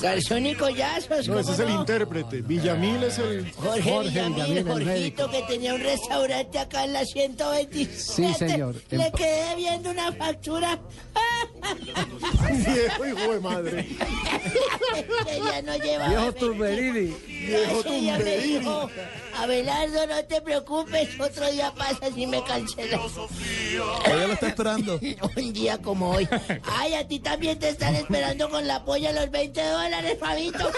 [0.00, 1.28] Garzón y Collazos.
[1.28, 1.80] No, ese ¿cómo es el no?
[1.80, 2.40] intérprete.
[2.42, 3.50] Villamil es el...
[3.52, 7.96] Jorge, Villamil, Villamil, el Jorgito, que tenía un restaurante acá en la 127.
[7.98, 8.74] Sí, señor.
[8.90, 10.78] Le En- quedé viendo una factura.
[12.52, 13.84] Viejo hijo de madre.
[15.26, 16.08] que ya no llevaba.
[16.08, 17.14] Viejo Turberini.
[17.26, 18.66] Viejo Tumberini.
[19.42, 23.00] Abelardo, no te preocupes, otro día pasa si me cancelas.
[24.04, 25.00] Todavía lo está esperando.
[25.36, 26.28] Un día como hoy.
[26.64, 30.70] Ay, a ti también te están esperando con la polla los 20 dólares, Fabito.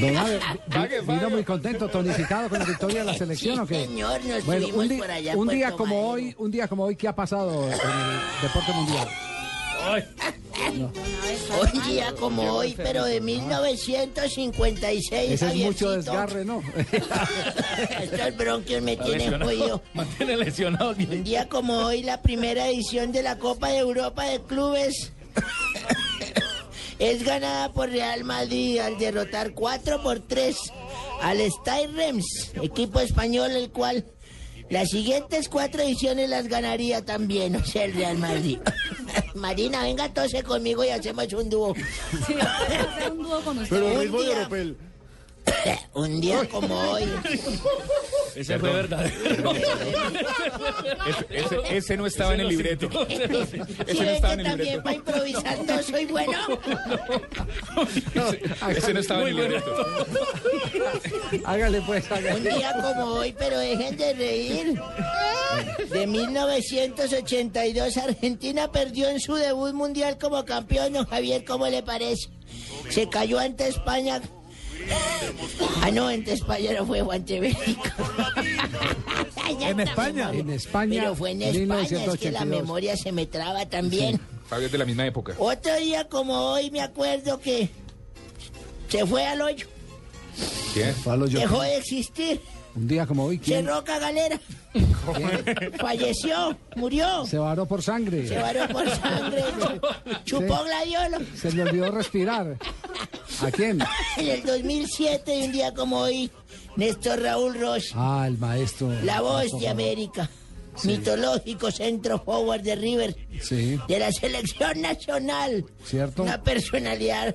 [0.00, 0.40] Don Abe,
[1.00, 3.86] vi- vino muy contento, tonificado con la victoria de la selección, ¿o qué?
[3.86, 7.08] señor, nos bueno, un, por allá un día como hoy, un día como hoy, ¿qué
[7.08, 7.78] ha pasado en el
[8.42, 9.08] deporte mundial?
[10.58, 15.30] Un día como hoy, pero de 1956.
[15.30, 16.62] Ese es mucho desgarre, ¿no?
[18.02, 19.82] Estos bronquios me tienen jodido.
[19.94, 20.90] Mantiene lesionado.
[20.90, 25.12] Un día como hoy, la primera edición de la Copa de Europa de Clubes
[26.98, 30.56] es ganada por Real Madrid al derrotar 4 por 3
[31.22, 34.04] al Stade Reims, equipo español el cual
[34.70, 38.58] las siguientes cuatro ediciones las ganaría también, o sea, el Real Madrid.
[39.34, 41.74] Marina, venga, tose conmigo y hacemos un dúo.
[42.26, 43.76] Sí, vamos a hacer un dúo con usted.
[43.76, 44.76] Pero Un ritmo de Oropel.
[45.94, 47.04] Un día como hoy.
[48.36, 49.52] Ese fue verdadero.
[49.54, 52.88] Ese, ese- ese no estaba en el libreto.
[53.08, 53.28] Ese
[54.04, 54.82] no estaba que en el también libreto.
[54.82, 56.38] para improvisar no soy bueno.
[58.76, 60.06] Ese no estaba en el libreto.
[61.46, 62.50] Hágale pues, Un hágale.
[62.54, 64.80] día como hoy, pero dejen de reír.
[65.90, 70.94] De 1982, Argentina perdió en su debut mundial como campeón.
[71.06, 72.28] Javier, ¿cómo le parece?
[72.90, 74.20] Se cayó ante España.
[75.82, 77.02] Ah, no, ante España no fue
[77.40, 77.82] México.
[79.60, 80.30] Ya En España.
[80.34, 82.46] En España, Pero fue en España, es que la 1982.
[82.62, 84.20] memoria se me traba también.
[84.48, 85.34] Fabio es de la misma época.
[85.38, 87.68] Otro día como hoy me acuerdo que
[88.88, 89.66] se fue al hoyo,
[91.32, 92.40] Yo- dejó de existir,
[92.76, 93.64] Un día como hoy, ¿quién?
[93.64, 94.38] cerró Cagalera,
[95.78, 98.26] falleció, murió, Se varó por sangre.
[98.28, 99.44] se varó por sangre,
[100.24, 101.18] chupó gladiolo.
[101.34, 102.56] Se le olvidó respirar.
[103.40, 103.78] ¿A quién?
[104.18, 106.30] En el 2007, de un día como hoy,
[106.76, 108.92] Néstor Raúl Ross, Ah, el maestro.
[109.02, 110.28] la voz de América,
[110.84, 116.22] mitológico centro forward de River, Sí, de la selección nacional, cierto.
[116.24, 117.34] una personalidad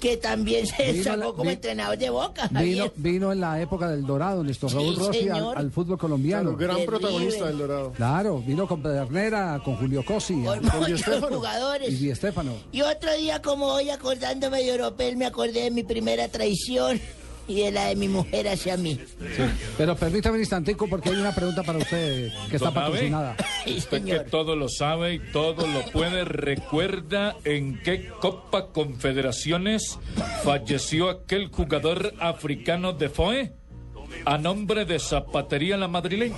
[0.00, 2.48] que también se Vino destacó la- como vi- entrenador de Boca.
[2.50, 6.56] Vino, vino en la época del Dorado, nuestro Raúl Sí, Rossi al, fútbol colombiano.
[6.56, 7.92] Claro, gran protagonista del Dorado.
[7.92, 11.36] Claro, vino con Pedernera, con Julio Cosi Con con muchos Estefano.
[11.36, 11.88] jugadores.
[11.92, 12.52] y Di Estefano.
[12.72, 17.00] Y otro día como hoy, acordándome de Oropel, me acordé de mi primera traición
[17.48, 18.98] y de la de mi mujer hacia mí.
[19.76, 23.36] Pero permítame un instantico porque hay una pregunta para usted que está patrocinada.
[23.64, 29.98] Sí, Usted que todo lo sabe y todo lo puede, recuerda en qué Copa Confederaciones
[30.44, 33.52] falleció aquel jugador africano de FOE
[34.24, 36.36] a nombre de Zapatería la Madrileña.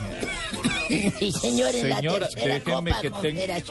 [1.18, 3.62] Sí, señor, en Señora, la tercera déjeme Copa que tenga-.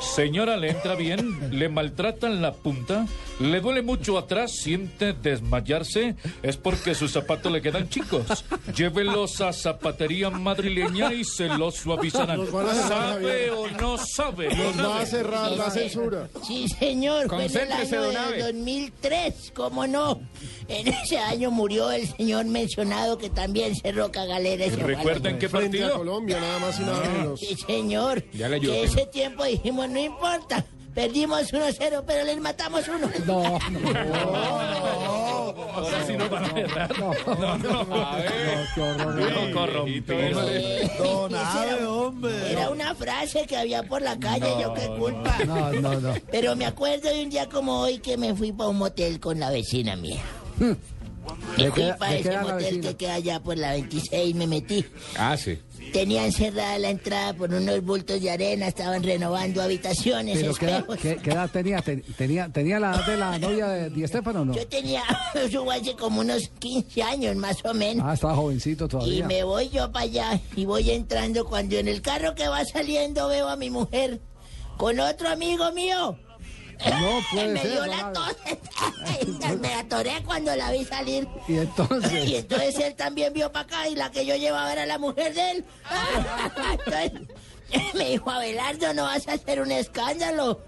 [0.00, 1.58] Señora, ¿le entra bien?
[1.58, 3.06] ¿Le maltratan la punta?
[3.40, 4.52] ¿Le duele mucho atrás?
[4.52, 6.16] ¿Siente desmayarse?
[6.42, 8.44] Es porque sus zapatos le quedan chicos.
[8.74, 12.46] Llévelos a zapatería madrileña y se los suavizarán.
[12.88, 14.54] ¿Sabe o no sabe?
[14.54, 16.28] Nos va a cerrar la censura.
[16.46, 18.42] Sí, señor, fue en el Concéntrese, año don de Abe.
[18.42, 20.20] 2003, ¿cómo no?
[20.68, 24.66] En ese año murió el señor mencionado que también cerró Cagalera.
[24.76, 26.04] ¿Recuerdan qué partido?
[26.26, 27.40] Colombia, nada más y nada menos.
[27.40, 28.24] Sí, señor.
[28.32, 30.64] Ya le ayudó, que ese tiempo dijimos, no importa.
[30.94, 33.10] Perdimos 1-0, pero les matamos uno.
[33.26, 33.58] No,
[36.30, 36.88] van a.
[37.36, 38.66] No, no, a ver.
[40.98, 42.50] Don hombre.
[42.50, 45.36] Era una frase que había por la calle, yo qué culpa.
[45.46, 46.14] No, no, no.
[46.30, 49.38] Pero me acuerdo de un día como hoy que me fui para un motel con
[49.38, 50.22] la vecina mía.
[51.56, 53.72] Me ¿De fui qué- para de qué ese la motel que queda allá por la
[53.72, 54.84] 26 me metí.
[55.16, 55.58] Ah, sí.
[55.92, 60.78] Tenían cerrada la entrada por unos bultos de arena, estaban renovando habitaciones, Pero ¿qué edad,
[60.80, 60.98] espejos.
[61.00, 61.80] qué- qué edad tenía?
[61.80, 62.48] Ten- tenía?
[62.48, 64.54] ¿Tenía la edad de la novia de Di Estefano o no?
[64.54, 65.02] Yo tenía,
[65.52, 68.04] fue hace como unos 15 años más o menos.
[68.06, 69.26] Ah, estaba jovencito Y todavía.
[69.26, 73.28] me voy yo para allá y voy entrando cuando en el carro que va saliendo
[73.28, 74.20] veo a mi mujer
[74.76, 76.18] con otro amigo mío.
[76.84, 78.36] No puede me ser, dio la tos.
[79.60, 81.28] me atoré cuando la vi salir.
[81.48, 82.28] Y entonces.
[82.28, 85.34] Y entonces él también vio para acá y la que yo llevaba era la mujer
[85.34, 85.64] de él.
[87.68, 90.60] Entonces me dijo, Abelardo, no vas a hacer un escándalo.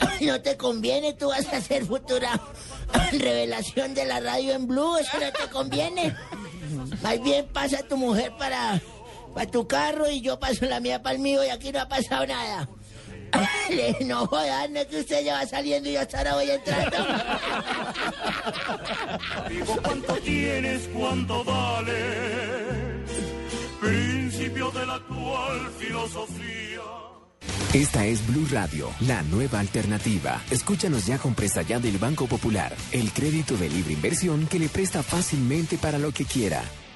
[0.20, 2.40] No te conviene, tú vas a hacer futura
[3.12, 6.14] revelación de la radio en blue, eso no te conviene.
[7.02, 8.80] Más bien pasa tu mujer para,
[9.34, 11.88] para tu carro y yo paso la mía para el mío y aquí no ha
[11.88, 12.68] pasado nada.
[13.70, 16.50] Le dije, no jodas, no que usted ya va saliendo y yo hasta ahora voy
[16.50, 16.96] entrando.
[19.48, 23.04] Digo cuánto tienes, cuánto vale.
[23.80, 26.80] Principio de la actual filosofía.
[27.74, 30.40] Esta es Blue Radio, la nueva alternativa.
[30.50, 34.68] Escúchanos ya con presta ya del Banco Popular, el crédito de libre inversión que le
[34.68, 36.62] presta fácilmente para lo que quiera.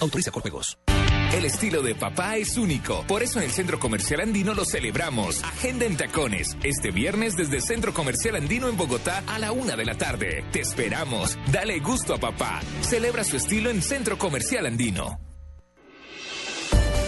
[0.00, 0.40] Autoriza con.
[1.32, 3.04] El estilo de papá es único.
[3.06, 5.44] Por eso en el Centro Comercial Andino lo celebramos.
[5.44, 6.56] Agenda en tacones.
[6.64, 10.44] Este viernes desde Centro Comercial Andino en Bogotá a la una de la tarde.
[10.50, 11.38] Te esperamos.
[11.52, 12.60] Dale gusto a papá.
[12.82, 15.20] Celebra su estilo en Centro Comercial Andino.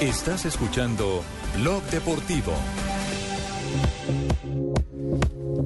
[0.01, 1.25] Estás escuchando
[1.57, 2.55] Blog Deportivo.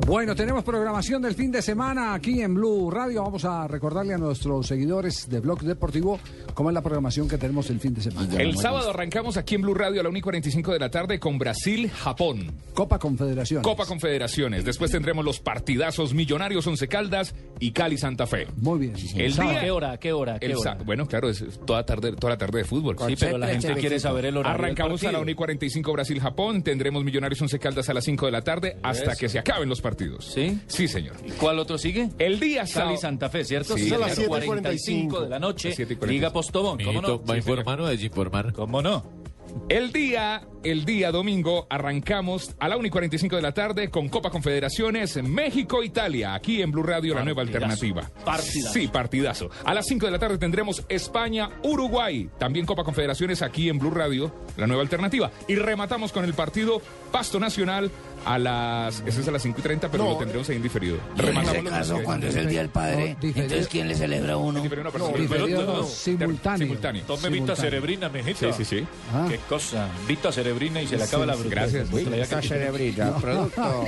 [0.07, 3.25] Bueno, tenemos programación del fin de semana aquí en Blue Radio.
[3.25, 6.21] Vamos a recordarle a nuestros seguidores de Blog Deportivo
[6.55, 8.41] cómo es la programación que tenemos el fin de semana.
[8.41, 11.19] El sábado arrancamos aquí en Blue Radio a la 1 y 45 de la tarde
[11.19, 12.53] con Brasil-Japón.
[12.73, 13.65] Copa Confederación.
[13.65, 14.65] Copa Confederaciones.
[14.65, 18.47] Después tendremos los partidazos Millonarios Once Caldas y Cali Santa Fe.
[18.59, 18.95] Muy bien.
[19.17, 19.91] El ¿A día, qué hora?
[19.91, 20.35] ¿A qué hora?
[20.37, 20.79] ¿A qué el hora?
[20.85, 22.97] bueno, claro, es toda tarde, toda la tarde de fútbol.
[23.09, 25.23] Sí, pero la gente quiere saber el horario del Arrancamos a la partido.
[25.23, 26.63] 1 y 45 Brasil-Japón.
[26.63, 29.19] Tendremos Millonarios Once Caldas a las 5 de la tarde hasta Eso.
[29.19, 29.96] que se acaben los partidos.
[30.21, 30.59] ¿Sí?
[30.67, 31.17] Sí, señor.
[31.39, 32.11] ¿Cuál otro sigue?
[32.19, 33.77] El día Cali sábado- Santa Fe, ¿cierto?
[33.77, 35.69] Sí, Sí, a las las 7:45 de la noche.
[35.71, 36.07] Las 7:45.
[36.07, 37.23] Liga Postobón, ¿cómo no?
[37.25, 38.53] ¿Va a informar o a desinformar?
[38.53, 39.27] ¿Cómo no?
[39.71, 44.11] El día, el día domingo, arrancamos a la 1 y 45 de la tarde con
[44.11, 48.03] Copa Confederaciones México-Italia, aquí en Blue Radio, la nueva alternativa.
[48.23, 48.73] Partidazo.
[48.75, 49.49] Sí, partidazo.
[49.65, 54.31] A las 5 de la tarde tendremos España-Uruguay, también Copa Confederaciones aquí en Blue Radio,
[54.59, 55.31] la nueva alternativa.
[55.49, 57.91] Y rematamos con el partido Pasto Nacional
[58.27, 59.03] a las.
[59.07, 60.11] Ese es a las 5 y 30, pero No.
[60.11, 60.99] lo tendremos ahí en diferido.
[61.17, 63.43] Rematamos caso, cuando es el Día del Padre, No, diferido.
[63.43, 64.61] entonces ¿quién le celebra a uno?
[64.61, 65.47] Diferido, no, pero No, simultáneo.
[65.47, 66.59] diferido, simultáneo.
[66.67, 67.03] simultáneo.
[67.05, 67.43] Tome Simultáneo.
[67.47, 68.53] Vita Cerebrina, mijito.
[68.53, 68.87] Sí, sí, sí.
[69.15, 69.27] Ah.
[69.29, 69.89] Qué cosa.
[70.09, 71.41] Vita Cerebrina y se le acaba Sí, la sí.
[71.43, 71.71] brutalidad.
[71.89, 72.27] Gracias.
[72.27, 73.85] Acaba- cerebrina, producto.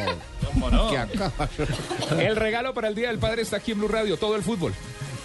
[0.52, 0.90] ¿Cómo no?
[2.20, 4.72] El regalo para el Día del Padre está aquí en Blue Radio, todo el fútbol.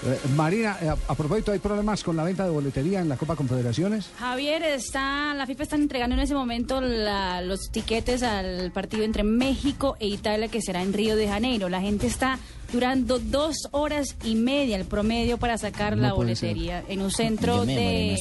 [0.05, 3.15] Eh, Marina, eh, a, a propósito, ¿hay problemas con la venta de boletería en la
[3.15, 4.09] Copa Confederaciones?
[4.19, 9.23] Javier, está, la FIFA está entregando en ese momento la- los tiquetes al partido entre
[9.23, 11.69] México e Italia que será en Río de Janeiro.
[11.69, 12.37] La gente está
[12.73, 17.65] durando dos horas y media el promedio para sacar No la boletería en un centro
[17.65, 18.15] de,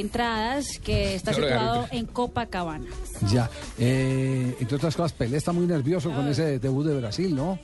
[0.00, 2.86] entradas que está situado en Copacabana.
[3.30, 3.50] Ya.
[3.78, 7.58] Eh, entre otras cosas, Pelé está muy nervioso con ese debut de Brasil, ¿no?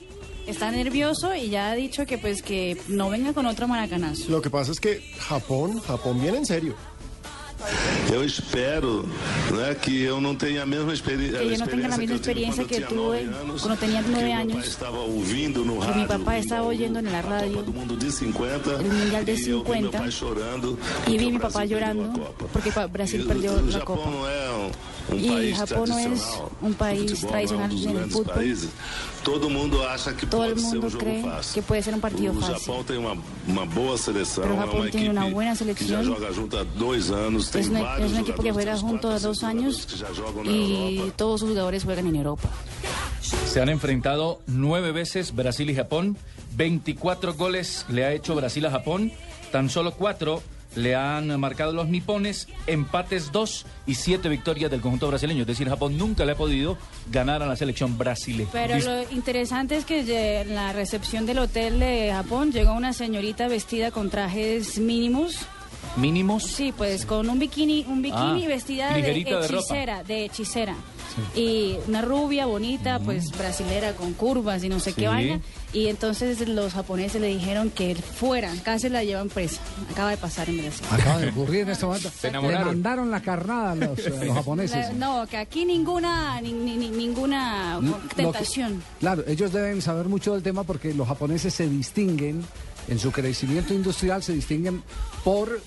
[0.47, 4.29] Está nervioso y ya ha dicho que pues que no venga con otro maracanazo.
[4.29, 6.75] Lo que pasa es que Japón, Japón viene en serio.
[8.11, 9.03] Eu espero
[9.51, 12.63] né, que eu não tenha a mesma experi Que yo no tenga la misma experiencia
[12.65, 13.25] que tuve
[13.59, 14.67] cuando tenía nueve años.
[14.67, 18.11] estava ouvindo no Que mi rádio papá estaba oyendo en la radio o mundo de
[18.11, 20.77] 50 el Mundial de e eu vi meu 50 pai chorando
[21.07, 24.09] y vi a mi papá llorando porque Brasil perdió o la Japão copa.
[24.11, 28.05] não é um, um Y país Japón no es tradicional un país futebol tradicional é
[28.05, 28.09] um
[29.25, 31.81] todo mundo acha que Todo pode el ser mundo um jogo cree fácil que puede
[31.83, 32.55] ser un partido o fácil.
[32.55, 35.57] Japão tem uma, uma boa seleção Pero é Japón uma tiene equipe una buena que
[35.57, 36.05] já selección.
[36.05, 38.77] joga junto há dois anos tem Es, una- es vários un equipo que jogadores juega
[38.77, 42.15] junto a dos años que já jogam na y Europa todos sus jugadores juegan en
[42.15, 42.47] Europa.
[43.51, 46.15] Se han enfrentado nueve veces Brasil y Japón.
[46.55, 49.11] 24 goles le ha hecho Brasil a Japón.
[49.51, 50.41] Tan solo cuatro
[50.75, 52.47] le han marcado los nipones.
[52.67, 55.41] Empates dos y siete victorias del conjunto brasileño.
[55.41, 56.77] Es decir, Japón nunca le ha podido
[57.11, 58.49] ganar a la selección brasileña.
[58.51, 63.47] Pero lo interesante es que en la recepción del hotel de Japón llegó una señorita
[63.47, 65.47] vestida con trajes mínimos.
[65.97, 66.43] Mínimos.
[66.43, 70.75] Sí, pues con un bikini, un bikini Ah, vestida de hechicera, de hechicera.
[71.33, 75.01] Y una rubia bonita, pues brasilera con curvas y no sé Sí.
[75.01, 75.39] qué vaina.
[75.71, 79.61] Y entonces los japoneses le dijeron que fueran, casi la llevan presa.
[79.89, 80.85] Acaba de pasar en Brasil.
[80.91, 82.09] Acaba de ocurrir en este momento.
[82.09, 82.67] Se Le enamoraron.
[82.67, 84.87] mandaron la carnada a los, a los japoneses.
[84.89, 88.83] La- no, que aquí ninguna, ni- ni- ni- ninguna que- tentación.
[88.99, 92.43] claro, ellos deben saber mucho del tema porque los japoneses se distinguen,
[92.87, 94.83] en su crecimiento industrial, se distinguen
[95.23, 95.61] por mm,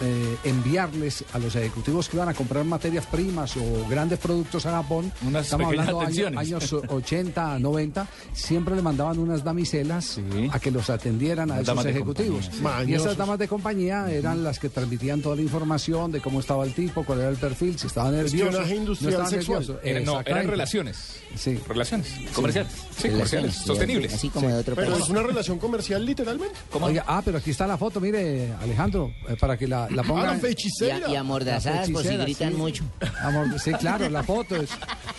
[0.00, 4.72] eh, enviarles a los ejecutivos que iban a comprar materias primas o grandes productos a
[4.72, 5.12] Japón.
[5.26, 8.06] Unas Estamos hablando años, años 80, 90.
[8.32, 10.20] Siempre le mandaban unas damiselas
[10.52, 12.48] a que los atendieran a esos de ejecutivos.
[12.48, 12.90] compañía, sí.
[12.92, 16.64] Y esas damas de compañía eran las que transmitían toda la información de cómo estaba
[16.64, 18.36] el tipo, cuál era el perfil, si estaba nervioso.
[18.48, 19.60] Espionaje industrial no estaba sexual.
[19.60, 19.80] nervioso.
[19.82, 21.16] Era- no, eran relaciones.
[21.36, 21.58] Sí.
[21.68, 22.08] Relaciones.
[22.34, 22.72] Comerciales.
[22.96, 23.54] Sí, comerciales.
[23.54, 24.12] Sostenibles.
[24.12, 24.30] Sí.
[24.74, 26.54] Pero es una relación comercial literalmente.
[26.80, 28.97] Oiga, ah, pero aquí está la foto, mire, Alejandro,
[29.28, 30.26] eh, para que la, la pongan.
[30.26, 31.08] Ah, la.
[31.08, 32.56] Y- y amordazadas por si gritan sí.
[32.56, 32.84] mucho.
[33.22, 34.70] Amor- sí, claro, la foto es,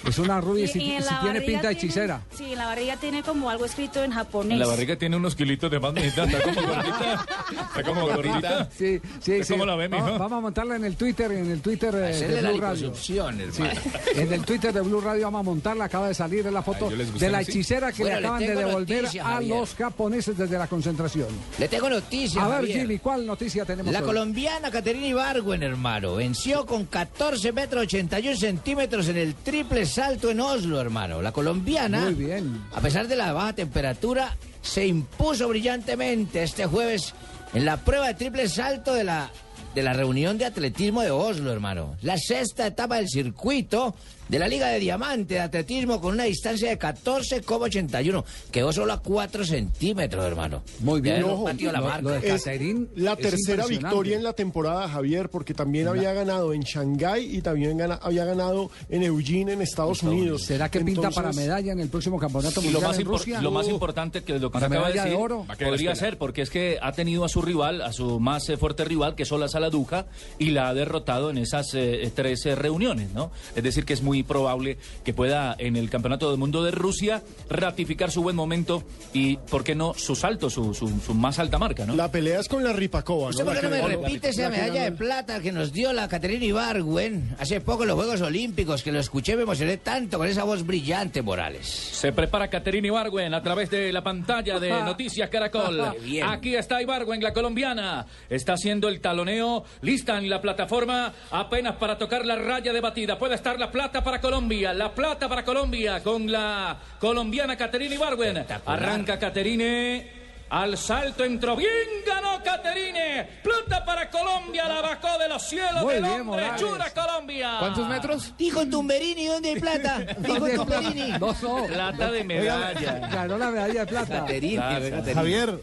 [0.10, 2.22] es una rubia y, si, tiene pinta de hechicera.
[2.36, 4.53] Sí, en la barriga tiene como algo escrito en japonés.
[4.53, 6.23] En la barriga tiene unos kilitos de más, mijita.
[6.26, 7.26] Está como gordita.
[7.52, 8.69] Está como gordita.
[8.77, 9.53] Sí, sí, ¿Usted sí.
[9.53, 10.03] cómo la ve, mijo?
[10.03, 12.94] vamos, vamos a montarla en el Twitter, en el Twitter eh, de la Blue Radio.
[12.95, 16.61] Sí, en el Twitter de Blue Radio vamos a montarla, acaba de salir en la
[16.61, 17.52] foto Ay, de la así.
[17.52, 19.57] hechicera que Bueno, le le acaban de devolver a Javier.
[19.57, 21.27] los japoneses desde la concentración.
[21.57, 22.44] Le tengo noticias.
[22.44, 22.81] A ver, Javier.
[22.81, 24.06] Jimmy, ¿cuál noticia tenemos La hoy?
[24.06, 30.39] colombiana Caterina Ibargüen, hermano, venció con 14 metros 81 centímetros en el triple salto en
[30.39, 31.21] Oslo, hermano.
[31.21, 32.63] La colombiana, Muy bien.
[32.73, 37.13] a pesar de la baja temperatura, se impuso brillantemente este jueves
[37.53, 39.30] en la prueba de triple salto de la,
[39.76, 41.97] de la reunión de atletismo de Oslo, hermano.
[42.01, 43.93] La sexta etapa del circuito
[44.30, 48.23] de la Liga de Diamante de Atletismo con una distancia de 14,81.
[48.51, 50.61] Quedó solo a 4 centímetros, hermano.
[50.80, 51.23] Muy bien.
[51.23, 52.01] Ojo, la lo- marca.
[52.01, 56.53] lo de Es Caterín la tercera victoria en la temporada, Javier, porque también había ganado
[56.53, 60.43] en Shanghái y también gana- había ganado en Eugene, en Estados Unidos.
[60.43, 63.41] ¿Será que pinta para medalla en el próximo campeonato Y lo mundial más, en Rusia?
[63.41, 65.45] lo más importante que lo que usted acaba de medalla de decir oro.
[65.60, 68.85] Podría ser, porque es que ha tenido a su rival, a su más eh, fuerte
[68.85, 70.06] rival, que es Ola Saladuja,
[70.38, 73.31] y la ha derrotado en esas eh, tres eh, reuniones, ¿no?
[73.56, 77.22] Es decir, que es muy probable que pueda en el Campeonato del Mundo de Rusia
[77.50, 78.84] ratificar su buen momento
[79.14, 81.96] y, ¿por qué no, su salto, su, su, su más alta marca, ¿no?
[81.96, 83.52] La pelea es con la Ripakova, ¿Usted ¿no?
[83.52, 86.46] por qué La no me repite esa medalla de plata que nos dio la Caterina
[86.46, 88.84] Ibargüen hace poco en los Juegos Olímpicos?
[88.84, 91.68] Que lo escuché, me emocioné tanto con esa voz brillante, Morales.
[91.68, 95.80] Se prepara Caterina Ibargüen a través de la pantalla de Noticias Caracol.
[96.26, 98.06] Aquí está Ibargüen, la colombiana.
[98.30, 103.18] Está haciendo el taloneo, lista en la plataforma, apenas para tocar la raya de batida.
[103.18, 108.45] Puede estar la plata para Colombia, la plata para Colombia con la colombiana Caterina Ibargüen.
[108.65, 110.18] Arranca Caterine.
[110.52, 111.69] Al salto entró bien,
[112.03, 113.23] ganó Caterine.
[113.44, 116.41] Plata para Colombia, la bajó de los cielos Muy del bien, hombre.
[116.41, 116.60] Morales.
[116.61, 117.56] Chura Colombia.
[117.60, 118.34] ¿Cuántos metros?
[118.36, 119.99] Dijo Tumberini, ¿dónde hay plata?
[120.18, 120.49] Dijo.
[120.49, 121.11] Tumberini.
[121.19, 121.65] No, no.
[121.68, 122.94] Plata de medalla.
[123.14, 124.22] Ganó la medalla de plata.
[124.22, 124.90] Caterina, Gracias.
[124.91, 125.14] Caterina.
[125.22, 125.60] Javier,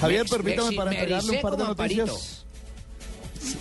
[0.00, 2.44] Javier, Me- permítame me- para me entregarle un par de noticias.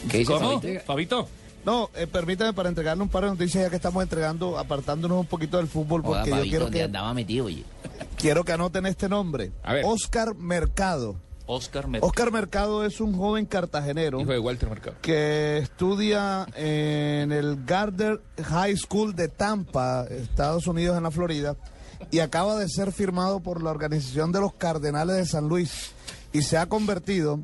[0.09, 0.59] ¿Qué dice ¿Cómo?
[0.59, 0.83] Fabito?
[0.85, 1.29] Fabito.
[1.65, 5.25] No, eh, permítame para entregarle un par de noticias ya que estamos entregando, apartándonos un
[5.25, 7.63] poquito del fútbol, porque yo quiero ¿dónde que, andaba metido, oye?
[8.17, 9.51] quiero que anoten este nombre.
[9.63, 9.83] A ver.
[9.85, 11.15] Oscar Mercado.
[11.47, 12.09] Oscar Mercado.
[12.09, 14.97] Oscar Mercado es un joven cartagenero Hijo de Walter Mercado.
[15.01, 21.55] que estudia en el Gardner High School de Tampa, Estados Unidos, en la Florida,
[22.11, 25.91] y acaba de ser firmado por la organización de los Cardenales de San Luis
[26.33, 27.39] y se ha convertido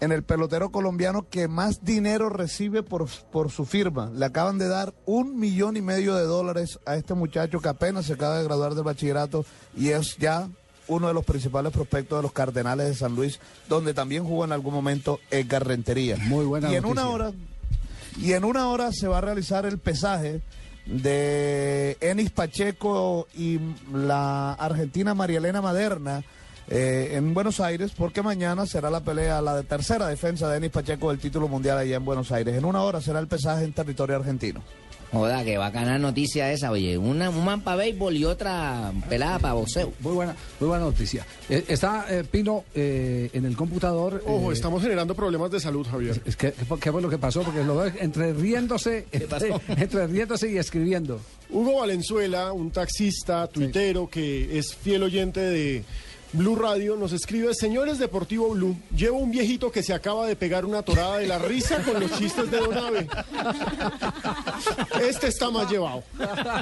[0.00, 4.10] en el pelotero colombiano que más dinero recibe por, por su firma.
[4.14, 8.06] Le acaban de dar un millón y medio de dólares a este muchacho que apenas
[8.06, 9.44] se acaba de graduar del bachillerato
[9.76, 10.48] y es ya
[10.88, 14.52] uno de los principales prospectos de los Cardenales de San Luis, donde también jugó en
[14.52, 16.16] algún momento Edgar Rentería.
[16.16, 17.02] Muy buena Y en noticia.
[17.04, 17.32] una hora
[18.20, 20.42] Y en una hora se va a realizar el pesaje
[20.86, 23.58] de Enis Pacheco y
[23.92, 26.22] la argentina María Elena Maderna
[26.68, 30.70] eh, en Buenos Aires, porque mañana será la pelea, la de tercera defensa de Enis
[30.70, 32.54] Pacheco del título mundial allá en Buenos Aires.
[32.56, 34.62] En una hora será el pesaje en territorio argentino.
[35.12, 36.98] Joda, qué bacana noticia esa, oye.
[36.98, 39.92] Una, un man para béisbol y otra pelada para boxeo.
[40.00, 41.24] Muy buena, muy buena noticia.
[41.48, 44.20] Eh, está eh, Pino eh, en el computador.
[44.26, 46.20] Ojo, eh, estamos generando problemas de salud, Javier.
[46.26, 47.42] Es que, ¿qué fue- ¿Qué fue lo que pasó?
[47.42, 49.06] Porque lo veo entre riéndose,
[49.76, 51.20] entre riéndose y escribiendo.
[51.50, 55.84] Hugo Valenzuela, un taxista tuitero que es fiel oyente de
[56.36, 60.66] Blue Radio, nos escribe, señores Deportivo Blue, llevo un viejito que se acaba de pegar
[60.66, 63.08] una torada de la risa con los chistes de Donave.
[65.00, 66.02] Este está más llevado.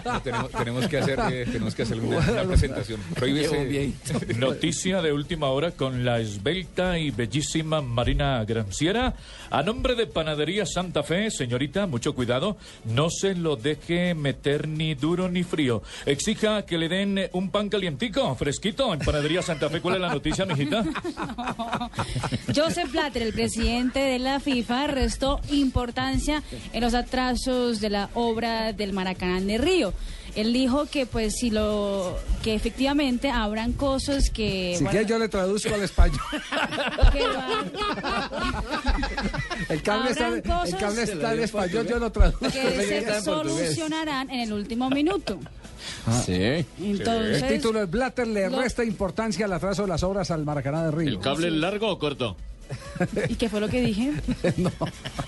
[0.04, 3.00] No, tenemos, tenemos que hacer, eh, tenemos que hacer una, una presentación.
[3.14, 3.92] Prohíbese.
[4.38, 9.14] Noticia de última hora con la esbelta y bellísima Marina Granciera.
[9.50, 12.56] A nombre de Panadería Santa Fe, señorita, mucho cuidado.
[12.84, 15.82] No se lo deje meter ni duro ni frío.
[16.06, 19.63] Exija que le den un pan calientico, fresquito, en Panadería Santa Fe.
[19.82, 20.84] ¿Cuál es la noticia, mijita?
[22.54, 26.42] Joseph Blatter, el presidente de la FIFA, restó importancia
[26.72, 29.92] en los atrasos de la obra del Maracaná de Río.
[30.34, 35.18] Él dijo que pues si lo que efectivamente habrán cosas que Si bueno, quieres yo
[35.18, 36.20] le traduzco al español.
[39.68, 42.46] El cable está, el cable está en español, yo lo traduzco.
[42.46, 42.50] que
[43.06, 45.38] se solucionarán en el último minuto.
[46.24, 46.64] Sí.
[46.80, 50.44] Entonces- el título es Blatter le Lo- resta importancia al atraso de las obras al
[50.44, 51.08] Maracaná de Río.
[51.08, 52.36] ¿El cable largo o corto?
[53.28, 54.12] ¿Y qué fue lo que dije?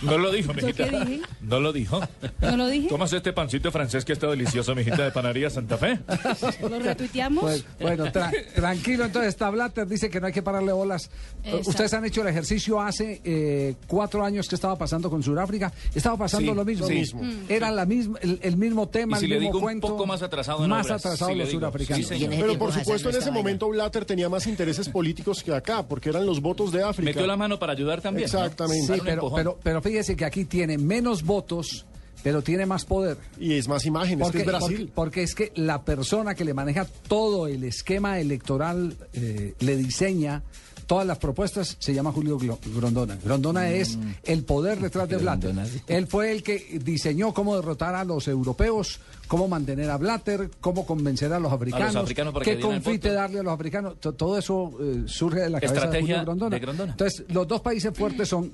[0.03, 0.89] No lo dijo, ¿Yo mijita.
[0.89, 1.21] qué dije?
[1.41, 2.01] No lo dijo.
[2.41, 2.89] ¿No lo dije?
[2.89, 5.99] Tomas este pancito francés que está delicioso, mijita, de Panadería Santa Fe.
[6.61, 7.43] ¿Lo retuiteamos?
[7.43, 11.11] Pues, bueno, tra- tranquilo, entonces está Blatter, dice que no hay que pararle bolas.
[11.45, 11.71] Exacto.
[11.71, 15.73] Ustedes han hecho el ejercicio hace eh, cuatro años que estaba pasando con Sudáfrica.
[15.95, 16.87] Estaba pasando Sí, lo mismo.
[16.89, 17.23] lo mismo.
[17.23, 17.37] Mm.
[17.49, 19.89] Era la misma, el, el mismo tema, Y si el le mismo digo un cuento.
[19.89, 21.61] poco más atrasado en Más obras, atrasado le los digo.
[21.61, 22.07] sudafricanos.
[22.07, 22.35] Sí, señor.
[22.39, 26.27] Pero por supuesto en ese momento Blatter tenía más intereses políticos que acá, porque eran
[26.27, 27.26] los votos de África.
[27.27, 28.31] La mano para ayudar también.
[28.33, 28.39] ¿no?
[28.39, 28.95] Exactamente.
[28.95, 31.87] Sí, pero, pero, pero fíjese que aquí tiene menos votos,
[32.23, 33.17] pero tiene más poder.
[33.39, 34.77] Y es más imagen, es que es Brasil.
[34.77, 39.77] Porque, porque es que la persona que le maneja todo el esquema electoral, eh, le
[39.77, 40.43] diseña
[40.87, 43.17] todas las propuestas, se llama Julio Grondona.
[43.23, 45.55] Grondona es el poder detrás de Blatter.
[45.89, 50.87] Él fue el que diseñó cómo derrotar a los europeos, cómo mantener a Blatter, cómo
[50.87, 52.15] convencer a los africanos, que
[52.55, 53.99] qué confite darle a los africanos.
[54.01, 56.55] To- Todo eso eh, surge de la cabeza de Estrategia Julio Grondona.
[56.57, 56.93] de Grondona.
[56.93, 58.53] Entonces, los dos países fuertes son,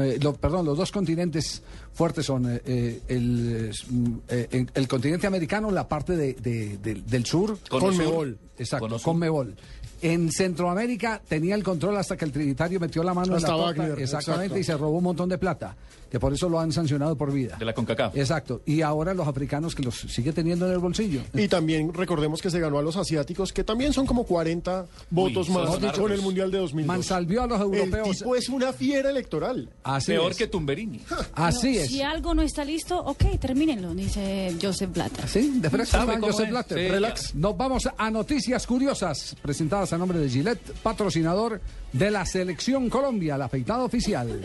[0.00, 1.62] eh, lo- perdón, los dos continentes
[1.92, 3.70] fuertes son eh, eh, el,
[4.28, 8.30] eh, el continente americano, la parte de- de- del- sur, Conmebol.
[8.30, 8.38] Sur.
[8.58, 9.02] Exacto, Sur.
[9.02, 9.54] Conmebol.
[10.02, 13.64] En Centroamérica tenía el control hasta que el Trinitario metió la mano Hasta en la
[13.64, 14.58] torta, Wagner, exactamente, exacto.
[14.58, 15.76] y se robó un montón de plata,
[16.12, 17.56] que por eso lo han sancionado por vida.
[17.56, 18.14] De la CONCACAF.
[18.14, 21.22] Exacto, y ahora los africanos que los sigue teniendo en el bolsillo.
[21.32, 25.48] Y también recordemos que se ganó a los asiáticos, que también son como 40 votos
[25.48, 26.86] más con el Mundial de 2002.
[26.86, 28.18] Mansalvió a los El europeos.
[28.18, 29.70] tipo es una fiera electoral.
[29.82, 30.36] Así Peor es.
[30.36, 31.00] que Tumberini.
[31.32, 31.88] Así es.
[31.88, 35.26] Si algo no está listo, ok, termínenlo, dice Joseph Blatter.
[35.26, 36.50] Sí, de fresco ¿Sabe está cómo Joseph es?
[36.50, 36.78] Blatter.
[36.78, 37.34] Sí, Relax.
[37.34, 41.58] Nos vamos a noticias curiosas presentadas a nombre de Gillette, patrocinador
[41.90, 44.42] de la Selección Colombia, la afeitada oficial.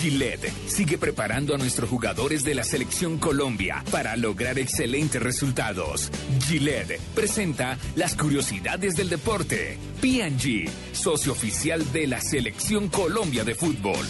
[0.00, 6.10] Gillette sigue preparando a nuestros jugadores de la selección Colombia para lograr excelentes resultados.
[6.46, 9.78] Gillette presenta las curiosidades del deporte.
[10.02, 14.06] P&G, socio oficial de la selección Colombia de fútbol.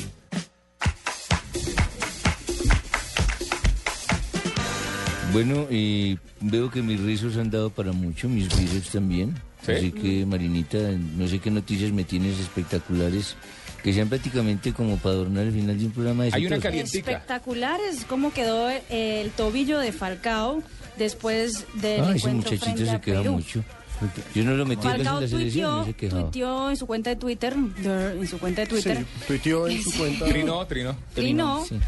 [5.32, 9.34] Bueno, y veo que mis rizos han dado para mucho, mis bíceps también.
[9.64, 9.72] ¿Sí?
[9.72, 10.78] Así que, Marinita,
[11.16, 13.36] no sé qué noticias me tienes espectaculares
[13.86, 17.12] que sean prácticamente como para adornar el final de un programa de Hay una calientica.
[17.12, 20.60] Espectacular es cómo quedó el, el tobillo de Falcao
[20.98, 23.32] después del Ay, ese encuentro muchachito frente se a queja Perú.
[23.34, 23.62] mucho.
[24.34, 26.86] Yo no lo metí casi en Falcao la selección, tuiteó, no se tuiteó en su
[26.88, 27.54] cuenta de Twitter,
[27.84, 30.24] en su cuenta de Twitter, Sí, tuiteó en su cuenta.
[30.24, 30.96] Trino, Trino.
[31.14, 31.78] Trino, Sí.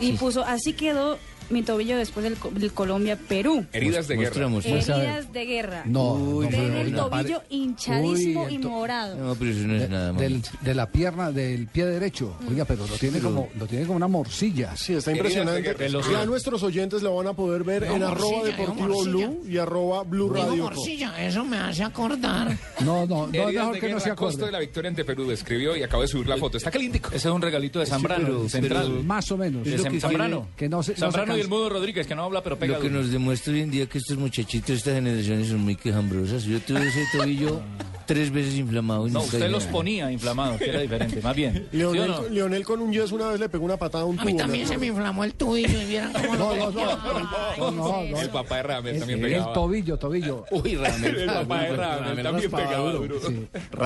[0.00, 0.12] y Sí.
[0.14, 1.18] puso, así quedó
[1.50, 3.66] mi tobillo después del, co- del Colombia-Perú.
[3.72, 4.46] Heridas de guerra.
[4.64, 5.82] Heridas de guerra.
[5.86, 9.16] No, Uy, no, Tiene pero el tobillo hinchadísimo Uy, y morado.
[9.16, 10.20] No, pero eso no es nada malo.
[10.22, 12.36] Del- de la pierna del pie derecho.
[12.48, 14.76] Oiga, pero lo tiene como lo tiene como una morcilla.
[14.76, 16.12] Sí, está Heridas de impresionante.
[16.12, 20.32] Ya nuestros oyentes lo van a poder ver en arroba deportivo blue y arroba blue
[20.32, 20.70] radio.
[20.74, 21.16] Co.
[21.18, 22.56] eso me hace acordar.
[22.80, 24.88] No, no, no, Heridas mejor de que no guerra se a costo de la victoria
[24.88, 25.26] ante Perú.
[25.26, 26.56] Describió y acabo de subir la foto.
[26.56, 27.08] Está calientico.
[27.08, 29.04] Ese es un regalito de Zambrano, central.
[29.04, 29.64] Más o menos.
[29.64, 30.48] De Zambrano.
[30.56, 30.94] Que no se,
[31.32, 33.00] no y el mudo Rodríguez, que no habla pero pega Lo que duro.
[33.02, 36.44] nos demuestra hoy en día que estos muchachitos de esta generación son muy quejambrosas.
[36.44, 37.60] Yo tuve ese tobillo
[38.06, 39.06] tres veces inflamado.
[39.08, 39.72] y No, usted los nada.
[39.72, 41.68] ponía inflamados, que era diferente, más bien.
[41.72, 42.28] ¿Sí o Leonel, no?
[42.28, 44.40] Leonel con un yes una vez le pegó una patada a un A mí tubo.
[44.42, 47.70] también se me inflamó el tubillo y vieran cómo No, lo no, no.
[47.70, 49.52] No, no, El papá de Ramel también El pegaba.
[49.52, 50.44] tobillo, tobillo.
[50.50, 51.16] Uy, Ramel.
[51.16, 53.20] El papá de Ramel también pegaba duro.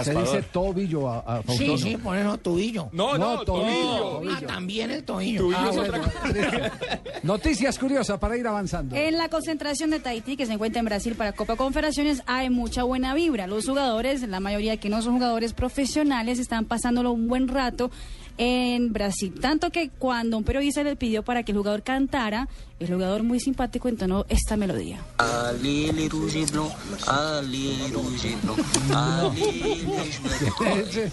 [0.02, 1.98] Se dice tobillo a, a Sí, sí, ¿no?
[2.02, 2.88] por eso tubillo.
[2.92, 4.22] No, no, tobillo.
[4.30, 5.48] Ah, también el tobillo.
[5.54, 6.00] Ah, bueno.
[7.36, 8.96] Noticias curiosas para ir avanzando.
[8.96, 12.82] En la concentración de Tahití, que se encuentra en Brasil para Copa Confederaciones, hay mucha
[12.82, 13.46] buena vibra.
[13.46, 17.90] Los jugadores, la mayoría que no son jugadores profesionales, están pasándolo un buen rato
[18.38, 19.34] en Brasil.
[19.40, 22.48] Tanto que cuando un periodista le pidió para que el jugador cantara,
[22.78, 25.00] el jugador muy simpático entonó esta melodía.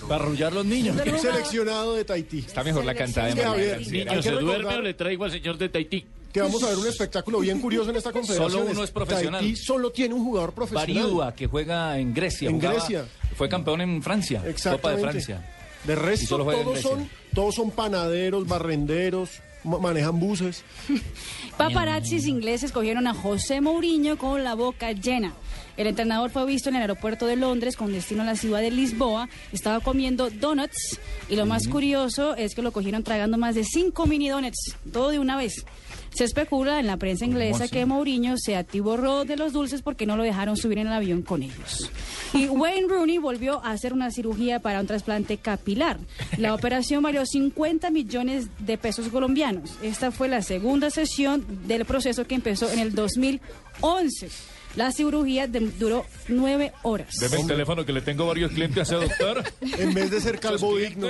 [0.07, 0.95] Para arrullar los niños.
[1.19, 2.39] Seleccionado de Tahití.
[2.39, 6.05] Está mejor la cantada de María hay que recordar le traigo al señor de Tahití?
[6.31, 8.51] Que vamos a ver un espectáculo bien curioso en esta confederación.
[8.63, 9.41] Solo uno es profesional.
[9.41, 11.03] Tahití solo tiene un jugador profesional.
[11.03, 12.49] Bariúa, que juega en Grecia.
[12.49, 13.05] En jugaba- Grecia.
[13.35, 14.43] Fue campeón en Francia.
[14.71, 15.01] Copa de.
[15.01, 15.62] Francia.
[15.85, 19.29] De resto, todos son, todos son panaderos, barrenderos,
[19.63, 20.63] ma- manejan buses.
[21.57, 25.33] Paparazzis ingleses cogieron a José Mourinho con la boca llena.
[25.75, 28.69] El entrenador fue visto en el aeropuerto de Londres con destino a la ciudad de
[28.71, 29.27] Lisboa.
[29.51, 30.99] Estaba comiendo donuts
[31.29, 35.09] y lo más curioso es que lo cogieron tragando más de cinco mini donuts, todo
[35.09, 35.65] de una vez.
[36.13, 40.15] Se especula en la prensa inglesa que Mourinho se atiborró de los dulces porque no
[40.15, 41.89] lo dejaron subir en el avión con ellos.
[42.33, 45.99] Y Wayne Rooney volvió a hacer una cirugía para un trasplante capilar.
[46.37, 49.77] La operación valió 50 millones de pesos colombianos.
[49.81, 54.29] Esta fue la segunda sesión del proceso que empezó en el 2011.
[54.75, 57.15] La cirugía de- duró nueve horas.
[57.19, 59.43] Deme el teléfono que le tengo varios clientes a doctor.
[59.77, 61.07] En vez de ser calvo digno,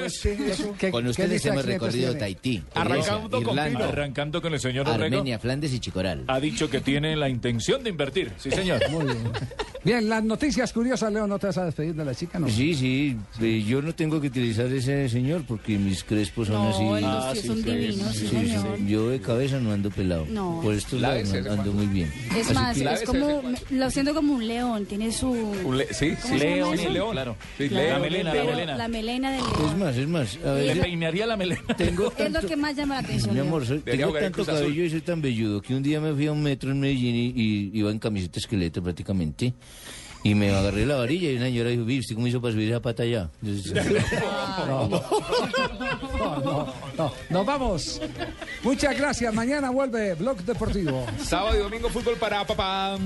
[0.91, 5.03] Con ustedes hemos recorrido Tahití, Arrancando con, Irlanda, arrancando con el señor Orrego.
[5.05, 6.23] Armenia, Flandes y Chicoral.
[6.27, 8.31] Ha dicho que tiene la intención de invertir.
[8.37, 8.81] Sí, señor.
[8.89, 9.17] Muy bien.
[9.83, 12.39] Bien, las noticias curiosas, Leo, ¿no te vas a despedir de la chica?
[12.39, 12.47] No.
[12.49, 16.69] Sí, sí, eh, yo no tengo que utilizar ese señor porque mis crespos son No,
[16.69, 16.83] así.
[17.03, 17.63] los Ah, sí, son sí.
[17.63, 18.77] divinos, sí, señor.
[18.85, 20.25] Yo de cabeza no ando pelado.
[20.29, 20.61] No.
[20.63, 22.11] Por estos La ando muy bien.
[22.37, 25.29] Es Así más, que- es como, lo siento como un león, tiene su...
[25.29, 27.11] Un le- sí, ¿Cómo sí, león, sí, león.
[27.11, 27.35] Claro.
[27.57, 28.77] Sí, Claro, la melena, la melena.
[28.77, 29.69] La melena del león.
[29.71, 30.37] Es más, es más.
[30.45, 31.61] A Le peinaría la melena.
[31.77, 33.33] tengo Es lo que más llama la atención.
[33.33, 36.27] Mi amor, soy- tengo tanto cabello y soy tan velludo que un día me fui
[36.27, 39.53] a un metro en Medellín y, y iba en camiseta esqueleto prácticamente.
[40.25, 42.69] Y me agarré la varilla y una señora dijo, "Vi, ¿usted cómo hizo para subir
[42.69, 43.29] esa pata allá?
[44.67, 47.11] No, no, no.
[47.29, 48.01] Nos vamos.
[48.61, 49.33] Muchas gracias.
[49.33, 51.05] Mañana vuelve Blog Deportivo.
[51.21, 52.97] Sábado y domingo fútbol para papá.